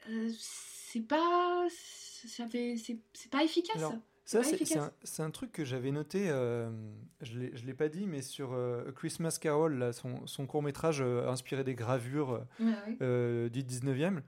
euh, 0.09 0.29
c'est 0.37 1.01
pas, 1.01 1.67
c'est 1.69 3.29
pas 3.31 3.43
efficace. 3.43 3.81
Ça, 4.29 4.43
c'est 5.03 5.21
un, 5.23 5.31
truc 5.31 5.51
que 5.53 5.63
j'avais 5.63 5.91
noté, 5.91 6.25
euh, 6.29 6.69
je 7.21 7.39
ne 7.39 7.47
l'ai 7.65 7.73
pas 7.73 7.87
dit, 7.87 8.05
mais 8.07 8.21
sur 8.21 8.51
euh, 8.53 8.91
Christmas 8.91 9.37
Carol, 9.39 9.77
là, 9.77 9.93
son, 9.93 10.27
son 10.27 10.45
court-métrage 10.45 11.01
euh, 11.01 11.29
inspiré 11.29 11.63
des 11.63 11.75
gravures 11.75 12.45
du 12.99 13.63
19e. 13.63 14.21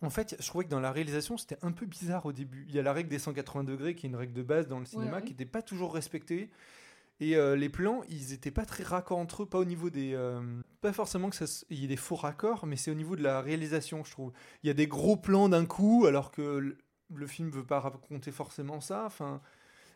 En 0.00 0.10
fait, 0.10 0.36
je 0.40 0.46
trouvais 0.46 0.64
que 0.64 0.70
dans 0.70 0.80
la 0.80 0.90
réalisation, 0.92 1.36
c'était 1.38 1.58
un 1.62 1.72
peu 1.72 1.86
bizarre 1.86 2.26
au 2.26 2.32
début. 2.32 2.64
Il 2.68 2.74
y 2.74 2.78
a 2.78 2.82
la 2.82 2.92
règle 2.92 3.08
des 3.08 3.18
180 3.18 3.64
degrés, 3.64 3.94
qui 3.94 4.06
est 4.06 4.08
une 4.08 4.16
règle 4.16 4.32
de 4.34 4.42
base 4.42 4.68
dans 4.68 4.78
le 4.78 4.84
cinéma, 4.86 5.20
qui 5.22 5.30
n'était 5.32 5.46
pas 5.46 5.62
toujours 5.62 5.94
respectée. 5.94 6.50
Et 7.20 7.36
euh, 7.36 7.54
les 7.56 7.68
plans, 7.68 8.02
ils 8.08 8.32
étaient 8.32 8.50
pas 8.50 8.64
très 8.66 8.82
raccords 8.84 9.18
entre 9.18 9.44
eux, 9.44 9.46
pas 9.46 9.58
au 9.58 9.64
niveau 9.64 9.88
des. 9.88 10.12
euh, 10.14 10.40
pas 10.80 10.92
forcément 10.92 11.30
que 11.30 11.36
ça 11.36 11.44
s- 11.44 11.64
il 11.70 11.78
y 11.78 11.84
ait 11.84 11.88
des 11.88 11.96
faux 11.96 12.16
raccords, 12.16 12.66
mais 12.66 12.76
c'est 12.76 12.90
au 12.90 12.94
niveau 12.94 13.14
de 13.16 13.22
la 13.22 13.40
réalisation, 13.40 14.02
je 14.02 14.10
trouve. 14.10 14.32
Il 14.62 14.66
y 14.66 14.70
a 14.70 14.74
des 14.74 14.88
gros 14.88 15.16
plans 15.16 15.48
d'un 15.48 15.64
coup, 15.64 16.06
alors 16.06 16.32
que 16.32 16.76
le, 17.12 17.26
film 17.26 17.50
veut 17.50 17.66
pas 17.66 17.80
raconter 17.80 18.32
forcément 18.32 18.80
ça. 18.80 19.04
Enfin, 19.04 19.40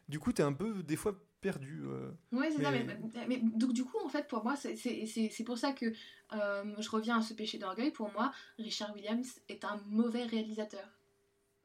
du 0.09 0.19
coup, 0.19 0.33
t'es 0.33 0.43
un 0.43 0.53
peu, 0.53 0.83
des 0.83 0.97
fois, 0.97 1.15
perdu. 1.41 1.83
euh. 1.87 2.11
Oui, 2.33 2.47
c'est 2.57 2.63
ça. 2.63 2.71
Mais- 3.29 3.39
donc, 3.39 3.73
du 3.73 3.85
coup, 3.85 3.99
en 4.05 4.09
fait, 4.09 4.27
pour 4.29 4.43
moi, 4.43 4.57
c'est- 4.57 4.77
c'est 4.77 5.07
c'est- 5.07 5.31
c'est 5.31 5.45
pour 5.45 5.59
ça 5.59 5.73
que 5.73 5.87
euh, 6.33 6.75
je 6.79 6.91
reviens 6.91 7.19
à 7.19 7.23
ce 7.23 7.33
péché 7.35 7.59
d'orgueil. 7.59 7.91
Pour 7.91 8.13
moi, 8.13 8.33
Richard 8.59 8.93
Williams 8.95 9.41
est 9.49 9.65
un 9.65 9.81
mauvais 9.89 10.25
réalisateur. 10.25 10.87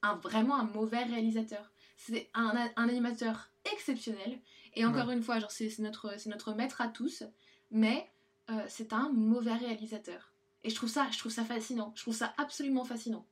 Un, 0.02 0.16
vraiment 0.16 0.56
un 0.60 0.66
mauvais 0.66 1.04
réalisateur. 1.04 1.72
C'est 1.98 2.30
un, 2.34 2.70
un 2.76 2.90
animateur 2.90 3.50
exceptionnel. 3.74 4.40
Et 4.76 4.86
encore 4.86 5.12
une 5.12 5.24
fois, 5.24 5.40
genre, 5.40 5.52
c'est 5.52 5.70
c'est 5.70 5.82
notre, 5.82 6.16
notre 6.28 6.54
maître 6.54 6.82
à 6.82 6.88
tous. 6.88 7.24
Mais 7.72 8.10
euh, 8.50 8.66
c'est 8.68 8.94
un 8.94 9.10
mauvais 9.10 9.54
réalisateur. 9.56 10.32
Et 10.64 10.70
je 10.70 10.76
trouve, 10.76 10.90
ça, 10.90 11.08
je 11.12 11.18
trouve 11.20 11.32
ça 11.32 11.44
fascinant. 11.46 11.94
Je 11.96 12.02
trouve 12.02 12.14
ça 12.16 12.34
absolument 12.38 12.84
fascinant. 12.86 13.26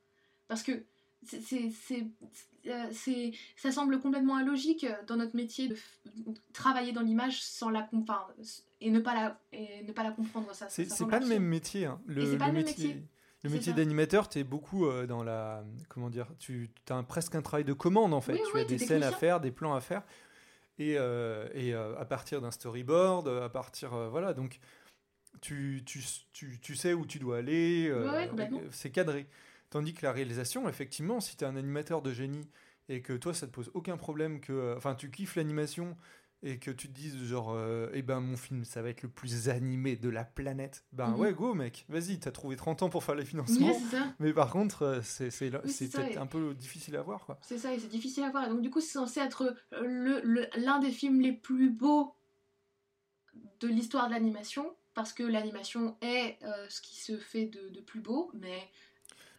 Parce 0.47 0.63
que 0.63 0.83
c'est- 1.25 2.05
euh, 2.67 2.85
c'est- 2.91 3.31
ça 3.55 3.71
semble 3.71 3.99
complètement 3.99 4.39
illogique 4.39 4.83
euh, 4.83 4.93
dans 5.07 5.15
notre 5.15 5.35
métier 5.35 5.67
de 5.69 5.77
travailler 6.53 6.91
dans 6.91 7.01
l'image 7.01 7.41
sans 7.41 7.69
la 7.69 7.87
enfin, 7.93 8.27
et 8.79 8.89
ne 8.89 8.99
pas 8.99 9.13
la 9.13 9.39
et 9.51 9.83
ne 9.83 9.91
pas 9.91 10.03
la 10.03 10.11
comprendre 10.11 10.53
ça 10.53 10.67
C'est 10.69 10.85
pas 11.07 11.19
le 11.19 11.27
même 11.27 11.43
métier. 11.43 11.85
hein. 11.85 12.01
Le, 12.05 12.37
pas 12.37 12.47
le 12.47 12.53
métier. 12.53 12.87
métier. 12.87 13.03
Le 13.43 13.49
métier 13.49 13.73
d'animateur, 13.73 14.29
tu 14.29 14.37
es 14.37 14.43
beaucoup 14.43 14.85
euh, 14.85 15.07
dans 15.07 15.23
la. 15.23 15.63
Comment 15.89 16.11
dire 16.11 16.27
Tu 16.37 16.69
as 16.89 16.95
un- 16.95 17.03
presque 17.03 17.33
un 17.33 17.41
travail 17.41 17.63
de 17.65 17.73
commande 17.73 18.13
en 18.13 18.21
fait. 18.21 18.33
Oui, 18.33 18.39
tu 18.51 18.55
oui, 18.57 18.61
as 18.61 18.65
des 18.65 18.77
scènes 18.77 19.01
à 19.03 19.11
faire, 19.11 19.39
des 19.39 19.49
plans 19.51 19.73
à 19.73 19.81
faire. 19.81 20.03
Et, 20.77 20.95
euh, 20.97 21.47
et 21.53 21.73
euh, 21.73 21.97
à 21.99 22.05
partir 22.05 22.39
d'un 22.41 22.51
storyboard, 22.51 23.27
à 23.27 23.49
partir. 23.49 23.93
euh, 23.95 24.09
voilà, 24.09 24.33
donc 24.33 24.59
tu, 25.41 25.81
tu, 25.85 26.03
tu, 26.33 26.59
tu 26.59 26.75
sais 26.75 26.93
où 26.93 27.05
tu 27.05 27.17
dois 27.17 27.37
aller. 27.37 27.91
Ouais, 27.91 28.09
ouais, 28.09 28.27
complètement. 28.27 28.61
c'est 28.71 28.91
cadré. 28.91 29.25
Tandis 29.71 29.93
que 29.95 30.05
la 30.05 30.11
réalisation, 30.11 30.69
effectivement, 30.69 31.19
si 31.19 31.35
tu 31.37 31.43
es 31.43 31.47
un 31.47 31.55
animateur 31.55 32.03
de 32.03 32.13
génie 32.13 32.47
et 32.89 33.01
que 33.01 33.13
toi, 33.13 33.33
ça 33.33 33.47
te 33.47 33.51
pose 33.51 33.71
aucun 33.73 33.97
problème, 33.97 34.39
que. 34.39 34.53
euh, 34.53 34.77
Enfin, 34.77 34.93
tu 34.95 35.09
kiffes 35.09 35.35
l'animation 35.35 35.97
et 36.43 36.57
que 36.59 36.71
tu 36.71 36.87
te 36.87 36.93
dises 36.93 37.23
genre 37.23 37.51
euh, 37.53 37.89
eh 37.93 38.01
ben 38.01 38.19
mon 38.19 38.35
film 38.35 38.65
ça 38.65 38.81
va 38.81 38.89
être 38.89 39.03
le 39.03 39.09
plus 39.09 39.47
animé 39.47 39.95
de 39.95 40.09
la 40.09 40.23
planète 40.23 40.85
ben 40.91 41.11
Mhm. 41.11 41.19
ouais 41.19 41.33
go 41.33 41.53
mec 41.53 41.85
vas-y 41.87 42.19
t'as 42.19 42.31
trouvé 42.31 42.55
30 42.55 42.81
ans 42.81 42.89
pour 42.89 43.03
faire 43.03 43.13
les 43.13 43.21
Oui, 43.21 43.29
financements 43.29 43.73
c'est 43.73 43.95
ça. 43.97 44.15
mais 44.19 44.33
par 44.33 44.49
contre 44.51 44.81
euh, 44.81 45.01
c'est 45.03 45.27
Oui, 45.29 45.51
peut-être 45.61 45.97
et- 45.99 46.17
un 46.17 46.25
peu 46.25 46.55
difficile 46.55 46.95
à 46.95 47.03
voir 47.03 47.25
quoi 47.27 47.37
C'est 47.43 47.59
ça, 47.59 47.71
et 47.73 47.79
c'est 47.79 47.89
difficile 47.89 48.23
à 48.23 48.31
voir. 48.31 48.45
Et 48.45 48.49
donc, 48.49 48.61
du 48.63 48.71
coup, 48.71 48.81
c'est 48.81 48.93
censé 48.93 49.19
être 49.19 49.55
l'un 49.71 50.79
des 50.79 50.89
films 50.91 51.21
les 51.21 51.31
plus 51.33 51.69
beaux 51.69 52.15
de 53.59 53.67
l'histoire 53.67 54.07
de 54.07 54.13
l'animation, 54.13 54.75
parce 54.93 55.13
que 55.13 55.23
l'animation 55.23 55.97
est 56.01 56.37
euh, 56.43 56.65
ce 56.69 56.81
qui 56.81 56.95
se 56.99 57.17
fait 57.17 57.45
de, 57.45 57.69
de 57.69 57.81
plus 57.81 57.99
beau, 58.01 58.31
mais 58.33 58.59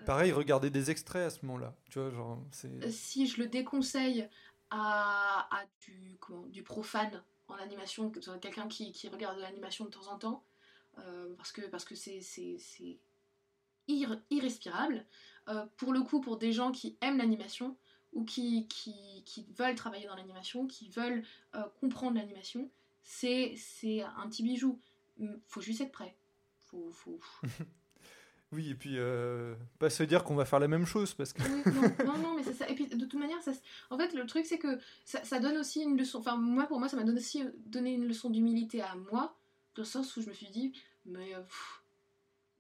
pareil 0.05 0.33
regardez 0.33 0.71
des 0.71 0.91
extraits 0.91 1.23
à 1.27 1.31
ce 1.31 1.45
moment 1.45 1.59
là 1.59 1.75
tu 1.91 1.99
vois 1.99 2.11
genre 2.11 2.39
c'est 2.51 2.69
euh, 2.85 2.91
si 2.91 3.27
je 3.27 3.41
le 3.41 3.47
déconseille 3.49 4.29
à, 4.71 5.47
à 5.55 5.65
du, 5.81 6.17
comment, 6.21 6.47
du 6.47 6.63
profane 6.63 7.23
en 7.49 7.55
animation, 7.55 8.11
quelqu'un 8.41 8.69
qui, 8.69 8.93
qui 8.93 9.09
regarde 9.09 9.37
de 9.37 9.43
l'animation 9.43 9.85
de 9.85 9.91
temps 9.91 10.07
en 10.11 10.17
temps, 10.19 10.45
euh, 10.99 11.35
parce 11.37 11.53
que 11.53 11.61
parce 11.63 11.85
que 11.85 11.95
c'est 11.95 12.21
c'est- 12.23 12.57
c'est 12.59 12.99
ir- 13.89 14.21
irrespirable. 14.31 15.05
Euh, 15.49 15.67
pour 15.77 15.93
le 15.93 16.03
coup, 16.03 16.21
pour 16.21 16.39
des 16.39 16.53
gens 16.53 16.73
qui 16.73 16.97
aiment 17.03 17.19
l'animation 17.19 17.77
ou 18.15 18.25
qui, 18.25 18.67
qui, 18.69 19.23
qui 19.27 19.47
veulent 19.59 19.75
travailler 19.75 20.07
dans 20.07 20.15
l'animation, 20.17 20.67
qui 20.67 20.89
veulent 20.89 21.23
euh, 21.55 21.63
comprendre 21.81 22.17
l'animation, 22.17 22.71
c'est 23.03 23.55
c'est 23.57 24.03
un 24.03 24.29
petit 24.29 24.43
bijou. 24.43 24.81
Hum, 25.21 25.39
Faut 25.49 25.61
juste 25.61 25.81
être 25.83 25.93
prêt. 25.93 26.17
Faut, 26.61 26.91
faut... 26.93 27.21
oui 28.53 28.71
et 28.71 28.75
puis 28.75 28.95
euh, 28.99 29.55
pas 29.79 29.91
se 29.91 30.03
dire 30.03 30.25
qu'on 30.25 30.35
va 30.35 30.45
faire 30.45 30.61
la 30.61 30.69
même 30.69 30.87
chose 30.87 31.15
parce 31.15 31.33
que 31.33 31.43
Oui, 31.43 31.63
non, 31.75 31.83
non, 32.13 32.19
non, 32.19 32.37
mais 32.37 32.43
c'est 32.45 32.53
ça. 32.55 32.69
Et 32.69 32.75
puis 32.75 32.87
de 32.87 32.97
toute 33.07 33.19
manière, 33.19 33.41
ça, 33.43 33.53
en 33.91 33.99
fait, 33.99 34.13
le 34.15 34.27
truc 34.27 34.47
c'est 34.47 34.59
que 34.59 34.79
ça, 35.05 35.25
ça 35.25 35.41
donne 35.41 35.57
aussi 35.57 35.81
une 35.83 35.97
leçon. 35.97 36.19
Enfin, 36.19 36.37
moi, 36.37 36.67
pour 36.67 36.79
moi, 36.79 36.89
ça 36.89 36.97
m'a 36.97 37.05
donné 37.05 37.19
aussi 37.19 37.43
euh, 37.43 37.51
donné 37.67 37.95
une 37.95 38.07
leçon 38.07 38.31
d'humilité 38.31 38.81
à 38.83 38.95
moi, 39.11 39.37
dans 39.75 39.83
le 39.83 39.87
sens 39.87 40.17
où 40.17 40.23
je 40.23 40.29
me 40.29 40.35
suis 40.35 40.51
dit, 40.51 40.73
mais 41.07 41.35
euh, 41.35 41.41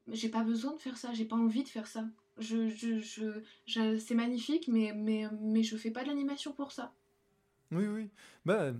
mais 0.06 0.16
j'ai 0.16 0.28
pas 0.28 0.42
besoin 0.42 0.72
de 0.74 0.80
faire 0.80 0.96
ça, 0.96 1.12
j'ai 1.12 1.24
pas 1.24 1.36
envie 1.36 1.62
de 1.62 1.68
faire 1.68 1.86
ça. 1.86 2.04
Je, 2.38 2.68
je, 2.70 2.98
je, 2.98 3.42
je- 3.66 3.98
c'est 3.98 4.14
magnifique, 4.14 4.66
mais, 4.68 4.92
mais, 4.94 5.26
mais 5.40 5.62
je 5.62 5.76
fais 5.76 5.90
pas 5.90 6.02
de 6.02 6.08
l'animation 6.08 6.52
pour 6.52 6.72
ça. 6.72 6.92
oui 7.70 7.86
oui 7.86 8.10
bah 8.44 8.72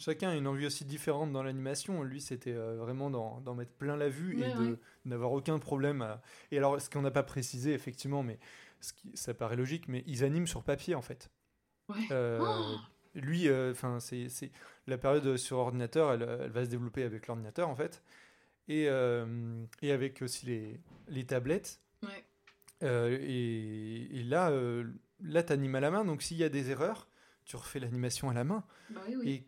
chacun 0.00 0.30
a 0.30 0.34
une 0.34 0.46
envie 0.48 0.66
aussi 0.66 0.84
différente 0.84 1.30
dans 1.30 1.42
l'animation 1.44 2.02
lui 2.02 2.20
c'était 2.20 2.52
euh, 2.54 2.76
vraiment 2.76 3.10
d'en 3.10 3.54
mettre 3.54 3.72
plein 3.72 3.96
la 3.96 4.08
vue 4.08 4.40
et 4.42 4.52
de 4.54 4.78
n'avoir 5.04 5.30
aucun 5.32 5.58
problème 5.60 6.02
à... 6.02 6.20
et 6.50 6.58
alors 6.58 6.80
ce 6.80 6.90
qu'on 6.90 7.02
n'a 7.02 7.10
pas 7.12 7.22
précisé 7.22 7.72
effectivement 7.72 8.22
mais 8.24 8.38
ce 8.80 8.92
qui, 8.92 9.10
ça 9.14 9.34
paraît 9.34 9.56
logique 9.56 9.86
mais 9.88 10.02
ils 10.06 10.24
animent 10.24 10.46
sur 10.48 10.64
papier 10.64 10.94
en 10.96 11.02
fait 11.02 11.30
Ouais. 11.88 12.06
Euh, 12.12 12.38
Oh 12.40 12.76
lui, 13.16 13.50
enfin, 13.52 13.98
c'est 13.98 14.28
c'est- 14.28 14.52
la 14.86 14.96
période 14.96 15.36
sur 15.36 15.56
ordinateur, 15.58 16.12
elle, 16.12 16.22
elle 16.22 16.50
va 16.52 16.64
se 16.64 16.70
développer 16.70 17.02
avec 17.02 17.26
l'ordinateur 17.26 17.68
en 17.68 17.74
fait, 17.74 18.04
et, 18.68 18.86
euh, 18.88 19.64
et 19.82 19.90
avec 19.90 20.22
aussi 20.22 20.46
les, 20.46 20.80
les 21.08 21.26
tablettes. 21.26 21.80
Ouais. 22.04 22.24
Euh, 22.84 23.18
et, 23.20 24.20
et 24.20 24.22
là, 24.22 24.50
euh, 24.52 24.84
là, 25.20 25.42
t'animes 25.42 25.74
à 25.74 25.80
la 25.80 25.90
main, 25.90 26.04
donc 26.04 26.22
s'il 26.22 26.36
y 26.36 26.44
a 26.44 26.48
des 26.48 26.70
erreurs, 26.70 27.08
tu 27.44 27.56
refais 27.56 27.80
l'animation 27.80 28.30
à 28.30 28.34
la 28.34 28.44
main. 28.44 28.62
Bah 28.90 29.00
oui, 29.08 29.16
oui. 29.18 29.28
Et, 29.30 29.44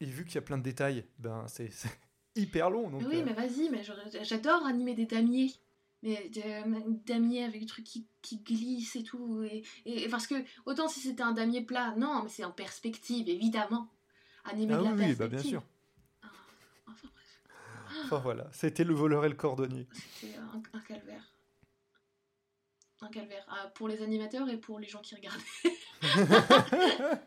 et 0.00 0.04
vu 0.06 0.24
qu'il 0.24 0.34
y 0.36 0.38
a 0.38 0.42
plein 0.42 0.58
de 0.58 0.62
détails, 0.62 1.04
ben 1.18 1.46
c'est 1.48 1.70
hyper 2.36 2.70
long. 2.70 2.90
Donc, 2.90 3.02
oui, 3.08 3.16
euh, 3.16 3.22
mais 3.24 3.32
vas-y, 3.32 3.68
mais 3.70 3.82
j'adore 4.22 4.64
animer 4.66 4.94
des 4.94 5.06
damiers. 5.06 5.52
Mais 6.02 6.30
euh, 6.44 6.62
damiers 7.06 7.44
avec 7.44 7.60
des 7.60 7.66
trucs 7.66 7.84
qui, 7.86 8.06
qui 8.22 8.36
glissent 8.38 8.96
et 8.96 9.02
tout. 9.02 9.42
Et, 9.44 9.64
et- 9.86 10.08
parce 10.08 10.26
que, 10.26 10.34
autant 10.66 10.88
si 10.88 11.00
c'était 11.00 11.22
un 11.22 11.32
damier 11.32 11.62
plat, 11.62 11.94
non, 11.96 12.22
mais 12.22 12.28
c'est 12.28 12.44
en 12.44 12.52
perspective, 12.52 13.28
évidemment. 13.28 13.88
Animer 14.44 14.74
ah 14.74 14.78
de 14.78 14.84
la 14.84 14.90
oui, 14.90 14.96
oui, 14.98 15.14
perspective. 15.14 15.18
bah, 15.18 15.28
bien 15.28 15.42
sûr. 15.42 15.62
Ah, 16.22 16.28
enfin 16.86 17.08
bref, 17.12 18.04
Enfin 18.04 18.18
voilà, 18.18 18.46
c'était 18.52 18.84
le 18.84 18.94
voleur 18.94 19.24
et 19.24 19.28
le 19.30 19.34
cordonnier. 19.34 19.88
c'était 20.20 20.36
un, 20.36 20.62
un 20.74 20.80
calvaire. 20.80 21.32
Un 23.00 23.08
calvaire. 23.08 23.44
Ah, 23.48 23.68
pour 23.74 23.88
les 23.88 24.02
animateurs 24.02 24.48
et 24.50 24.58
pour 24.58 24.78
les 24.78 24.86
gens 24.88 25.00
qui 25.00 25.14
regardent. 25.14 25.40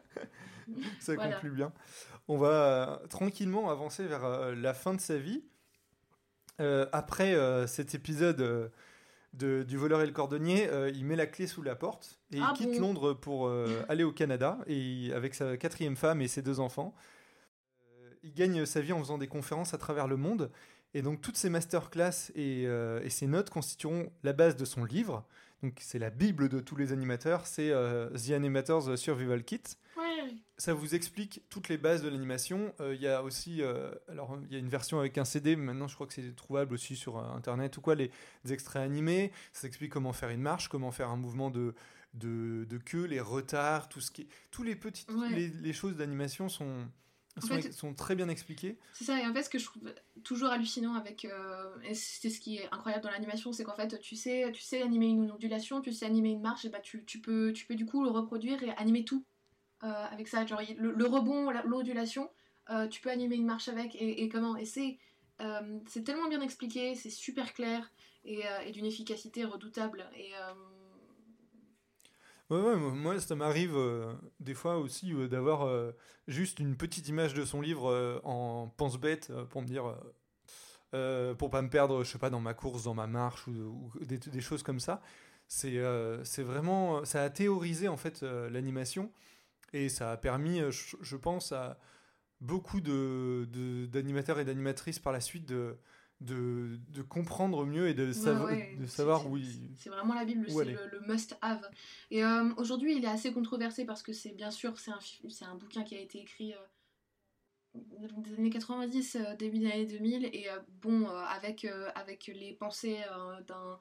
Ça 0.99 1.15
Voilà. 1.15 1.33
conclut 1.33 1.51
bien. 1.51 1.71
On 2.27 2.37
va 2.37 2.47
euh, 3.01 3.07
tranquillement 3.07 3.69
avancer 3.69 4.05
vers 4.05 4.23
euh, 4.25 4.55
la 4.55 4.73
fin 4.73 4.93
de 4.93 5.01
sa 5.01 5.17
vie. 5.17 5.43
Euh, 6.61 6.85
après 6.91 7.35
cet 7.67 7.95
épisode 7.95 8.71
de, 9.33 9.63
du 9.63 9.77
voleur 9.77 10.01
et 10.01 10.05
le 10.05 10.11
cordonnier, 10.11 10.69
il 10.93 11.05
met 11.05 11.15
la 11.15 11.25
clé 11.25 11.47
sous 11.47 11.61
la 11.61 11.75
porte 11.75 12.19
et 12.33 12.39
Ah 12.41 12.53
il 12.53 12.57
quitte 12.57 12.73
bon 12.73 12.87
Londres 12.87 13.13
pour 13.13 13.49
aller 13.89 14.03
au 14.03 14.11
Canada 14.11 14.57
et 14.67 15.13
avec 15.13 15.35
sa 15.35 15.55
quatrième 15.55 15.95
femme 15.95 16.21
et 16.21 16.27
ses 16.27 16.41
deux 16.41 16.59
enfants. 16.59 16.93
Il 18.23 18.33
gagne 18.33 18.65
sa 18.65 18.81
vie 18.81 18.91
en 18.91 18.99
faisant 18.99 19.17
des 19.17 19.27
conférences 19.27 19.73
à 19.73 19.77
travers 19.77 20.07
le 20.07 20.17
monde. 20.17 20.51
Et 20.93 21.01
donc 21.01 21.21
toutes 21.21 21.37
ces 21.37 21.49
masterclass 21.49 22.31
et, 22.35 22.63
euh, 22.65 22.99
et 23.03 23.09
ces 23.09 23.27
notes 23.27 23.49
constitueront 23.49 24.11
la 24.23 24.33
base 24.33 24.55
de 24.55 24.65
son 24.65 24.83
livre. 24.83 25.25
Donc 25.61 25.77
c'est 25.79 25.99
la 25.99 26.09
bible 26.09 26.49
de 26.49 26.59
tous 26.59 26.75
les 26.75 26.91
animateurs, 26.91 27.45
c'est 27.45 27.69
euh, 27.69 28.09
The 28.11 28.31
Animator's 28.31 28.95
Survival 28.95 29.43
Kit. 29.43 29.61
Ça 30.57 30.73
vous 30.73 30.95
explique 30.95 31.41
toutes 31.49 31.69
les 31.69 31.77
bases 31.77 32.01
de 32.01 32.09
l'animation. 32.09 32.73
Euh, 32.79 32.93
Il 32.95 33.01
y 33.01 33.07
a 33.07 33.23
aussi, 33.23 33.61
euh, 33.61 33.91
alors 34.07 34.37
il 34.47 34.53
y 34.53 34.55
a 34.55 34.59
une 34.59 34.69
version 34.69 34.99
avec 34.99 35.17
un 35.17 35.25
CD, 35.25 35.55
mais 35.55 35.65
maintenant 35.65 35.87
je 35.87 35.95
crois 35.95 36.07
que 36.07 36.13
c'est 36.13 36.35
trouvable 36.35 36.73
aussi 36.73 36.95
sur 36.95 37.17
euh, 37.17 37.23
internet 37.35 37.77
ou 37.77 37.81
quoi, 37.81 37.95
les, 37.95 38.11
extraits 38.49 38.81
animés. 38.83 39.31
Ça 39.53 39.67
explique 39.67 39.91
comment 39.91 40.13
faire 40.13 40.29
une 40.29 40.41
marche, 40.41 40.67
comment 40.67 40.91
faire 40.91 41.09
un 41.09 41.17
mouvement 41.17 41.49
de, 41.49 41.73
de, 42.13 42.65
de 42.69 42.77
queue, 42.77 43.05
les 43.05 43.19
retards, 43.21 43.87
tout 43.89 44.01
ce 44.01 44.11
qui, 44.11 44.27
tous 44.51 44.63
les 44.63 44.75
petites, 44.75 45.09
Ouais. 45.11 45.29
les, 45.29 45.47
les 45.49 45.73
choses 45.73 45.95
d'animation 45.95 46.49
sont, 46.49 46.87
sont, 47.37 47.47
fait- 47.47 47.71
sont 47.71 47.93
très 47.93 48.15
bien 48.15 48.27
expliquées. 48.27 48.77
C'est 48.93 49.05
ça, 49.05 49.19
et 49.21 49.25
en 49.25 49.33
fait, 49.33 49.43
ce 49.43 49.49
que 49.49 49.59
je 49.59 49.65
trouve 49.65 49.93
toujours 50.23 50.49
hallucinant 50.49 50.95
avec. 50.95 51.25
et 51.83 51.93
c'est 51.93 52.29
ce 52.29 52.39
qui 52.41 52.57
est 52.57 52.67
incroyable 52.73 53.03
dans 53.03 53.11
l'animation, 53.11 53.53
c'est 53.53 53.63
qu'en 53.63 53.75
fait, 53.75 53.97
tu 54.01 54.15
sais, 54.17 54.51
tu 54.53 54.61
sais 54.61 54.81
animer 54.81 55.07
une 55.07 55.31
ondulation, 55.31 55.79
tu 55.81 55.93
sais 55.93 56.05
animer 56.05 56.31
une 56.31 56.41
marche, 56.41 56.65
et 56.65 56.69
bah 56.69 56.79
tu, 56.81 57.05
tu, 57.05 57.21
peux, 57.21 57.53
tu 57.53 57.65
peux 57.65 57.75
du 57.75 57.85
coup 57.85 58.03
le 58.03 58.09
reproduire 58.09 58.61
et 58.63 58.71
animer 58.71 59.05
tout 59.05 59.23
avec 59.81 60.27
ça. 60.27 60.45
Genre, 60.45 60.61
le, 60.77 61.05
rebond, 61.05 61.49
la- 61.49 61.63
l'ondulation, 61.63 62.29
euh, 62.69 62.87
tu 62.87 63.01
peux 63.01 63.09
animer 63.09 63.35
une 63.35 63.45
marche 63.45 63.67
avec, 63.67 63.95
et, 63.95 64.29
comment 64.29 64.57
Et 64.57 64.65
c'est. 64.65 64.97
euh, 65.41 65.79
c'est 65.87 66.03
tellement 66.03 66.27
bien 66.27 66.41
expliqué, 66.41 66.95
c'est 66.95 67.09
super 67.09 67.53
clair 67.53 67.91
et, 68.25 68.45
euh, 68.45 68.71
d'une 68.71 68.85
efficacité 68.85 69.45
redoutable. 69.45 70.05
Euh, 72.51 72.75
moi- 72.77 73.19
ça 73.19 73.35
m'arrive 73.35 73.75
euh, 73.75 74.13
des 74.39 74.53
fois 74.53 74.77
aussi 74.77 75.13
euh, 75.13 75.27
d'avoir 75.27 75.63
euh, 75.67 75.91
juste 76.27 76.59
une 76.59 76.75
petite 76.75 77.07
image 77.07 77.33
de 77.33 77.45
son 77.45 77.61
livre 77.61 77.89
euh, 77.89 78.19
en 78.23 78.67
pense-bête 78.75 79.29
euh, 79.29 79.45
pour 79.45 79.61
me 79.61 79.67
dire, 79.67 79.87
euh, 79.87 79.95
euh, 80.95 81.33
pour 81.35 81.49
pas 81.51 81.61
me 81.61 81.69
perdre, 81.69 82.03
je 82.03 82.11
sais 82.11 82.17
pas, 82.17 82.29
dans 82.29 82.39
ma 82.39 82.53
course, 82.53 82.83
dans 82.83 82.95
ma 82.95 83.07
marche 83.07 83.47
ou, 83.47 83.91
des, 84.01 84.41
choses 84.41 84.63
comme 84.63 84.79
ça. 84.79 85.01
C'est 85.47 85.77
euh, 85.77 86.23
vraiment, 86.39 87.05
ça 87.05 87.23
a 87.23 87.29
théorisé 87.29 87.87
en 87.87 87.97
fait 87.97 88.23
euh, 88.23 88.49
l'animation 88.49 89.11
et 89.73 89.89
ça 89.89 90.11
a 90.11 90.17
permis, 90.17 90.59
euh, 90.61 90.71
je, 90.71 91.15
pense, 91.15 91.51
à, 91.51 91.79
beaucoup 92.41 92.81
de, 92.81 93.47
de- 93.51 93.85
d'animateurs 93.85 94.39
et 94.39 94.45
d'animatrices 94.45 94.99
par 94.99 95.13
la 95.13 95.19
suite 95.21 95.45
de, 95.45 95.77
de, 96.21 96.79
de 96.89 97.01
comprendre 97.01 97.65
mieux 97.65 97.87
et 97.87 97.93
de, 97.93 98.11
savo- 98.11 98.45
ouais, 98.45 98.75
de 98.79 98.85
savoir 98.85 99.29
où 99.29 99.37
ils... 99.37 99.69
C'est 99.77 99.89
vraiment 99.89 100.13
la 100.13 100.25
Bible, 100.25 100.45
c'est 100.49 100.65
le, 100.65 100.87
le 100.87 100.99
must-have. 101.01 101.69
Et 102.11 102.23
euh, 102.23 102.53
aujourd'hui, 102.57 102.95
il 102.97 103.03
est 103.03 103.07
assez 103.09 103.31
controversé 103.33 103.85
parce 103.85 104.03
que 104.03 104.13
c'est 104.13 104.31
bien 104.31 104.51
sûr, 104.51 104.77
c'est 104.79 104.91
un, 104.91 104.99
un 105.51 105.55
bouquin 105.55 105.83
qui 105.83 105.95
a 105.95 105.99
été 105.99 106.19
écrit 106.21 106.53
euh, 106.53 106.57
des 107.75 108.33
années 108.35 108.49
90, 108.49 109.15
euh, 109.15 109.35
début 109.35 109.59
des 109.59 109.67
années 109.71 109.85
2000, 109.85 110.25
et 110.25 110.47
bon, 110.81 111.07
avec, 111.07 111.65
avec 111.95 112.27
les 112.27 112.53
pensées 112.53 112.97
d'un 113.47 113.79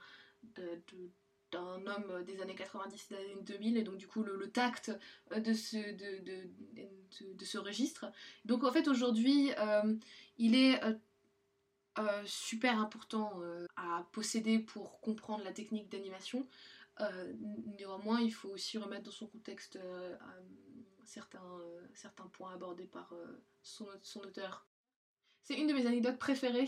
de- 0.56 0.82
de- 0.92 1.10
d'un 1.50 1.86
homme 1.86 2.24
des 2.24 2.40
années 2.40 2.54
90 2.54 3.08
des 3.08 3.16
années 3.16 3.36
2000 3.42 3.76
et 3.76 3.82
donc 3.82 3.96
du 3.96 4.06
coup 4.06 4.22
le, 4.22 4.50
tact 4.50 4.92
euh, 5.32 5.40
de 5.40 5.52
ce, 5.54 5.76
de, 5.76 6.24
de, 6.24 7.34
de- 7.34 7.44
ce 7.44 7.58
registre 7.58 8.06
donc 8.44 8.64
en 8.64 8.72
fait 8.72 8.88
aujourd'hui 8.88 9.50
euh, 9.58 9.94
il 10.36 10.54
est 10.54 10.82
euh, 10.84 10.92
euh, 11.98 12.22
super 12.26 12.78
important 12.78 13.40
euh, 13.42 13.66
à 13.76 14.06
posséder 14.12 14.58
pour 14.60 15.00
comprendre 15.00 15.42
la 15.42 15.52
technique 15.52 15.88
d'animation. 15.88 16.46
Euh, 17.00 17.32
néanmoins, 17.76 18.20
il 18.20 18.32
faut 18.32 18.50
aussi 18.50 18.78
remettre 18.78 19.04
dans 19.04 19.10
son 19.10 19.26
contexte 19.26 19.76
euh, 19.76 20.14
euh, 20.14 20.42
certains, 21.04 21.42
euh, 21.60 21.80
certains 21.94 22.26
points 22.26 22.52
abordés 22.52 22.86
par 22.86 23.12
euh, 23.14 23.42
son, 23.62 23.88
son 24.02 24.20
auteur. 24.20 24.66
C'est 25.42 25.58
une 25.58 25.66
de 25.66 25.72
mes 25.72 25.86
anecdotes 25.86 26.18
préférées 26.18 26.66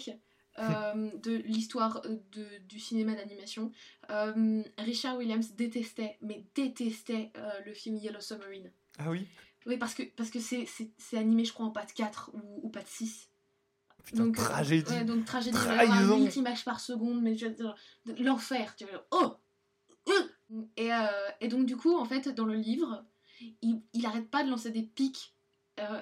euh, 0.58 1.10
de 1.18 1.36
l'histoire 1.36 2.02
euh, 2.04 2.16
de- 2.32 2.58
du 2.68 2.78
cinéma 2.80 3.14
d'animation. 3.14 3.70
Euh, 4.10 4.62
Richard 4.78 5.16
Williams 5.16 5.52
détestait, 5.54 6.18
mais 6.20 6.44
détestait 6.54 7.30
euh, 7.36 7.50
le 7.64 7.72
film 7.74 7.96
Yellow 7.96 8.20
Submarine. 8.20 8.70
Ah 8.98 9.10
oui? 9.10 9.26
Oui, 9.66 9.76
parce 9.76 9.94
que 9.94 10.02
parce 10.16 10.30
que 10.30 10.40
c'est 10.40 10.66
c'est- 10.66 10.90
c'est 10.98 11.18
animé, 11.18 11.44
je 11.44 11.52
crois, 11.52 11.66
en 11.66 11.70
patte 11.70 11.92
4 11.92 12.30
ou, 12.34 12.40
ou 12.66 12.68
patte 12.70 12.88
6. 12.88 13.28
Putain, 14.04 14.28
euh, 14.28 14.32
tragédie. 14.32 14.90
ouais, 14.90 15.04
donc 15.04 15.24
tragédie, 15.24 15.56
il 15.60 15.66
va 15.68 15.84
y 15.84 15.86
Trahison. 15.86 16.02
avoir 16.02 16.18
1000 16.18 16.36
images 16.36 16.64
par 16.64 16.80
seconde, 16.80 17.20
mais 17.22 17.34
de- 17.34 17.74
l'enfer, 18.24 18.74
tu 18.76 18.86
vois. 18.86 19.06
Oh 19.12 19.36
Euh 20.08 20.28
et, 20.76 20.90
et 21.40 21.48
donc, 21.48 21.66
du 21.66 21.76
coup, 21.76 21.96
en 21.96 22.04
fait, 22.04 22.28
dans 22.30 22.44
le 22.46 22.54
livre, 22.54 23.04
il, 23.62 23.82
il 23.92 24.04
arrête 24.06 24.28
pas 24.30 24.42
de 24.42 24.50
lancer 24.50 24.70
des 24.70 24.82
pics 24.82 25.34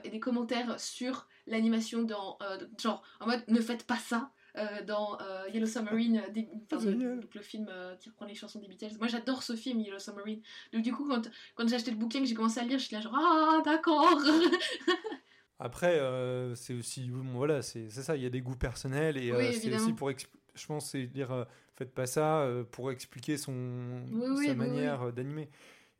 et 0.05 0.11
des 0.11 0.18
commentaires 0.20 0.80
sur 0.80 1.28
l'animation 1.46 2.03
dans. 2.03 2.38
genre, 2.80 3.03
en 3.20 3.26
mode, 3.26 3.44
ne 3.49 3.61
faites 3.61 3.84
pas 3.84 3.99
ça. 3.99 4.32
Euh, 4.59 4.82
dans 4.84 5.18
euh, 5.20 5.44
Yellow 5.52 5.66
Submarine, 5.66 6.18
euh, 6.26 6.30
des- 6.30 6.48
enfin, 6.72 6.80
Génial. 6.80 7.20
donc 7.20 7.34
le 7.34 7.40
film 7.42 7.66
euh, 7.70 7.94
qui 7.96 8.09
reprend 8.11 8.26
les 8.26 8.34
chansons 8.34 8.61
des 8.61 8.68
Beatles. 8.68 8.96
Moi 8.98 9.09
j'adore 9.09 9.42
ce 9.42 9.54
film, 9.56 9.80
Yellow 9.80 9.98
Submarine. 9.98 10.40
Donc 10.72 10.82
du 10.82 10.92
coup, 10.92 11.06
quand, 11.09 11.30
quand 11.54 11.68
j'ai 11.68 11.76
acheté 11.76 11.90
le 11.90 11.96
bouquin, 11.96 12.20
que 12.20 12.26
j'ai 12.26 12.34
commencé 12.34 12.61
à 12.61 12.64
le 12.64 12.70
lire, 12.70 12.78
je 12.78 12.84
suis 12.84 12.94
là 12.94 13.00
genre, 13.00 13.14
ah 13.16 13.61
d'accord 13.64 14.18
Après, 15.61 15.98
euh, 15.98 16.54
c'est 16.54 16.74
aussi, 16.74 17.11
bon, 17.11 17.24
voilà, 17.34 17.62
c'est 17.62 17.90
ça, 17.90 18.16
il 18.16 18.22
y 18.22 18.26
a 18.26 18.30
des 18.30 18.40
goûts 18.40 18.54
personnels 18.56 19.16
et 19.16 19.32
euh, 19.32 19.38
Oui, 19.38 19.52
c'est 19.52 19.74
aussi 19.74 19.92
pour, 19.92 20.11
je 20.11 20.66
pense, 20.66 20.90
c'est 20.90 21.06
dire, 21.06 21.32
euh, 21.32 21.44
faites 21.74 21.92
pas 21.92 22.06
ça 22.06 22.42
euh, 22.42 22.62
pour 22.64 22.92
expliquer 22.92 23.36
son, 23.36 24.02
Oui, 24.12 24.46
sa 24.46 24.52
oui, 24.52 24.56
manière 24.56 25.12
d'animer. 25.12 25.50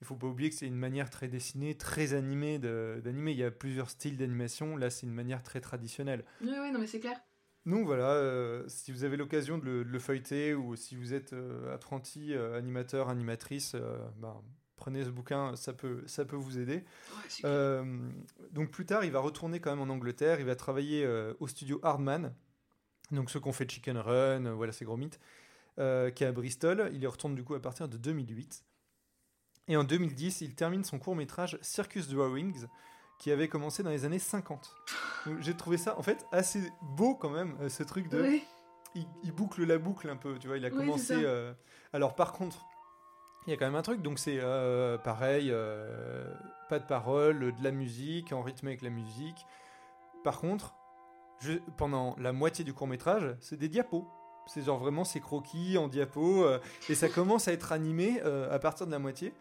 Il 0.01 0.07
faut 0.07 0.15
pas 0.15 0.29
oublier 0.29 0.49
que 0.51 0.55
c'est 0.55 0.67
une 0.69 0.77
manière 0.77 1.11
très 1.11 1.27
dessinée, 1.27 1.77
très 1.77 2.15
animée 2.15 2.61
d'animer. 2.61 3.33
Il 3.33 3.39
y 3.39 3.43
a 3.43 3.51
plusieurs 3.51 3.91
styles 3.91 4.17
d'animation. 4.17 4.77
Là, 4.77 4.91
c'est 4.91 5.07
une 5.09 5.13
manière 5.13 5.43
très 5.43 5.61
traditionnelle. 5.61 6.25
Oui, 6.41 6.51
oui, 6.61 6.71
non 6.71 6.79
mais 6.79 6.87
c'est 6.87 7.01
clair. 7.01 7.21
Donc 7.69 7.85
voilà, 7.85 8.13
euh, 8.13 8.65
si 8.67 8.93
vous 8.93 9.05
avez 9.05 9.19
l'occasion 9.19 9.59
de 9.59 9.65
le, 9.67 9.85
de 9.85 9.91
le 9.91 9.99
feuilleter 9.99 10.55
ou 10.55 10.75
si 10.75 10.97
vous 10.97 11.13
êtes 11.13 11.35
euh, 11.35 11.75
apprenti 11.75 12.33
euh, 12.33 12.57
animateur, 12.57 13.11
animatrice, 13.11 13.77
ben, 14.17 14.41
prenez 14.77 15.05
ce 15.05 15.11
bouquin, 15.11 15.55
ça 15.55 15.75
peut, 15.75 16.03
ça 16.07 16.25
peut 16.25 16.37
vous 16.37 16.59
aider. 16.59 16.77
Ouais, 16.77 17.23
c'est 17.29 18.53
donc 18.53 18.71
plus 18.71 18.87
tard, 18.87 19.05
il 19.05 19.13
va 19.13 19.21
retourner 19.21 19.61
quand 19.61 19.69
même 19.69 19.87
en 19.87 19.93
Angleterre. 19.93 20.41
Il 20.41 20.47
va 20.47 20.57
travailler 20.57 21.07
au 21.41 21.47
studio 21.47 21.79
Hardman, 21.83 22.35
donc 23.11 23.31
ceux 23.31 23.39
qu'on 23.39 23.53
fait 23.53 23.71
Chicken 23.71 23.99
Run, 23.99 24.55
voilà 24.55 24.73
ces 24.73 24.87
gros 24.87 24.97
mythes, 24.97 25.21
qui 25.77 25.83
est 25.83 26.27
à 26.27 26.33
Bristol. 26.33 26.91
Il 26.95 27.03
y 27.03 27.07
retourne 27.07 27.35
du 27.35 27.45
coup 27.45 27.55
à 27.55 27.61
partir 27.61 27.87
de 27.87 27.99
2008. 27.99 28.65
Et 29.71 29.77
en 29.77 29.85
2010, 29.85 30.41
il 30.41 30.55
termine 30.55 30.85
son 30.85 30.99
court 30.99 31.15
métrage 31.15 31.59
Circus 31.61 32.09
Drawings, 32.09 32.65
qui 33.19 33.31
avait 33.33 33.49
commencé 33.49 33.83
dans 33.83 33.91
les 33.91 34.05
années 34.05 34.19
50. 34.19 34.75
Donc, 35.27 35.41
J'ai 35.41 35.55
trouvé 35.57 35.77
ça 35.77 35.99
en 35.99 36.03
fait 36.03 36.27
assez 36.33 36.73
beau 36.83 37.15
quand 37.15 37.31
même, 37.31 37.57
euh, 37.61 37.69
ce 37.69 37.83
truc 37.83 38.09
de 38.09 38.19
il, 38.95 39.07
il 39.23 39.33
boucle 39.33 39.65
la 39.65 39.79
boucle 39.79 40.09
un 40.09 40.17
peu, 40.17 40.39
tu 40.39 40.47
vois. 40.49 40.57
Il 40.57 40.65
a 40.65 40.69
Oui, 40.71 40.77
commencé. 40.77 41.15
euh, 41.15 41.53
Alors 41.93 42.15
par 42.15 42.33
contre, 42.33 42.65
il 43.47 43.51
y 43.51 43.53
a 43.53 43.57
quand 43.57 43.67
même 43.67 43.75
un 43.77 43.83
truc, 43.83 44.03
donc 44.03 44.19
c'est 44.19 44.39
euh, 44.41 44.99
pareil, 44.99 45.49
euh, 45.51 46.33
pas 46.69 46.79
de 46.79 46.87
parole, 46.87 47.39
de 47.53 47.63
la 47.65 47.71
musique, 47.71 48.33
en 48.33 48.43
rythme 48.43 48.69
avec 48.69 48.83
la 48.83 48.91
musique. 48.91 49.47
Par 50.25 50.39
contre, 50.41 50.75
je- 51.41 51.59
pendant 51.77 52.15
la 52.19 52.33
moitié 52.33 52.65
du 52.65 52.73
court 52.75 52.87
métrage, 52.89 53.37
c'est 53.41 53.57
des 53.59 53.69
diapos. 53.69 54.07
C'est 54.47 54.63
genre 54.63 54.79
vraiment 54.79 55.05
ces 55.05 55.21
croquis 55.21 55.77
en 55.77 55.89
diapo, 55.89 56.45
euh, 56.45 56.59
et 56.89 56.95
ça 56.95 57.09
commence 57.11 57.49
à 57.49 57.53
être 57.53 57.73
animé 57.73 58.21
à 58.23 58.59
partir 58.59 58.87
de 58.87 58.91
la 58.93 58.99
moitié. 58.99 59.35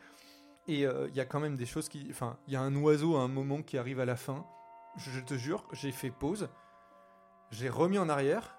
Et 0.68 0.86
euh, 0.86 1.08
il 1.10 1.16
y 1.16 1.20
a 1.22 1.26
quand 1.26 1.40
même 1.40 1.56
des 1.56 1.66
choses 1.66 1.88
qui. 1.90 2.08
Enfin, 2.10 2.38
il 2.48 2.54
y 2.54 2.56
a 2.56 2.62
un 2.62 2.76
oiseau 2.76 3.16
à 3.16 3.22
un 3.22 3.28
moment 3.28 3.62
qui 3.62 3.78
arrive 3.78 4.00
à 4.00 4.06
la 4.06 4.16
fin. 4.18 4.46
Je, 4.98 5.20
te 5.22 5.36
jure, 5.36 5.68
j'ai 5.74 5.92
fait 5.92 6.12
pause. 6.12 6.50
J'ai 7.52 7.70
remis 7.70 7.98
en 7.98 8.10
arrière. 8.10 8.54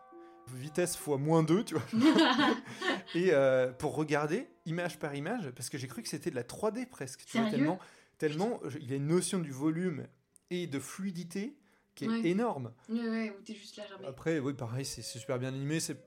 Vitesse 0.55 0.97
fois 0.97 1.19
moins 1.19 1.43
2, 1.43 1.63
tu 1.65 1.75
vois. 1.75 1.83
Et 3.15 3.33
euh, 3.33 3.71
pour 3.73 3.95
regarder, 3.95 4.49
image 4.65 4.99
par 4.99 5.15
image, 5.15 5.51
parce 5.51 5.69
que 5.69 5.77
j'ai 5.77 5.87
cru 5.89 6.03
que 6.03 6.09
c'était 6.09 6.31
de 6.31 6.37
la 6.37 6.43
3D 6.45 6.87
presque. 6.89 7.25
tu 7.27 7.37
vois, 7.37 7.47
Sérieux? 7.51 7.59
tellement, 7.59 7.79
tellement 8.17 8.61
il 8.81 8.91
a 8.93 8.97
une 8.97 9.09
notion 9.09 9.41
du 9.41 9.51
volume 9.53 10.07
et 10.51 10.67
de 10.67 10.79
fluidité 10.79 11.55
qui 11.95 12.07
est 12.07 12.09
Ouais. 12.09 12.27
énorme. 12.29 12.73
Ouais, 12.89 13.09
ouais, 13.09 13.37
où 13.39 13.43
t'es 13.43 13.55
juste 13.55 13.77
là, 13.77 13.85
jamais. 13.89 14.07
Après, 14.07 14.39
oui, 14.39 14.55
pareil, 14.55 14.87
c'est 14.87 15.03
super 15.03 15.39
bien 15.39 15.49
animé, 15.49 15.81
c'est 15.81 15.99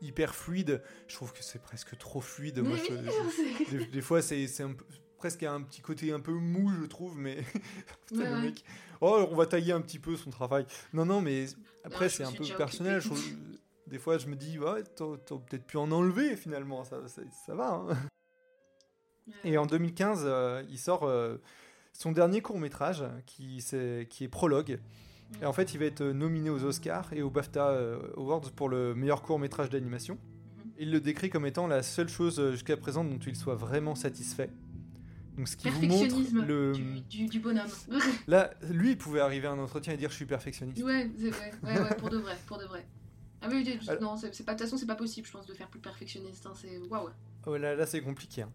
hyper 0.00 0.34
fluide. 0.34 0.82
Je 1.08 1.16
trouve 1.16 1.32
que 1.34 1.42
c'est 1.42 1.60
presque 1.60 1.98
trop 1.98 2.22
fluide. 2.22 2.60
Moi, 2.60 2.78
je- 2.78 2.84
je- 2.84 3.70
des, 3.76 3.86
des 3.86 4.00
fois, 4.00 4.22
c'est 4.22 4.62
un 4.62 4.72
peu- 4.72 4.86
presque 5.20 5.42
un 5.44 5.60
petit 5.62 5.80
côté 5.82 6.12
un 6.12 6.18
peu 6.20 6.32
mou, 6.32 6.72
je 6.80 6.86
trouve, 6.86 7.16
mais 7.18 7.36
Putain, 8.08 8.22
Ouais, 8.22 8.28
le 8.30 8.34
ouais. 8.36 8.40
mec, 8.42 8.64
oh, 9.00 9.26
on 9.30 9.36
va 9.36 9.46
tailler 9.46 9.72
un 9.72 9.80
petit 9.80 9.98
peu 9.98 10.16
son 10.16 10.30
travail. 10.30 10.66
Non, 10.92 11.04
non, 11.04 11.20
mais 11.20 11.46
après, 11.84 12.08
c'est 12.08 12.24
un 12.24 12.32
peu 12.32 12.44
personnel. 12.56 13.00
je 13.00 13.08
des 13.86 13.98
fois, 13.98 14.18
je 14.18 14.26
me 14.28 14.36
dis, 14.36 14.58
ouais, 14.58 14.82
t'aurais 14.96 15.18
peut-être 15.18 15.64
pu 15.66 15.76
en 15.76 15.90
enlever 15.92 16.36
finalement, 16.36 16.84
ça, 16.84 17.06
ça, 17.08 17.22
ça 17.46 17.54
va. 17.54 17.70
hein. 17.74 17.86
Ouais. 17.88 19.34
Et 19.44 19.58
en 19.58 19.66
2015, 19.66 20.22
euh, 20.24 20.62
il 20.70 20.78
sort 20.78 21.02
euh, 21.04 21.36
son 21.92 22.12
dernier 22.12 22.40
court 22.40 22.58
métrage 22.58 23.04
qui, 23.26 23.64
qui 24.08 24.24
est 24.24 24.28
Prologue. 24.28 24.78
Et 25.42 25.44
en 25.46 25.52
fait, 25.52 25.74
il 25.74 25.78
va 25.80 25.84
être 25.86 26.02
nominé 26.04 26.50
aux 26.50 26.64
Oscars 26.64 27.12
et 27.12 27.22
aux 27.22 27.30
BAFTA 27.30 27.68
euh, 27.68 28.00
Awards 28.16 28.50
pour 28.56 28.68
le 28.68 28.94
meilleur 28.94 29.22
court 29.22 29.38
métrage 29.38 29.70
d'animation. 29.70 30.14
Mhm. 30.14 30.72
Il 30.78 30.90
le 30.92 31.00
décrit 31.00 31.28
comme 31.30 31.44
étant 31.46 31.66
la 31.66 31.82
seule 31.82 32.08
chose 32.08 32.38
euh, 32.40 32.52
jusqu'à 32.52 32.76
présent 32.76 33.04
dont 33.04 33.18
il 33.18 33.36
soit 33.36 33.54
vraiment 33.56 33.94
satisfait. 33.94 34.50
Donc, 35.40 35.48
ce 35.48 35.56
qui 35.56 35.68
vous 35.70 35.80
montre 35.86 35.88
Perfectionnisme 36.00 36.44
le. 36.44 36.72
du, 36.72 37.00
du, 37.00 37.26
du 37.26 37.40
bonhomme. 37.40 37.66
Là, 38.26 38.50
lui, 38.70 38.90
il 38.90 38.98
pouvait 38.98 39.20
arriver 39.20 39.46
à 39.46 39.52
un 39.52 39.58
entretien 39.58 39.92
et 39.94 39.96
dire 39.96 40.10
Je 40.10 40.16
suis 40.16 40.26
perfectionniste. 40.26 40.82
ouais, 40.82 41.10
c'est 41.18 41.30
vrai. 41.30 41.50
Ouais, 41.62 41.80
ouais, 41.80 41.94
pour 41.96 42.10
de 42.10 42.18
vrai, 42.18 42.36
pour 42.46 42.58
de 42.58 42.64
vrai. 42.66 42.86
Ah 43.42 43.46
oui, 43.50 43.66
Alors- 43.88 44.02
non, 44.02 44.16
c'est 44.18 44.26
pas, 44.44 44.52
de 44.52 44.58
toute 44.58 44.66
façon, 44.66 44.76
c'est 44.76 44.86
pas 44.86 44.96
possible, 44.96 45.26
je 45.26 45.32
pense, 45.32 45.46
de 45.46 45.54
faire 45.54 45.68
plus 45.68 45.80
perfectionniste. 45.80 46.44
hein, 46.44 46.52
c'est 46.54 46.76
waouh. 46.90 47.08
Oh 47.46 47.56
là, 47.56 47.74
là 47.74 47.86
c'est 47.86 48.02
compliqué. 48.02 48.42
hein. 48.42 48.50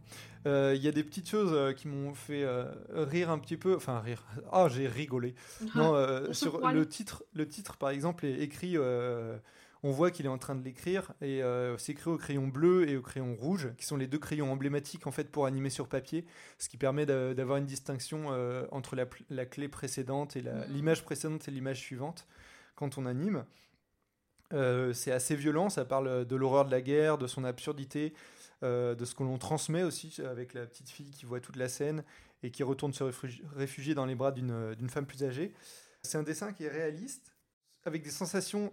Euh, 0.46 0.74
Il 0.76 0.84
y 0.84 0.88
a 0.88 0.92
des 0.92 1.04
petites 1.04 1.28
choses 1.28 1.54
euh, 1.54 1.74
qui 1.74 1.88
m'ont 1.88 2.14
fait 2.14 2.44
euh, 2.44 2.66
rire 2.94 3.32
un 3.32 3.40
petit 3.40 3.58
peu. 3.58 3.76
Enfin, 3.76 4.00
rire. 4.00 4.24
Ah, 4.52 4.68
j'ai 4.70 4.88
rigolé. 4.88 5.34
Non, 5.74 5.96
euh, 5.96 6.26
On 6.30 6.34
se 6.34 6.42
sur 6.42 6.68
le 6.72 6.88
titre, 6.88 7.24
le 7.34 7.48
titre 7.48 7.78
par 7.78 7.90
exemple 7.90 8.28
est 8.28 8.40
écrit. 8.42 8.78
On 9.88 9.92
voit 9.92 10.10
qu'il 10.10 10.26
est 10.26 10.30
en 10.30 10.38
train 10.40 10.56
de 10.56 10.64
l'écrire 10.64 11.14
et 11.22 11.44
euh, 11.44 11.78
c'est 11.78 11.92
écrit 11.92 12.10
au 12.10 12.18
crayon 12.18 12.48
bleu 12.48 12.90
et 12.90 12.98
au 12.98 13.02
crayon 13.04 13.36
rouge, 13.36 13.70
qui 13.78 13.86
sont 13.86 13.98
les 13.98 14.08
deux 14.08 14.18
crayons 14.18 14.52
emblématiques 14.52 15.06
en 15.06 15.12
fait 15.12 15.30
pour 15.30 15.46
animer 15.46 15.70
sur 15.70 15.88
papier, 15.88 16.26
ce 16.58 16.70
qui 16.70 16.78
permet 16.78 17.06
d'a- 17.06 17.34
d'avoir 17.36 17.58
une 17.60 17.66
distinction 17.68 18.28
euh, 18.32 18.66
entre 18.72 18.96
la, 18.96 19.46
clé 19.46 19.68
précédente 19.68 20.36
et 20.38 20.42
Mhm. 20.42 20.66
l'image 20.70 21.04
précédente 21.04 21.48
et 21.48 21.52
l'image 21.52 21.80
suivante 21.80 22.26
quand 22.76 22.98
on 22.98 23.06
anime. 23.06 23.46
Euh, 24.54 24.94
c'est 24.94 25.12
assez 25.12 25.36
violent, 25.36 25.70
ça 25.70 25.86
parle 25.86 26.26
de 26.26 26.36
l'horreur 26.36 26.66
de 26.66 26.72
la 26.72 26.82
guerre, 26.82 27.18
de 27.18 27.28
son 27.28 27.44
absurdité, 27.44 28.14
euh, 28.64 28.96
de 28.96 29.06
ce 29.06 29.14
que 29.16 29.24
l'on 29.24 29.38
transmet 29.38 29.84
aussi 29.84 30.20
avec 30.24 30.54
la 30.54 30.66
petite 30.66 30.90
fille 30.90 31.12
qui 31.12 31.26
voit 31.26 31.40
toute 31.42 31.58
la 31.58 31.68
scène 31.70 32.04
et 32.44 32.52
qui 32.52 32.64
retourne 32.64 32.94
se 32.94 33.04
réfugi- 33.04 33.44
réfugier 33.56 33.94
dans 33.96 34.06
les 34.06 34.16
bras 34.16 34.32
d'une 34.32 34.90
femme 34.90 35.06
plus 35.06 35.24
âgée. 35.24 35.52
C'est 36.04 36.18
un 36.18 36.24
dessin 36.24 36.54
qui 36.54 36.64
est 36.64 36.70
réaliste, 36.70 37.34
avec 37.84 38.02
des 38.04 38.10
sensations 38.12 38.72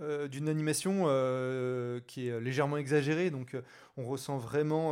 euh, 0.00 0.28
d'une 0.28 0.48
animation 0.48 1.04
euh, 1.06 2.00
qui 2.06 2.28
est 2.28 2.40
légèrement 2.40 2.76
exagérée. 2.76 3.30
Donc, 3.30 3.54
euh, 3.54 3.62
on 3.96 4.06
ressent 4.06 4.38
vraiment, 4.38 4.90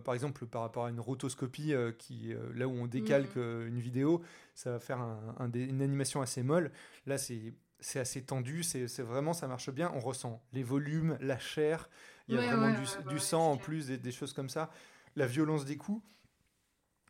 par 0.00 0.14
exemple, 0.14 0.46
par 0.46 0.62
rapport 0.62 0.86
à 0.86 0.90
une 0.90 1.00
rotoscopie, 1.00 1.74
qui, 1.98 2.34
là 2.54 2.68
où 2.68 2.72
on 2.72 2.86
décalque 2.86 3.36
Mhm. 3.36 3.66
une 3.68 3.78
vidéo, 3.80 4.22
ça 4.54 4.72
va 4.72 4.78
faire 4.80 5.00
un- 5.00 5.34
un 5.38 5.48
dé- 5.48 5.64
une 5.64 5.82
animation 5.82 6.20
assez 6.20 6.42
molle. 6.42 6.70
Là, 7.06 7.18
c'est 7.18 7.54
c'est 7.84 7.98
assez 7.98 8.22
tendu, 8.22 8.62
c'est 8.62 8.86
vraiment, 9.02 9.32
ça 9.32 9.48
marche 9.48 9.68
bien. 9.70 9.90
On 9.96 9.98
ressent 9.98 10.40
les 10.52 10.62
volumes, 10.62 11.18
la 11.20 11.36
chair, 11.36 11.90
il 12.28 12.34
y 12.34 12.38
a 12.38 12.40
Ouais, 12.40 12.46
vraiment 12.46 12.68
ouais, 12.68 12.72
du, 12.74 12.82
ouais, 12.82 13.04
du 13.08 13.14
ouais, 13.14 13.20
sang 13.20 13.50
en 13.52 13.56
plus, 13.56 13.88
des, 13.88 13.98
des 13.98 14.12
choses 14.12 14.32
comme 14.32 14.48
ça, 14.48 14.70
la 15.16 15.26
violence 15.26 15.64
des 15.64 15.76
coups. 15.76 16.00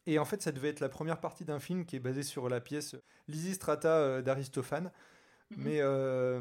Et 0.07 0.19
en 0.19 0.25
fait, 0.25 0.43
ça 0.43 0.51
devait 0.51 0.69
être 0.69 0.81
la 0.81 0.89
première 0.89 1.21
partie 1.21 1.45
d'un 1.45 1.61
film 1.61 1.85
qui 1.85 1.97
est 1.97 2.01
basé 2.01 2.23
sur 2.23 2.49
la 2.49 2.61
pièce 2.61 2.97
Lysistrata 3.29 4.21
d'Aristophane. 4.23 4.91
Mhm. 5.57 5.65
Mais, 5.65 5.79
euh, 5.81 6.41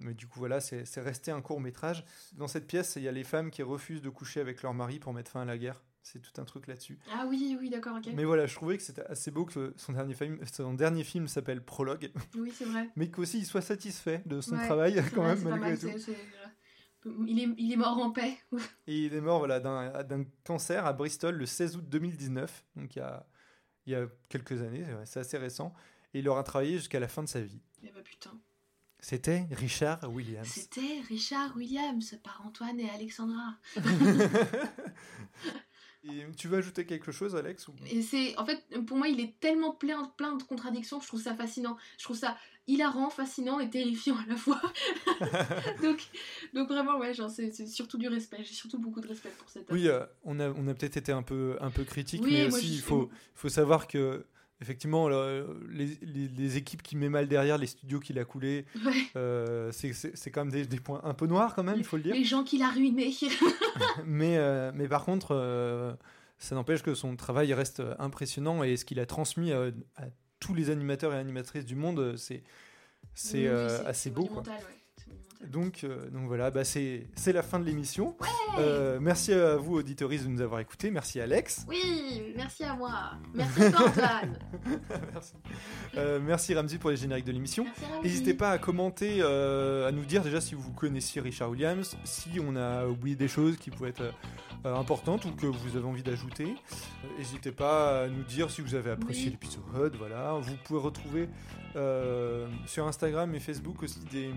mais 0.00 0.14
du 0.14 0.26
coup, 0.26 0.38
voilà, 0.38 0.60
c'est 0.60 0.84
resté 1.00 1.30
un 1.30 1.40
court 1.40 1.60
métrage. 1.60 2.04
Dans 2.34 2.48
cette 2.48 2.66
pièce, 2.66 2.94
il 2.96 3.02
y 3.02 3.08
a 3.08 3.12
les 3.12 3.24
femmes 3.24 3.50
qui 3.50 3.62
refusent 3.62 4.02
de 4.02 4.10
coucher 4.10 4.40
avec 4.40 4.62
leur 4.62 4.74
mari 4.74 4.98
pour 4.98 5.12
mettre 5.12 5.30
fin 5.30 5.42
à 5.42 5.44
la 5.44 5.58
guerre. 5.58 5.82
C'est 6.02 6.20
tout 6.20 6.38
un 6.38 6.44
truc 6.44 6.66
là-dessus. 6.66 6.98
Ah 7.10 7.24
oui, 7.26 7.56
oui, 7.58 7.70
d'accord, 7.70 7.96
ok. 7.96 8.12
Mais 8.12 8.24
voilà, 8.24 8.46
je 8.46 8.54
trouvais 8.54 8.76
que 8.76 8.82
c'était 8.82 9.06
assez 9.06 9.30
beau 9.30 9.46
que 9.46 9.72
son 9.78 9.92
dernier 9.92 10.12
film, 10.12 10.38
son 10.52 10.74
dernier 10.74 11.02
film 11.02 11.28
s'appelle 11.28 11.62
Prologue, 11.64 12.12
Oui, 12.36 12.52
c'est 12.54 12.66
vrai. 12.66 12.90
mais 12.94 13.10
qu'aussi 13.10 13.38
il 13.38 13.46
soit 13.46 13.62
satisfait 13.62 14.22
de 14.26 14.42
son 14.42 14.56
Ouais, 14.56 14.66
travail 14.66 15.02
quand 15.14 15.22
vrai, 15.22 15.34
même 15.34 15.44
malgré 15.48 15.70
mal, 15.70 15.78
tout. 15.78 15.88
c'est- 15.98 16.14
Il 17.26 17.38
est, 17.38 17.48
il 17.58 17.72
est 17.72 17.76
mort 17.76 17.98
en 17.98 18.10
paix. 18.10 18.36
Et 18.86 19.06
il 19.06 19.14
est 19.14 19.20
mort 19.20 19.38
voilà, 19.38 19.60
d'un 19.60 20.24
cancer 20.44 20.84
à 20.86 20.92
Bristol 20.92 21.36
le 21.36 21.46
16 21.46 21.76
août 21.76 21.84
2019, 21.88 22.64
donc 22.76 22.96
il 22.96 22.98
y 22.98 23.02
a, 23.02 23.26
il 23.86 23.92
y 23.92 23.96
a 23.96 24.06
quelques 24.28 24.60
années, 24.62 24.84
c'est 25.04 25.20
assez 25.20 25.38
récent. 25.38 25.72
Et 26.12 26.20
il 26.20 26.28
aura 26.28 26.42
travaillé 26.44 26.76
jusqu'à 26.76 27.00
la 27.00 27.08
fin 27.08 27.22
de 27.22 27.28
sa 27.28 27.40
vie. 27.40 27.60
Eh 27.84 27.90
bah 27.92 28.02
putain. 28.02 28.32
C'était 29.00 29.46
Richard 29.50 30.10
Williams. 30.10 30.48
C'était 30.48 31.00
Richard 31.08 31.54
Williams 31.56 32.18
par 32.22 32.42
Antoine 32.46 32.80
et 32.80 32.88
Alexandra. 32.90 33.58
Et 36.06 36.26
tu 36.36 36.48
veux 36.48 36.58
ajouter 36.58 36.84
quelque 36.84 37.12
chose, 37.12 37.34
Alex 37.34 37.66
ou... 37.68 37.74
Et 37.90 38.02
c'est, 38.02 38.36
en 38.38 38.44
fait, 38.44 38.62
pour 38.86 38.98
moi, 38.98 39.08
il 39.08 39.20
est 39.20 39.40
tellement 39.40 39.72
plein, 39.72 40.04
plein 40.18 40.36
de 40.36 40.42
contradictions. 40.42 41.00
Je 41.00 41.06
trouve 41.06 41.22
ça 41.22 41.34
fascinant. 41.34 41.78
Je 41.98 42.04
trouve 42.04 42.16
ça 42.16 42.36
hilarant, 42.66 43.08
fascinant 43.08 43.58
et 43.58 43.70
terrifiant 43.70 44.16
à 44.18 44.26
la 44.26 44.36
fois. 44.36 44.60
donc, 45.82 46.02
donc 46.52 46.68
vraiment, 46.68 46.98
ouais, 46.98 47.14
genre, 47.14 47.30
c'est 47.30 47.52
c'est 47.52 47.66
surtout 47.66 47.96
du 47.96 48.08
respect. 48.08 48.38
J'ai 48.40 48.52
surtout 48.52 48.78
beaucoup 48.78 49.00
de 49.00 49.08
respect 49.08 49.30
pour 49.38 49.48
cette 49.48 49.70
œuvre. 49.70 49.80
Oui, 49.80 49.88
euh, 49.88 50.04
on 50.24 50.38
a, 50.40 50.50
on 50.50 50.68
a 50.68 50.74
peut-être 50.74 50.98
été 50.98 51.10
un 51.12 51.22
peu, 51.22 51.56
un 51.62 51.70
peu 51.70 51.84
critique, 51.84 52.22
Oui, 52.22 52.32
mais 52.32 52.46
aussi 52.48 52.66
je 52.66 52.72
il 52.72 52.76
suis- 52.76 52.82
faut, 52.82 53.10
faut 53.34 53.48
savoir 53.48 53.88
que 53.88 54.26
effectivement 54.64 55.08
le- 55.08 55.60
les, 55.70 55.98
les- 56.02 56.28
les 56.28 56.56
équipes 56.56 56.82
qui 56.82 56.96
met 56.96 57.08
mal 57.10 57.28
derrière, 57.28 57.58
les 57.58 57.66
studios 57.66 58.00
qu'il 58.00 58.18
a 58.18 58.24
coulés, 58.24 58.64
Ouais. 58.84 58.92
euh, 59.16 59.70
c'est- 59.72 60.30
quand 60.30 60.40
même 60.46 60.52
des, 60.52 60.64
des 60.66 60.80
points 60.80 61.00
un 61.04 61.12
peu 61.14 61.26
noirs 61.26 61.54
quand 61.54 61.62
même, 61.62 61.76
il 61.78 61.84
faut 61.84 61.96
le 61.98 62.02
dire. 62.02 62.14
Les 62.14 62.24
gens 62.24 62.42
qu'il 62.44 62.62
a 62.62 62.70
ruinés. 62.70 63.12
mais, 64.06 64.38
euh, 64.38 64.72
mais 64.74 64.88
par 64.88 65.04
contre, 65.04 65.28
euh, 65.32 65.92
ça 66.38 66.54
n'empêche 66.54 66.82
que 66.82 66.94
son 66.94 67.14
travail 67.16 67.52
reste 67.54 67.82
impressionnant 67.98 68.62
et 68.62 68.76
ce 68.76 68.84
qu'il 68.84 68.98
a 69.00 69.06
transmis 69.06 69.52
à, 69.52 69.66
à 69.96 70.04
tous 70.40 70.54
les 70.54 70.70
animateurs 70.70 71.12
et 71.14 71.18
animatrices 71.18 71.64
du 71.66 71.74
monde, 71.76 72.14
c'est 72.16 72.42
Oui, 73.34 73.46
assez 73.86 74.10
beau. 74.10 74.22
Quoi. 74.24 74.42
monumental, 74.42 74.64
ouais. 74.68 74.78
Donc, 75.50 75.84
euh, 75.84 76.08
donc 76.10 76.26
voilà, 76.26 76.50
bah 76.50 76.64
c'est 76.64 77.06
la 77.26 77.42
fin 77.42 77.58
de 77.58 77.64
l'émission. 77.64 78.16
Euh, 78.58 78.98
merci 79.00 79.32
à 79.32 79.56
vous, 79.56 79.76
auditoristes, 79.76 80.24
de 80.24 80.30
nous 80.30 80.40
avoir 80.40 80.60
écoutés. 80.60 80.90
Merci 80.90 81.20
Alex. 81.20 81.66
Oui, 81.68 82.22
merci 82.36 82.64
à 82.64 82.74
moi. 82.74 83.12
Merci 83.34 83.62
Antoine. 83.66 84.38
merci. 85.12 85.34
Euh, 85.96 86.20
merci 86.22 86.54
Ramsey 86.54 86.78
pour 86.78 86.90
les 86.90 86.96
génériques 86.96 87.24
de 87.24 87.32
l'émission. 87.32 87.66
N'hésitez 88.02 88.34
pas 88.34 88.50
à 88.50 88.58
commenter, 88.58 89.22
à 89.22 89.90
nous 89.92 90.04
dire 90.04 90.22
déjà 90.22 90.40
si 90.40 90.54
vous 90.54 90.72
connaissiez 90.72 91.20
Richard 91.20 91.50
Williams, 91.50 91.96
si 92.04 92.28
on 92.40 92.56
a 92.56 92.86
oublié 92.86 93.16
des 93.16 93.28
choses 93.28 93.56
qui 93.56 93.70
pouvaient 93.70 93.90
être 93.90 94.12
importantes 94.64 95.24
ou 95.24 95.32
que 95.32 95.46
vous 95.46 95.76
avez 95.76 95.86
envie 95.86 96.02
d'ajouter. 96.02 96.54
N'hésitez 97.18 97.52
pas 97.52 98.04
à 98.04 98.08
nous 98.08 98.22
dire 98.24 98.50
si 98.50 98.60
vous 98.62 98.74
avez 98.74 98.90
apprécié 98.90 99.26
Oui. 99.26 99.30
l'épisode. 99.32 99.96
Voilà, 99.98 100.34
vous 100.40 100.56
pouvez 100.64 100.80
retrouver 100.80 101.28
sur 102.66 102.86
Instagram 102.86 103.34
et 103.34 103.40
Facebook 103.40 103.82
aussi 103.82 104.00
des 104.10 104.30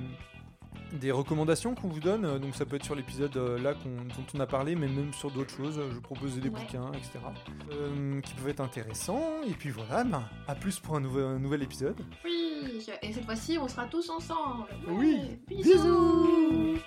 des 0.94 1.12
recommandations 1.12 1.76
qu'on 1.76 1.88
vous 1.90 2.00
donne, 2.00 2.26
euh, 2.26 2.40
donc 2.40 2.56
ça 2.56 2.66
peut 2.66 2.76
être 2.78 2.86
sur 2.86 2.96
l'épisode 2.96 3.36
euh, 3.38 3.60
là 3.60 3.74
dont 3.74 4.24
on 4.34 4.40
a 4.40 4.46
parlé, 4.48 4.76
mais 4.76 4.88
même 4.88 5.14
sur 5.14 5.30
d'autres 5.32 5.54
choses, 5.56 5.80
je 5.94 6.00
proposais 6.00 6.40
des 6.42 6.50
Ouais. 6.50 6.60
bouquins, 6.62 6.92
etc., 6.94 7.12
euh, 7.74 8.22
qui 8.22 8.34
peuvent 8.36 8.50
être 8.50 8.62
intéressants, 8.62 9.42
et 9.48 9.52
puis 9.54 9.70
voilà, 9.70 10.04
ben, 10.04 10.24
à 10.48 10.56
plus 10.56 10.80
pour 10.80 10.96
un 10.96 11.00
nouvel, 11.02 11.26
un 11.26 11.40
nouvel 11.40 11.64
épisode. 11.64 11.96
Oui, 12.24 12.86
et 13.02 13.14
cette 13.14 13.26
fois-ci, 13.26 13.58
on 13.58 13.68
sera 13.68 13.86
tous 13.86 14.10
ensemble. 14.10 14.66
Oui. 14.88 15.20
Bisous. 15.48 16.78